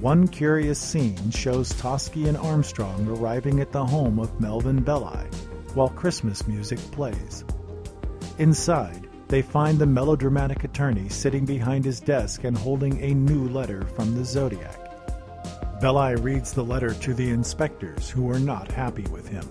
One 0.00 0.26
curious 0.26 0.78
scene 0.78 1.30
shows 1.30 1.72
Toschi 1.74 2.26
and 2.26 2.36
Armstrong 2.36 3.06
arriving 3.06 3.60
at 3.60 3.70
the 3.70 3.84
home 3.84 4.18
of 4.18 4.40
Melvin 4.40 4.82
Belli 4.82 5.26
while 5.74 5.90
Christmas 5.90 6.48
music 6.48 6.78
plays. 6.90 7.44
Inside, 8.38 9.06
they 9.28 9.42
find 9.42 9.78
the 9.78 9.86
melodramatic 9.86 10.64
attorney 10.64 11.08
sitting 11.08 11.44
behind 11.44 11.84
his 11.84 12.00
desk 12.00 12.44
and 12.44 12.56
holding 12.56 13.00
a 13.00 13.14
new 13.14 13.48
letter 13.48 13.82
from 13.94 14.16
the 14.16 14.24
Zodiac. 14.24 14.76
Belli 15.80 16.16
reads 16.16 16.52
the 16.52 16.64
letter 16.64 16.94
to 16.94 17.14
the 17.14 17.30
inspectors, 17.30 18.10
who 18.10 18.30
are 18.30 18.40
not 18.40 18.72
happy 18.72 19.04
with 19.04 19.28
him. 19.28 19.46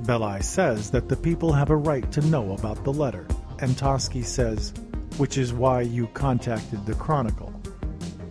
Belli 0.00 0.42
says 0.42 0.90
that 0.90 1.08
the 1.08 1.16
people 1.16 1.52
have 1.52 1.70
a 1.70 1.76
right 1.76 2.10
to 2.12 2.20
know 2.26 2.52
about 2.52 2.84
the 2.84 2.92
letter, 2.92 3.26
and 3.60 3.76
Toschi 3.76 4.24
says, 4.24 4.72
which 5.16 5.38
is 5.38 5.52
why 5.52 5.80
you 5.80 6.06
contacted 6.08 6.84
the 6.86 6.94
Chronicle. 6.94 7.52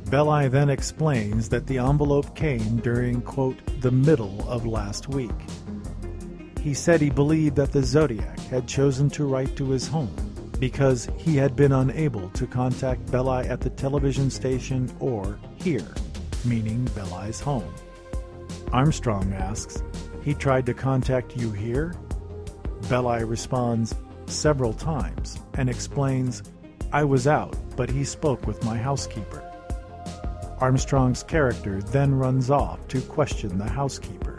Belli 0.09 0.47
then 0.47 0.69
explains 0.69 1.49
that 1.49 1.65
the 1.65 1.79
envelope 1.79 2.35
came 2.35 2.77
during, 2.77 3.21
quote, 3.21 3.59
the 3.81 3.91
middle 3.91 4.47
of 4.47 4.65
last 4.65 5.09
week. 5.09 5.31
He 6.59 6.73
said 6.73 7.01
he 7.01 7.09
believed 7.09 7.55
that 7.55 7.71
the 7.71 7.83
Zodiac 7.83 8.39
had 8.41 8.67
chosen 8.67 9.09
to 9.11 9.25
write 9.25 9.55
to 9.55 9.69
his 9.69 9.87
home 9.87 10.15
because 10.59 11.09
he 11.17 11.35
had 11.35 11.55
been 11.55 11.71
unable 11.71 12.29
to 12.29 12.47
contact 12.47 13.11
Belli 13.11 13.47
at 13.47 13.59
the 13.59 13.69
television 13.71 14.29
station 14.29 14.89
or 14.99 15.39
here, 15.55 15.93
meaning 16.45 16.85
Belli's 16.95 17.39
home. 17.39 17.73
Armstrong 18.71 19.33
asks, 19.33 19.83
He 20.23 20.33
tried 20.33 20.65
to 20.67 20.73
contact 20.73 21.35
you 21.35 21.51
here? 21.51 21.95
Belli 22.87 23.23
responds, 23.23 23.95
several 24.29 24.73
times, 24.73 25.39
and 25.55 25.69
explains, 25.69 26.43
I 26.91 27.03
was 27.03 27.27
out, 27.27 27.55
but 27.75 27.89
he 27.89 28.03
spoke 28.03 28.45
with 28.45 28.63
my 28.63 28.77
housekeeper. 28.77 29.49
Armstrong's 30.59 31.23
character 31.23 31.81
then 31.81 32.15
runs 32.15 32.49
off 32.49 32.87
to 32.89 33.01
question 33.01 33.57
the 33.57 33.69
housekeeper. 33.69 34.37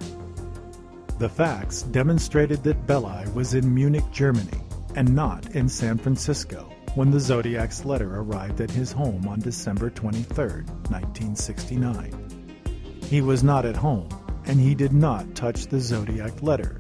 The 1.19 1.29
facts 1.29 1.83
demonstrated 1.83 2.63
that 2.65 2.87
Belli 2.87 3.29
was 3.35 3.55
in 3.55 3.75
Munich, 3.75 4.05
Germany, 4.13 4.61
and 4.97 5.15
not 5.15 5.55
in 5.55 5.69
San 5.69 5.99
Francisco 5.99 6.71
when 6.95 7.11
the 7.11 7.21
Zodiac's 7.21 7.85
letter 7.85 8.21
arrived 8.21 8.61
at 8.61 8.71
his 8.71 8.93
home 8.93 9.27
on 9.27 9.41
December 9.41 9.91
23, 9.91 10.45
1969. 10.45 13.01
He 13.03 13.21
was 13.21 13.43
not 13.43 13.67
at 13.67 13.77
home, 13.77 14.09
and 14.47 14.61
he 14.61 14.75
did 14.75 14.93
not 14.93 15.35
touch 15.35 15.67
the 15.67 15.81
Zodiac 15.81 16.43
letter, 16.43 16.79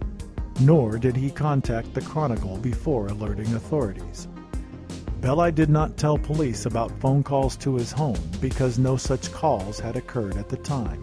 nor 0.60 0.98
did 0.98 1.16
he 1.16 1.30
contact 1.30 1.94
the 1.94 2.00
Chronicle 2.00 2.56
before 2.58 3.08
alerting 3.08 3.54
authorities. 3.54 4.28
Belli 5.20 5.52
did 5.52 5.70
not 5.70 5.96
tell 5.96 6.18
police 6.18 6.66
about 6.66 7.00
phone 7.00 7.22
calls 7.22 7.56
to 7.56 7.76
his 7.76 7.90
home 7.90 8.18
because 8.40 8.78
no 8.78 8.96
such 8.96 9.32
calls 9.32 9.80
had 9.80 9.96
occurred 9.96 10.36
at 10.36 10.48
the 10.48 10.58
time. 10.58 11.02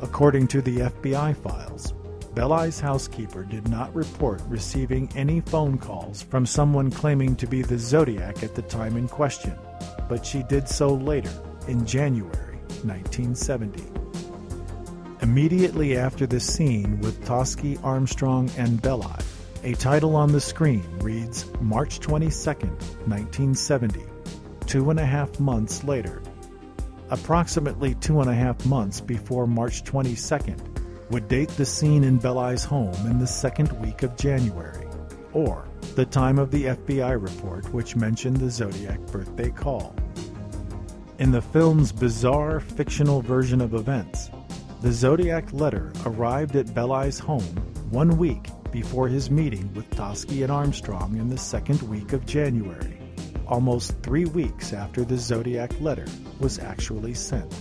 According 0.00 0.48
to 0.48 0.62
the 0.62 0.78
FBI 0.78 1.36
files, 1.36 1.92
Belli's 2.34 2.80
housekeeper 2.80 3.44
did 3.44 3.68
not 3.68 3.94
report 3.94 4.40
receiving 4.48 5.10
any 5.14 5.40
phone 5.40 5.76
calls 5.76 6.22
from 6.22 6.46
someone 6.46 6.90
claiming 6.90 7.36
to 7.36 7.46
be 7.46 7.60
the 7.60 7.78
Zodiac 7.78 8.42
at 8.42 8.54
the 8.54 8.62
time 8.62 8.96
in 8.96 9.08
question, 9.08 9.56
but 10.08 10.24
she 10.24 10.42
did 10.44 10.68
so 10.68 10.94
later, 10.94 11.32
in 11.68 11.84
January 11.84 12.56
1970. 12.82 13.99
Immediately 15.22 15.98
after 15.98 16.26
the 16.26 16.40
scene 16.40 16.98
with 17.00 17.22
Toschi, 17.26 17.78
Armstrong, 17.84 18.50
and 18.56 18.80
Belli, 18.80 19.12
a 19.64 19.74
title 19.74 20.16
on 20.16 20.32
the 20.32 20.40
screen 20.40 20.82
reads 21.00 21.44
March 21.60 22.00
22, 22.00 22.30
1970, 22.30 24.00
two 24.66 24.88
and 24.88 24.98
a 24.98 25.04
half 25.04 25.38
months 25.38 25.84
later. 25.84 26.22
Approximately 27.10 27.96
two 27.96 28.22
and 28.22 28.30
a 28.30 28.34
half 28.34 28.64
months 28.64 29.02
before 29.02 29.46
March 29.46 29.84
22nd 29.84 31.10
would 31.10 31.28
date 31.28 31.50
the 31.50 31.66
scene 31.66 32.02
in 32.02 32.16
Belli's 32.16 32.64
home 32.64 32.94
in 33.06 33.18
the 33.18 33.26
second 33.26 33.70
week 33.82 34.02
of 34.02 34.16
January, 34.16 34.86
or 35.34 35.68
the 35.96 36.06
time 36.06 36.38
of 36.38 36.50
the 36.50 36.64
FBI 36.64 37.22
report 37.22 37.70
which 37.74 37.94
mentioned 37.94 38.38
the 38.38 38.50
Zodiac 38.50 38.98
birthday 39.08 39.50
call. 39.50 39.94
In 41.18 41.30
the 41.30 41.42
film's 41.42 41.92
bizarre 41.92 42.60
fictional 42.60 43.20
version 43.20 43.60
of 43.60 43.74
events, 43.74 44.30
the 44.80 44.92
Zodiac 44.92 45.52
letter 45.52 45.92
arrived 46.06 46.56
at 46.56 46.74
Belli's 46.74 47.18
home 47.18 47.42
one 47.90 48.16
week 48.16 48.48
before 48.72 49.08
his 49.08 49.30
meeting 49.30 49.70
with 49.74 49.90
Toschi 49.90 50.42
and 50.42 50.50
Armstrong 50.50 51.18
in 51.18 51.28
the 51.28 51.36
second 51.36 51.82
week 51.82 52.14
of 52.14 52.24
January, 52.24 52.98
almost 53.46 53.92
three 54.02 54.24
weeks 54.24 54.72
after 54.72 55.04
the 55.04 55.18
Zodiac 55.18 55.78
letter 55.82 56.06
was 56.38 56.58
actually 56.58 57.12
sent. 57.12 57.54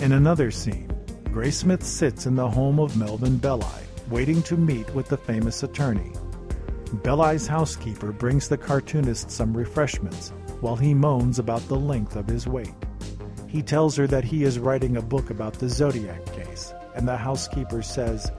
In 0.00 0.12
another 0.12 0.50
scene, 0.50 0.88
Graysmith 1.24 1.82
sits 1.82 2.24
in 2.24 2.34
the 2.34 2.48
home 2.48 2.78
of 2.78 2.96
Melvin 2.96 3.36
Belli, 3.36 3.66
waiting 4.08 4.42
to 4.44 4.56
meet 4.56 4.88
with 4.94 5.08
the 5.08 5.18
famous 5.18 5.64
attorney. 5.64 6.12
Belli's 7.02 7.46
housekeeper 7.46 8.10
brings 8.10 8.48
the 8.48 8.56
cartoonist 8.56 9.30
some 9.30 9.54
refreshments 9.54 10.32
while 10.60 10.76
he 10.76 10.94
moans 10.94 11.38
about 11.38 11.66
the 11.68 11.76
length 11.76 12.16
of 12.16 12.26
his 12.26 12.46
wait. 12.46 12.72
He 13.54 13.62
tells 13.62 13.94
her 13.98 14.08
that 14.08 14.24
he 14.24 14.42
is 14.42 14.58
writing 14.58 14.96
a 14.96 15.00
book 15.00 15.30
about 15.30 15.60
the 15.60 15.68
Zodiac 15.68 16.26
case, 16.32 16.74
and 16.96 17.06
the 17.06 17.16
housekeeper 17.16 17.82
says, 17.82 18.32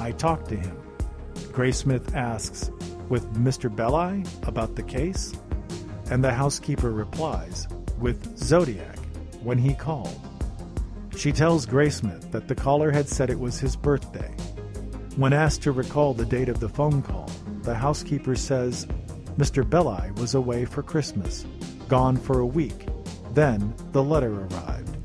I 0.00 0.10
talked 0.10 0.48
to 0.48 0.56
him. 0.56 0.76
Graysmith 1.52 2.12
asks, 2.16 2.72
With 3.08 3.32
Mr. 3.34 3.70
Belli 3.72 4.24
about 4.42 4.74
the 4.74 4.82
case? 4.82 5.32
And 6.10 6.24
the 6.24 6.34
housekeeper 6.34 6.90
replies, 6.90 7.68
With 8.00 8.36
Zodiac, 8.36 8.98
when 9.44 9.56
he 9.56 9.72
called. 9.72 10.18
She 11.16 11.30
tells 11.30 11.64
Graysmith 11.64 12.32
that 12.32 12.48
the 12.48 12.56
caller 12.56 12.90
had 12.90 13.08
said 13.08 13.30
it 13.30 13.38
was 13.38 13.60
his 13.60 13.76
birthday. 13.76 14.34
When 15.14 15.32
asked 15.32 15.62
to 15.62 15.70
recall 15.70 16.12
the 16.12 16.26
date 16.26 16.48
of 16.48 16.58
the 16.58 16.68
phone 16.68 17.02
call, 17.02 17.30
the 17.62 17.76
housekeeper 17.76 18.34
says, 18.34 18.88
Mr. 19.38 19.62
Belli 19.62 20.10
was 20.16 20.34
away 20.34 20.64
for 20.64 20.82
Christmas, 20.82 21.46
gone 21.86 22.16
for 22.16 22.40
a 22.40 22.46
week. 22.46 22.88
Then 23.36 23.74
the 23.92 24.02
letter 24.02 24.46
arrived. 24.46 24.96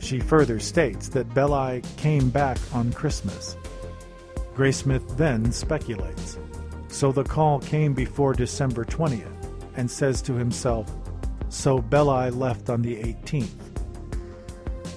She 0.00 0.20
further 0.20 0.60
states 0.60 1.08
that 1.08 1.32
Belli 1.32 1.82
came 1.96 2.28
back 2.28 2.58
on 2.74 2.92
Christmas 2.92 3.56
Graysmith 4.54 5.16
then 5.16 5.50
speculates. 5.50 6.36
So 6.88 7.10
the 7.10 7.24
call 7.24 7.60
came 7.60 7.94
before 7.94 8.34
December 8.34 8.84
20th, 8.84 9.24
and 9.76 9.90
says 9.90 10.20
to 10.22 10.34
himself, 10.34 10.94
So 11.48 11.78
Belli 11.78 12.30
left 12.30 12.68
on 12.68 12.82
the 12.82 12.96
18th. 12.96 13.48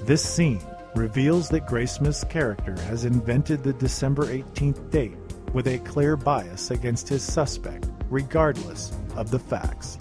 This 0.06 0.22
scene 0.22 0.60
reveals 0.94 1.48
that 1.50 1.66
Graysmith's 1.66 2.26
character 2.26 2.76
has 2.88 3.06
invented 3.06 3.64
the 3.64 3.72
December 3.72 4.26
18th 4.26 4.92
date 4.92 5.18
with 5.54 5.68
a 5.68 5.78
clear 5.80 6.18
bias 6.18 6.70
against 6.72 7.08
his 7.08 7.24
suspect, 7.24 7.88
regardless 8.10 8.92
of 9.16 9.32
the 9.32 9.40
facts. 9.40 9.98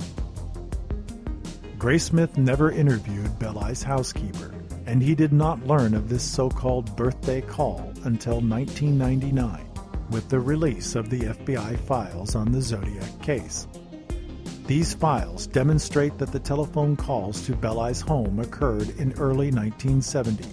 Graysmith 1.82 2.36
never 2.36 2.70
interviewed 2.70 3.40
Belli's 3.40 3.82
housekeeper, 3.82 4.54
and 4.86 5.02
he 5.02 5.16
did 5.16 5.32
not 5.32 5.66
learn 5.66 5.94
of 5.94 6.08
this 6.08 6.22
so 6.22 6.48
called 6.48 6.94
birthday 6.94 7.40
call 7.40 7.92
until 8.04 8.40
1999 8.40 9.68
with 10.08 10.28
the 10.28 10.38
release 10.38 10.94
of 10.94 11.10
the 11.10 11.18
FBI 11.18 11.76
files 11.80 12.36
on 12.36 12.52
the 12.52 12.62
Zodiac 12.62 13.20
case. 13.20 13.66
These 14.68 14.94
files 14.94 15.48
demonstrate 15.48 16.18
that 16.18 16.30
the 16.30 16.38
telephone 16.38 16.94
calls 16.94 17.44
to 17.46 17.56
Belli's 17.56 18.00
home 18.00 18.38
occurred 18.38 18.90
in 19.00 19.12
early 19.14 19.50
1970 19.50 20.48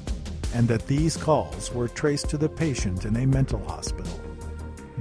and 0.55 0.67
that 0.67 0.87
these 0.87 1.15
calls 1.15 1.71
were 1.71 1.87
traced 1.87 2.27
to 2.31 2.39
the 2.39 2.49
patient 2.49 3.05
in 3.05 3.15
a 3.17 3.27
mental 3.27 3.63
hospital. 3.65 4.19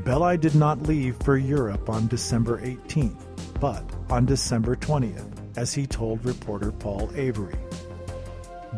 Belli 0.05 0.37
did 0.37 0.55
not 0.55 0.83
leave 0.83 1.17
for 1.23 1.39
Europe 1.39 1.89
on 1.89 2.07
December 2.07 2.61
18th, 2.61 3.25
but 3.59 3.83
on 4.11 4.27
December 4.27 4.77
20th, 4.77 5.38
as 5.59 5.75
he 5.75 5.89
told 5.89 6.25
reporter 6.25 6.71
Paul 6.71 7.11
Avery. 7.17 7.59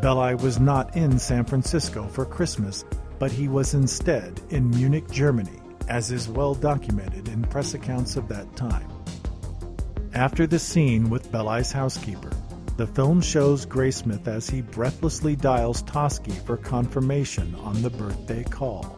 Belli 0.01 0.33
was 0.33 0.59
not 0.59 0.97
in 0.97 1.19
San 1.19 1.45
Francisco 1.45 2.07
for 2.07 2.25
Christmas, 2.25 2.83
but 3.19 3.31
he 3.31 3.47
was 3.47 3.75
instead 3.75 4.41
in 4.49 4.71
Munich, 4.71 5.07
Germany, 5.11 5.59
as 5.89 6.11
is 6.11 6.27
well 6.27 6.55
documented 6.55 7.27
in 7.27 7.43
press 7.43 7.75
accounts 7.75 8.15
of 8.15 8.27
that 8.29 8.55
time. 8.55 8.89
After 10.15 10.47
the 10.47 10.57
scene 10.57 11.11
with 11.11 11.31
Belli's 11.31 11.71
housekeeper, 11.71 12.31
the 12.77 12.87
film 12.87 13.21
shows 13.21 13.63
Graysmith 13.63 14.27
as 14.27 14.49
he 14.49 14.61
breathlessly 14.61 15.35
dials 15.35 15.83
Toschi 15.83 16.33
for 16.47 16.57
confirmation 16.57 17.53
on 17.59 17.79
the 17.83 17.91
birthday 17.91 18.43
call. 18.43 18.97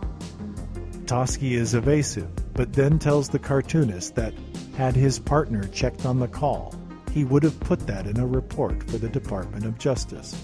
Toschi 1.03 1.51
is 1.51 1.73
evasive, 1.73 2.29
but 2.53 2.71
then 2.71 2.97
tells 2.97 3.27
the 3.27 3.39
cartoonist 3.39 4.15
that 4.15 4.33
had 4.77 4.95
his 4.95 5.19
partner 5.19 5.65
checked 5.65 6.05
on 6.05 6.19
the 6.19 6.29
call, 6.29 6.73
he 7.13 7.23
would 7.23 7.43
have 7.43 7.59
put 7.59 7.85
that 7.85 8.07
in 8.07 8.19
a 8.19 8.25
report 8.25 8.81
for 8.89 8.97
the 8.97 9.07
Department 9.07 9.65
of 9.65 9.77
Justice. 9.77 10.35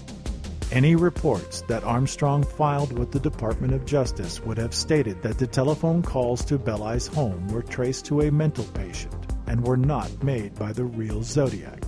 Any 0.70 0.94
reports 0.94 1.62
that 1.62 1.82
Armstrong 1.82 2.44
filed 2.44 2.96
with 2.96 3.10
the 3.10 3.18
Department 3.18 3.74
of 3.74 3.84
Justice 3.84 4.40
would 4.42 4.56
have 4.56 4.72
stated 4.72 5.20
that 5.22 5.36
the 5.36 5.48
telephone 5.48 6.00
calls 6.00 6.44
to 6.44 6.58
Belli's 6.58 7.08
home 7.08 7.48
were 7.48 7.62
traced 7.62 8.04
to 8.06 8.20
a 8.20 8.30
mental 8.30 8.64
patient 8.66 9.12
and 9.48 9.66
were 9.66 9.76
not 9.76 10.22
made 10.22 10.54
by 10.54 10.72
the 10.72 10.84
real 10.84 11.24
Zodiac, 11.24 11.82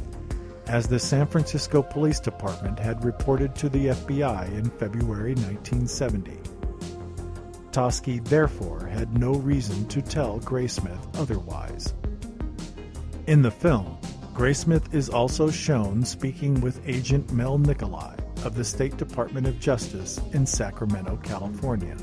as 0.66 0.88
the 0.88 0.98
San 0.98 1.28
Francisco 1.28 1.80
Police 1.80 2.18
Department 2.18 2.76
had 2.76 3.04
reported 3.04 3.54
to 3.54 3.68
the 3.68 3.86
FBI 3.86 4.52
in 4.52 4.68
February 4.68 5.34
1970. 5.34 6.32
Toschi 7.70 8.22
therefore 8.24 8.86
had 8.86 9.16
no 9.16 9.34
reason 9.34 9.86
to 9.88 10.02
tell 10.02 10.40
Graysmith 10.40 10.98
otherwise. 11.14 11.94
In 13.28 13.42
the 13.42 13.50
film, 13.52 13.96
Graysmith 14.34 14.94
is 14.94 15.10
also 15.10 15.50
shown 15.50 16.04
speaking 16.04 16.60
with 16.62 16.80
Agent 16.88 17.30
Mel 17.32 17.58
Nicolai, 17.58 18.16
of 18.44 18.54
the 18.54 18.64
State 18.64 18.96
Department 18.96 19.46
of 19.46 19.60
Justice 19.60 20.20
in 20.32 20.46
Sacramento, 20.46 21.18
California. 21.22 21.96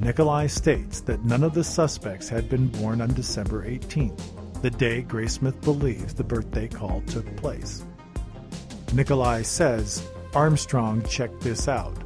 Nicolai 0.00 0.48
states 0.48 1.00
that 1.02 1.24
none 1.24 1.44
of 1.44 1.54
the 1.54 1.64
suspects 1.64 2.28
had 2.28 2.48
been 2.48 2.66
born 2.68 3.00
on 3.00 3.14
December 3.14 3.64
18th, 3.64 4.60
the 4.60 4.70
day 4.70 5.02
Graysmith 5.02 5.60
believes 5.62 6.14
the 6.14 6.24
birthday 6.24 6.66
call 6.66 7.00
took 7.06 7.24
place. 7.36 7.84
Nicolai 8.92 9.42
says 9.42 10.06
Armstrong 10.34 11.02
checked 11.04 11.40
this 11.40 11.68
out. 11.68 11.96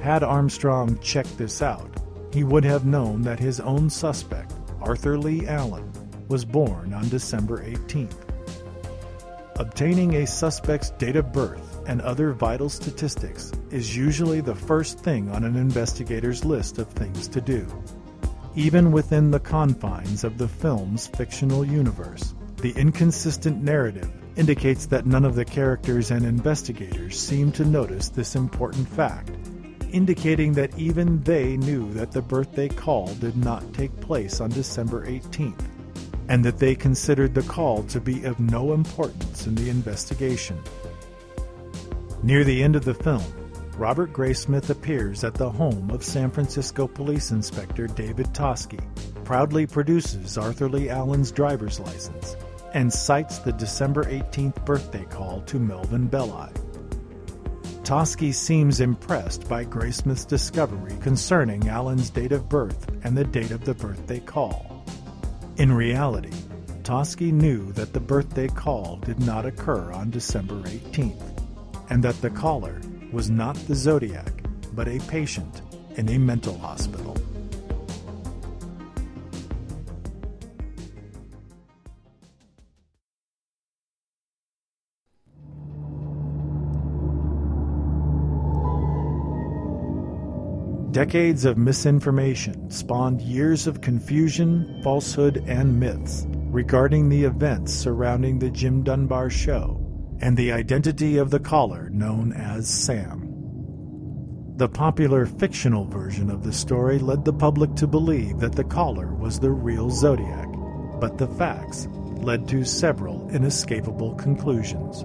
Had 0.00 0.22
Armstrong 0.22 0.98
checked 1.00 1.36
this 1.36 1.60
out, 1.60 1.90
he 2.32 2.42
would 2.42 2.64
have 2.64 2.86
known 2.86 3.22
that 3.22 3.38
his 3.38 3.60
own 3.60 3.90
suspect, 3.90 4.54
Arthur 4.80 5.18
Lee 5.18 5.46
Allen, 5.46 5.92
was 6.28 6.44
born 6.44 6.94
on 6.94 7.08
December 7.10 7.62
18th. 7.64 8.29
Obtaining 9.60 10.14
a 10.14 10.26
suspect's 10.26 10.88
date 10.92 11.16
of 11.16 11.34
birth 11.34 11.82
and 11.86 12.00
other 12.00 12.32
vital 12.32 12.70
statistics 12.70 13.52
is 13.70 13.94
usually 13.94 14.40
the 14.40 14.54
first 14.54 15.00
thing 15.00 15.28
on 15.28 15.44
an 15.44 15.54
investigator's 15.54 16.46
list 16.46 16.78
of 16.78 16.88
things 16.88 17.28
to 17.28 17.42
do. 17.42 17.66
Even 18.56 18.90
within 18.90 19.30
the 19.30 19.38
confines 19.38 20.24
of 20.24 20.38
the 20.38 20.48
film's 20.48 21.08
fictional 21.08 21.62
universe, 21.62 22.32
the 22.62 22.70
inconsistent 22.70 23.62
narrative 23.62 24.10
indicates 24.36 24.86
that 24.86 25.04
none 25.04 25.26
of 25.26 25.34
the 25.34 25.44
characters 25.44 26.10
and 26.10 26.24
investigators 26.24 27.20
seem 27.20 27.52
to 27.52 27.62
notice 27.62 28.08
this 28.08 28.36
important 28.36 28.88
fact, 28.88 29.28
indicating 29.92 30.54
that 30.54 30.74
even 30.78 31.22
they 31.22 31.58
knew 31.58 31.92
that 31.92 32.12
the 32.12 32.22
birthday 32.22 32.70
call 32.70 33.08
did 33.16 33.36
not 33.36 33.74
take 33.74 33.94
place 34.00 34.40
on 34.40 34.48
December 34.48 35.06
18th, 35.06 35.66
and 36.30 36.44
that 36.44 36.58
they 36.58 36.76
considered 36.76 37.34
the 37.34 37.42
call 37.42 37.82
to 37.82 38.00
be 38.00 38.24
of 38.24 38.38
no 38.38 38.72
importance 38.72 39.48
in 39.48 39.54
the 39.56 39.68
investigation. 39.68 40.56
Near 42.22 42.44
the 42.44 42.62
end 42.62 42.76
of 42.76 42.84
the 42.84 42.94
film, 42.94 43.24
Robert 43.76 44.12
Graysmith 44.12 44.70
appears 44.70 45.24
at 45.24 45.34
the 45.34 45.50
home 45.50 45.90
of 45.90 46.04
San 46.04 46.30
Francisco 46.30 46.86
Police 46.86 47.32
Inspector 47.32 47.84
David 47.88 48.26
Toschi, 48.26 48.80
proudly 49.24 49.66
produces 49.66 50.38
Arthur 50.38 50.68
Lee 50.68 50.88
Allen's 50.88 51.32
driver's 51.32 51.80
license, 51.80 52.36
and 52.74 52.92
cites 52.92 53.38
the 53.38 53.52
December 53.52 54.04
18th 54.04 54.64
birthday 54.64 55.04
call 55.06 55.40
to 55.42 55.58
Melvin 55.58 56.06
Belli. 56.06 56.48
Toschi 57.82 58.32
seems 58.32 58.80
impressed 58.80 59.48
by 59.48 59.64
Graysmith's 59.64 60.24
discovery 60.24 60.96
concerning 61.00 61.68
Allen's 61.68 62.08
date 62.08 62.30
of 62.30 62.48
birth 62.48 62.88
and 63.02 63.18
the 63.18 63.24
date 63.24 63.50
of 63.50 63.64
the 63.64 63.74
birthday 63.74 64.20
call. 64.20 64.69
In 65.60 65.70
reality, 65.70 66.32
Toschi 66.84 67.30
knew 67.30 67.70
that 67.72 67.92
the 67.92 68.00
birthday 68.00 68.48
call 68.48 68.96
did 69.04 69.20
not 69.20 69.44
occur 69.44 69.92
on 69.92 70.08
December 70.08 70.54
18th, 70.62 71.38
and 71.90 72.02
that 72.02 72.18
the 72.22 72.30
caller 72.30 72.80
was 73.12 73.28
not 73.28 73.56
the 73.68 73.74
Zodiac, 73.74 74.32
but 74.72 74.88
a 74.88 74.98
patient 75.00 75.60
in 75.96 76.08
a 76.08 76.18
mental 76.18 76.56
hospital. 76.56 77.14
Decades 90.92 91.44
of 91.44 91.56
misinformation 91.56 92.68
spawned 92.68 93.22
years 93.22 93.68
of 93.68 93.80
confusion, 93.80 94.80
falsehood, 94.82 95.44
and 95.46 95.78
myths 95.78 96.26
regarding 96.28 97.08
the 97.08 97.22
events 97.22 97.72
surrounding 97.72 98.40
the 98.40 98.50
Jim 98.50 98.82
Dunbar 98.82 99.30
show 99.30 99.80
and 100.20 100.36
the 100.36 100.50
identity 100.50 101.16
of 101.16 101.30
the 101.30 101.38
caller 101.38 101.90
known 101.90 102.32
as 102.32 102.68
Sam. 102.68 103.28
The 104.56 104.68
popular 104.68 105.26
fictional 105.26 105.84
version 105.84 106.28
of 106.28 106.42
the 106.42 106.52
story 106.52 106.98
led 106.98 107.24
the 107.24 107.32
public 107.32 107.76
to 107.76 107.86
believe 107.86 108.40
that 108.40 108.56
the 108.56 108.64
caller 108.64 109.14
was 109.14 109.38
the 109.38 109.52
real 109.52 109.90
Zodiac, 109.90 110.48
but 111.00 111.18
the 111.18 111.28
facts 111.28 111.86
led 112.16 112.48
to 112.48 112.64
several 112.64 113.30
inescapable 113.30 114.16
conclusions. 114.16 115.04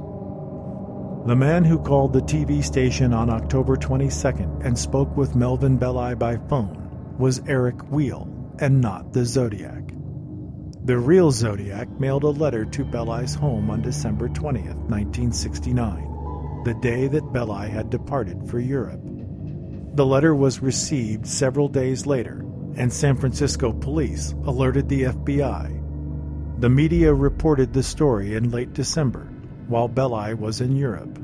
The 1.26 1.36
man 1.36 1.64
who 1.64 1.80
called 1.80 2.14
the 2.14 2.22
TV 2.22 2.64
station 2.64 3.12
on 3.12 3.32
October 3.32 3.76
22nd 3.76 4.64
and 4.64 4.78
spoke 4.78 5.18
with 5.18 5.36
Melvin 5.36 5.76
Belli 5.76 6.14
by 6.14 6.38
phone 6.38 7.16
was 7.18 7.42
Eric 7.48 7.92
Weil 7.92 8.30
and 8.60 8.80
not 8.80 9.12
the 9.12 9.26
Zodiac. 9.26 9.92
The 10.84 11.00
real 11.00 11.32
Zodiac 11.32 11.90
mailed 12.00 12.26
a 12.26 12.30
letter 12.30 12.64
to 12.66 12.86
Belli's 12.86 13.34
home 13.34 13.72
on 13.72 13.82
December 13.82 14.30
20th, 14.30 14.78
1969, 14.88 16.62
the 16.64 16.76
day 16.76 17.08
that 17.08 17.34
Belli 17.34 17.72
had 17.72 17.90
departed 17.90 18.48
for 18.48 18.60
Europe. 18.60 19.02
The 19.96 20.06
letter 20.06 20.36
was 20.36 20.62
received 20.62 21.26
several 21.26 21.68
days 21.68 22.06
later, 22.06 22.46
and 22.76 22.94
San 22.94 23.18
Francisco 23.18 23.74
police 23.74 24.34
alerted 24.46 24.88
the 24.90 25.06
FBI. 25.06 26.62
The 26.62 26.70
media 26.70 27.12
reported 27.12 27.74
the 27.74 27.82
story 27.82 28.36
in 28.36 28.52
late 28.52 28.74
December, 28.74 29.32
while 29.68 29.88
Belli 29.88 30.34
was 30.34 30.62
in 30.62 30.76
Europe. 30.76 31.20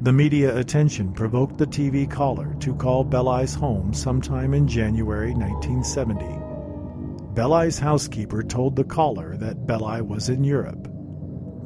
The 0.00 0.12
media 0.12 0.56
attention 0.56 1.12
provoked 1.12 1.58
the 1.58 1.66
TV 1.66 2.08
caller 2.08 2.54
to 2.60 2.74
call 2.74 3.02
Belli's 3.02 3.54
home 3.54 3.94
sometime 3.94 4.54
in 4.54 4.68
January 4.68 5.32
1970. 5.32 7.34
Belli's 7.34 7.78
housekeeper 7.78 8.42
told 8.42 8.76
the 8.76 8.84
caller 8.84 9.36
that 9.38 9.66
Belli 9.66 10.02
was 10.02 10.28
in 10.28 10.44
Europe. 10.44 10.88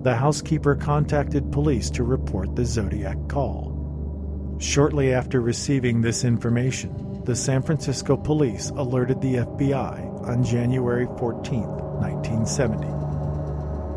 The 0.03 0.15
housekeeper 0.15 0.77
contacted 0.77 1.53
police 1.53 1.91
to 1.91 2.05
report 2.05 2.57
the 2.57 2.65
Zodiac 2.65 3.17
call. 3.29 4.57
Shortly 4.59 5.13
after 5.13 5.41
receiving 5.41 6.01
this 6.01 6.25
information, 6.25 7.23
the 7.25 7.37
San 7.37 7.63
Francisco 7.63 8.17
police 8.17 8.71
alerted 8.71 9.21
the 9.21 9.37
FBI 9.37 10.27
on 10.27 10.45
January 10.45 11.07
14, 11.19 11.63
1970. 11.63 13.10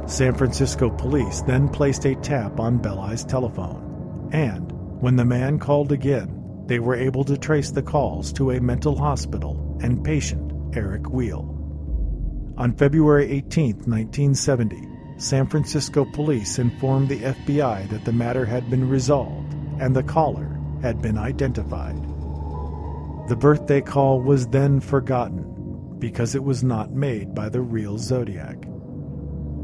San 0.05 0.35
Francisco 0.35 0.89
police 0.89 1.41
then 1.43 1.69
placed 1.69 2.05
a 2.05 2.15
tap 2.15 2.59
on 2.59 2.77
Belli's 2.77 3.23
telephone, 3.23 4.29
and 4.33 4.71
when 5.01 5.15
the 5.15 5.25
man 5.25 5.59
called 5.59 5.91
again, 5.91 6.63
they 6.67 6.79
were 6.79 6.95
able 6.95 7.23
to 7.23 7.37
trace 7.37 7.71
the 7.71 7.81
calls 7.81 8.31
to 8.33 8.51
a 8.51 8.61
mental 8.61 8.97
hospital 8.97 9.77
and 9.81 10.03
patient 10.03 10.51
Eric 10.75 11.09
Weil. 11.09 11.49
On 12.57 12.75
February 12.75 13.31
18, 13.31 13.75
1970, 13.85 14.87
San 15.17 15.47
Francisco 15.47 16.05
police 16.05 16.59
informed 16.59 17.09
the 17.09 17.19
FBI 17.19 17.89
that 17.89 18.05
the 18.05 18.11
matter 18.11 18.45
had 18.45 18.69
been 18.69 18.87
resolved 18.87 19.53
and 19.79 19.95
the 19.95 20.03
caller 20.03 20.59
had 20.81 21.01
been 21.01 21.17
identified. 21.17 22.01
The 23.29 23.37
birthday 23.37 23.81
call 23.81 24.21
was 24.21 24.47
then 24.47 24.79
forgotten 24.79 25.97
because 25.97 26.35
it 26.35 26.43
was 26.43 26.63
not 26.63 26.91
made 26.91 27.33
by 27.33 27.49
the 27.49 27.61
real 27.61 27.97
Zodiac. 27.97 28.62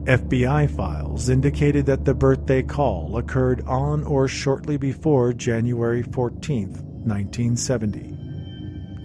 FBI 0.09 0.69
files 0.75 1.29
indicated 1.29 1.85
that 1.85 2.03
the 2.03 2.15
birthday 2.15 2.63
call 2.63 3.17
occurred 3.17 3.61
on 3.67 4.03
or 4.05 4.27
shortly 4.27 4.75
before 4.75 5.33
January 5.33 6.01
14, 6.01 6.69
1970. 6.69 8.17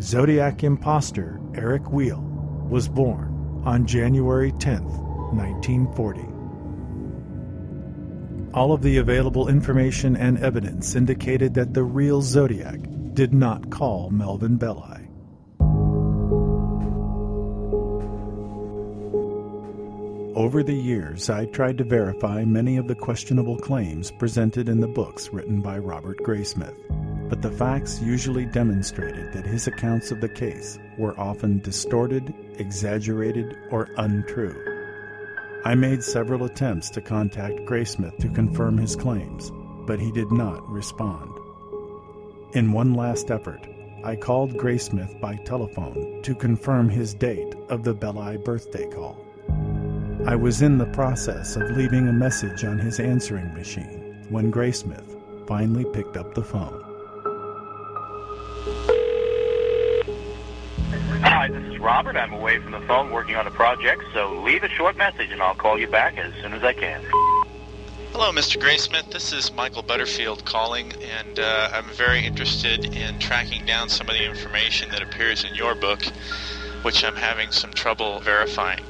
Zodiac 0.01 0.65
imposter 0.65 1.39
Eric 1.55 1.91
Weil 1.91 2.23
was 2.71 2.89
born 2.89 3.63
on 3.67 3.85
January 3.87 4.51
10, 4.53 4.83
1940. 4.83 6.23
All 8.55 8.73
of 8.73 8.81
the 8.81 8.97
available 8.97 9.49
information 9.49 10.17
and 10.17 10.39
evidence 10.39 10.95
indicated 10.95 11.53
that 11.53 11.75
the 11.75 11.85
real 11.85 12.23
Zodiac 12.23 12.81
did 13.13 13.35
not 13.35 13.69
call 13.69 14.09
Melvin 14.09 14.57
Belli. 14.57 15.07
Over 20.37 20.65
the 20.65 20.75
years, 20.75 21.31
I 21.31 21.45
tried 21.45 21.79
to 21.79 21.85
verify 21.85 22.45
many 22.45 22.77
of 22.77 22.89
the 22.89 22.95
questionable 22.97 23.57
claims 23.57 24.11
presented 24.11 24.69
in 24.69 24.81
the 24.81 24.89
books 24.89 25.33
written 25.33 25.61
by 25.61 25.79
Robert 25.79 26.19
Graysmith, 26.25 26.75
but 27.29 27.41
the 27.41 27.53
facts 27.53 28.03
usually 28.03 28.45
demonstrated 28.45 29.33
that 29.33 29.47
his 29.47 29.69
accounts 29.69 30.11
of 30.11 30.21
the 30.21 30.29
case 30.29 30.77
were 30.99 31.19
often 31.21 31.61
distorted, 31.61 32.35
exaggerated, 32.59 33.57
or 33.71 33.89
untrue. 33.97 34.61
I 35.65 35.77
made 35.77 36.03
several 36.03 36.43
attempts 36.43 36.91
to 36.91 37.01
contact 37.01 37.61
Graysmith 37.61 38.19
to 38.19 38.29
confirm 38.29 38.77
his 38.77 38.97
claims, 38.97 39.53
but 39.87 40.01
he 40.01 40.11
did 40.11 40.33
not 40.33 40.69
respond. 40.69 41.31
In 42.55 42.73
one 42.73 42.95
last 42.95 43.31
effort, 43.31 43.69
I 44.03 44.17
called 44.17 44.57
Graysmith 44.57 45.21
by 45.21 45.37
telephone 45.37 46.23
to 46.23 46.35
confirm 46.35 46.89
his 46.89 47.15
date 47.15 47.55
of 47.69 47.85
the 47.85 47.95
Belli 47.95 48.37
birthday 48.39 48.91
call. 48.91 49.24
I 50.27 50.37
was 50.37 50.63
in 50.63 50.79
the 50.79 50.87
process 50.87 51.55
of 51.57 51.77
leaving 51.77 52.09
a 52.09 52.13
message 52.13 52.65
on 52.65 52.79
his 52.79 52.99
answering 52.99 53.53
machine 53.53 54.25
when 54.31 54.51
Graysmith 54.51 55.05
finally 55.47 55.85
picked 55.85 56.17
up 56.17 56.33
the 56.33 56.43
phone. 56.43 56.83
Hi, 61.21 61.49
this 61.49 61.63
is 61.65 61.79
Robert. 61.79 62.17
I'm 62.17 62.33
away 62.33 62.59
from 62.59 62.73
the 62.73 62.81
phone 62.87 63.11
working 63.11 63.37
on 63.37 63.47
a 63.47 63.51
project, 63.51 64.03
so 64.15 64.41
leave 64.41 64.63
a 64.63 64.69
short 64.71 64.97
message 64.97 65.31
and 65.31 65.43
I'll 65.43 65.55
call 65.55 65.79
you 65.79 65.89
back 65.89 66.17
as 66.17 66.33
soon 66.41 66.55
as 66.55 66.65
I 66.65 66.73
can. 66.73 67.03
Hello, 68.13 68.33
Mr. 68.33 68.59
Graysmith. 68.59 69.13
This 69.13 69.31
is 69.31 69.53
Michael 69.53 69.83
Butterfield 69.83 70.47
calling, 70.47 70.95
and 71.03 71.39
uh, 71.39 71.69
I'm 71.75 71.85
very 71.91 72.25
interested 72.25 72.87
in 72.87 73.19
tracking 73.19 73.67
down 73.67 73.91
some 73.91 74.09
of 74.09 74.15
the 74.15 74.25
information 74.25 74.89
that 74.93 75.03
appears 75.03 75.45
in 75.45 75.55
your 75.55 75.75
book, 75.75 76.03
which 76.81 77.05
I'm 77.05 77.17
having 77.17 77.51
some 77.51 77.73
trouble 77.75 78.21
verifying. 78.21 78.85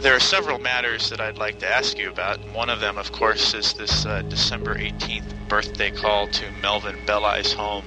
There 0.00 0.14
are 0.14 0.20
several 0.20 0.60
matters 0.60 1.10
that 1.10 1.20
I'd 1.20 1.38
like 1.38 1.58
to 1.58 1.68
ask 1.68 1.98
you 1.98 2.08
about. 2.08 2.38
One 2.54 2.70
of 2.70 2.78
them, 2.78 2.98
of 2.98 3.10
course, 3.10 3.52
is 3.52 3.72
this 3.72 4.06
uh, 4.06 4.22
December 4.22 4.76
18th 4.76 5.24
birthday 5.48 5.90
call 5.90 6.28
to 6.28 6.44
Melvin 6.62 6.94
Belli's 7.04 7.52
home. 7.52 7.84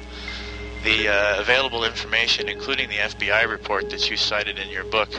The 0.84 1.07
uh, 1.07 1.39
available 1.39 1.86
information, 1.86 2.49
including 2.49 2.89
the 2.89 2.97
FBI 2.97 3.47
report 3.47 3.89
that 3.91 4.09
you 4.09 4.18
cited 4.18 4.59
in 4.59 4.68
your 4.68 4.84
book, 4.84 5.09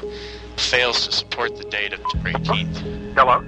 fails 0.57 1.07
to 1.07 1.13
support 1.13 1.57
the 1.57 1.65
date 1.65 1.95
of 1.95 2.03
December 2.05 2.33
18th. 2.33 3.15
Hello? 3.15 3.41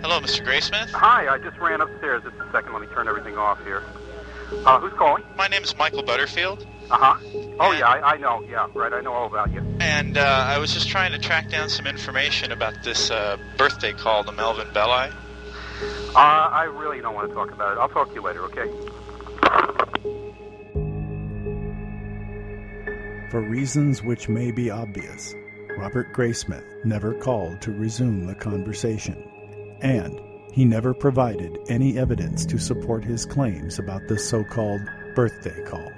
Hello, 0.00 0.20
Mr. 0.20 0.46
Graysmith. 0.46 0.90
Hi, 0.90 1.26
I 1.26 1.38
just 1.38 1.58
ran 1.58 1.80
upstairs. 1.80 2.22
Just 2.22 2.36
a 2.36 2.52
second, 2.52 2.74
let 2.74 2.82
me 2.82 2.88
turn 2.94 3.08
everything 3.08 3.36
off 3.36 3.58
here. 3.64 3.82
Uh, 4.52 4.80
who's 4.80 4.92
calling? 4.94 5.24
My 5.36 5.48
name 5.48 5.62
is 5.62 5.76
Michael 5.76 6.02
Butterfield. 6.02 6.66
Uh 6.90 6.96
huh. 6.98 7.16
Oh, 7.60 7.72
yeah, 7.72 7.88
I, 7.88 8.14
I 8.14 8.16
know. 8.18 8.42
Yeah, 8.48 8.66
right, 8.74 8.92
I 8.92 9.00
know 9.00 9.12
all 9.12 9.26
about 9.26 9.52
you. 9.52 9.62
And 9.80 10.18
uh, 10.18 10.44
I 10.48 10.58
was 10.58 10.72
just 10.74 10.88
trying 10.88 11.12
to 11.12 11.18
track 11.18 11.48
down 11.50 11.68
some 11.68 11.86
information 11.86 12.52
about 12.52 12.74
this 12.82 13.10
uh, 13.10 13.36
birthday 13.56 13.92
call 13.92 14.24
to 14.24 14.32
Melvin 14.32 14.68
Belli. 14.74 15.10
Uh, 16.14 16.18
I 16.18 16.64
really 16.64 17.00
don't 17.00 17.14
want 17.14 17.28
to 17.28 17.34
talk 17.34 17.50
about 17.50 17.76
it. 17.76 17.80
I'll 17.80 17.88
talk 17.88 18.08
to 18.08 18.14
you 18.14 18.22
later, 18.22 18.44
okay? 18.44 18.70
For 23.30 23.40
reasons 23.40 24.02
which 24.02 24.28
may 24.28 24.52
be 24.52 24.70
obvious, 24.70 25.34
Robert 25.76 26.12
Graysmith 26.12 26.64
never 26.84 27.14
called 27.14 27.60
to 27.62 27.72
resume 27.72 28.26
the 28.26 28.34
conversation, 28.34 29.16
and 29.80 30.20
he 30.54 30.64
never 30.64 30.94
provided 30.94 31.58
any 31.68 31.98
evidence 31.98 32.46
to 32.46 32.58
support 32.58 33.04
his 33.04 33.26
claims 33.26 33.78
about 33.78 34.06
the 34.06 34.18
so 34.18 34.44
called 34.44 34.80
birthday 35.16 35.62
call. 35.64 35.90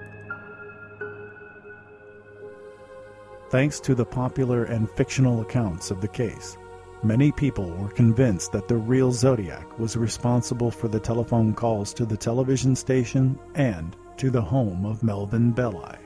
Thanks 3.50 3.78
to 3.80 3.94
the 3.94 4.06
popular 4.06 4.64
and 4.64 4.90
fictional 4.90 5.42
accounts 5.42 5.90
of 5.90 6.00
the 6.00 6.08
case, 6.08 6.56
Many 7.02 7.30
people 7.30 7.70
were 7.70 7.90
convinced 7.90 8.52
that 8.52 8.68
the 8.68 8.76
real 8.76 9.12
Zodiac 9.12 9.78
was 9.78 9.96
responsible 9.96 10.70
for 10.70 10.88
the 10.88 10.98
telephone 10.98 11.54
calls 11.54 11.92
to 11.94 12.06
the 12.06 12.16
television 12.16 12.74
station 12.74 13.38
and 13.54 13.94
to 14.16 14.30
the 14.30 14.42
home 14.42 14.86
of 14.86 15.02
Melvin 15.02 15.52
Belli. 15.52 15.98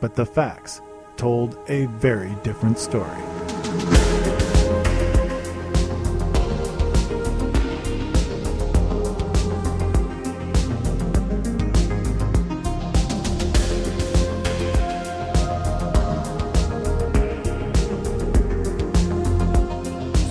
But 0.00 0.14
the 0.14 0.24
facts 0.24 0.80
told 1.16 1.58
a 1.68 1.86
very 1.86 2.34
different 2.42 2.78
story. 2.78 4.05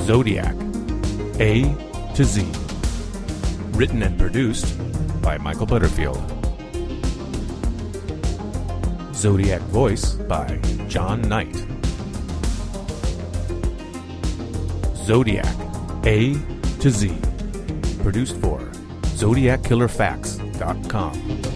Zodiac 0.06 0.56
A 1.40 1.64
to 2.14 2.24
Z. 2.24 2.48
Written 3.72 4.04
and 4.04 4.20
produced 4.20 4.78
by 5.20 5.40
Michael 5.40 5.66
Butterfield. 5.66 6.22
Zodiac 9.16 9.62
voice 9.62 10.14
by 10.14 10.60
John 10.88 11.24
Knight. 11.24 11.56
Zodiac 14.96 15.56
A 16.06 16.36
to 16.82 16.92
Z. 16.92 17.18
Produced 18.04 18.40
for 18.40 18.60
ZodiacKillerFacts.com. 19.18 21.55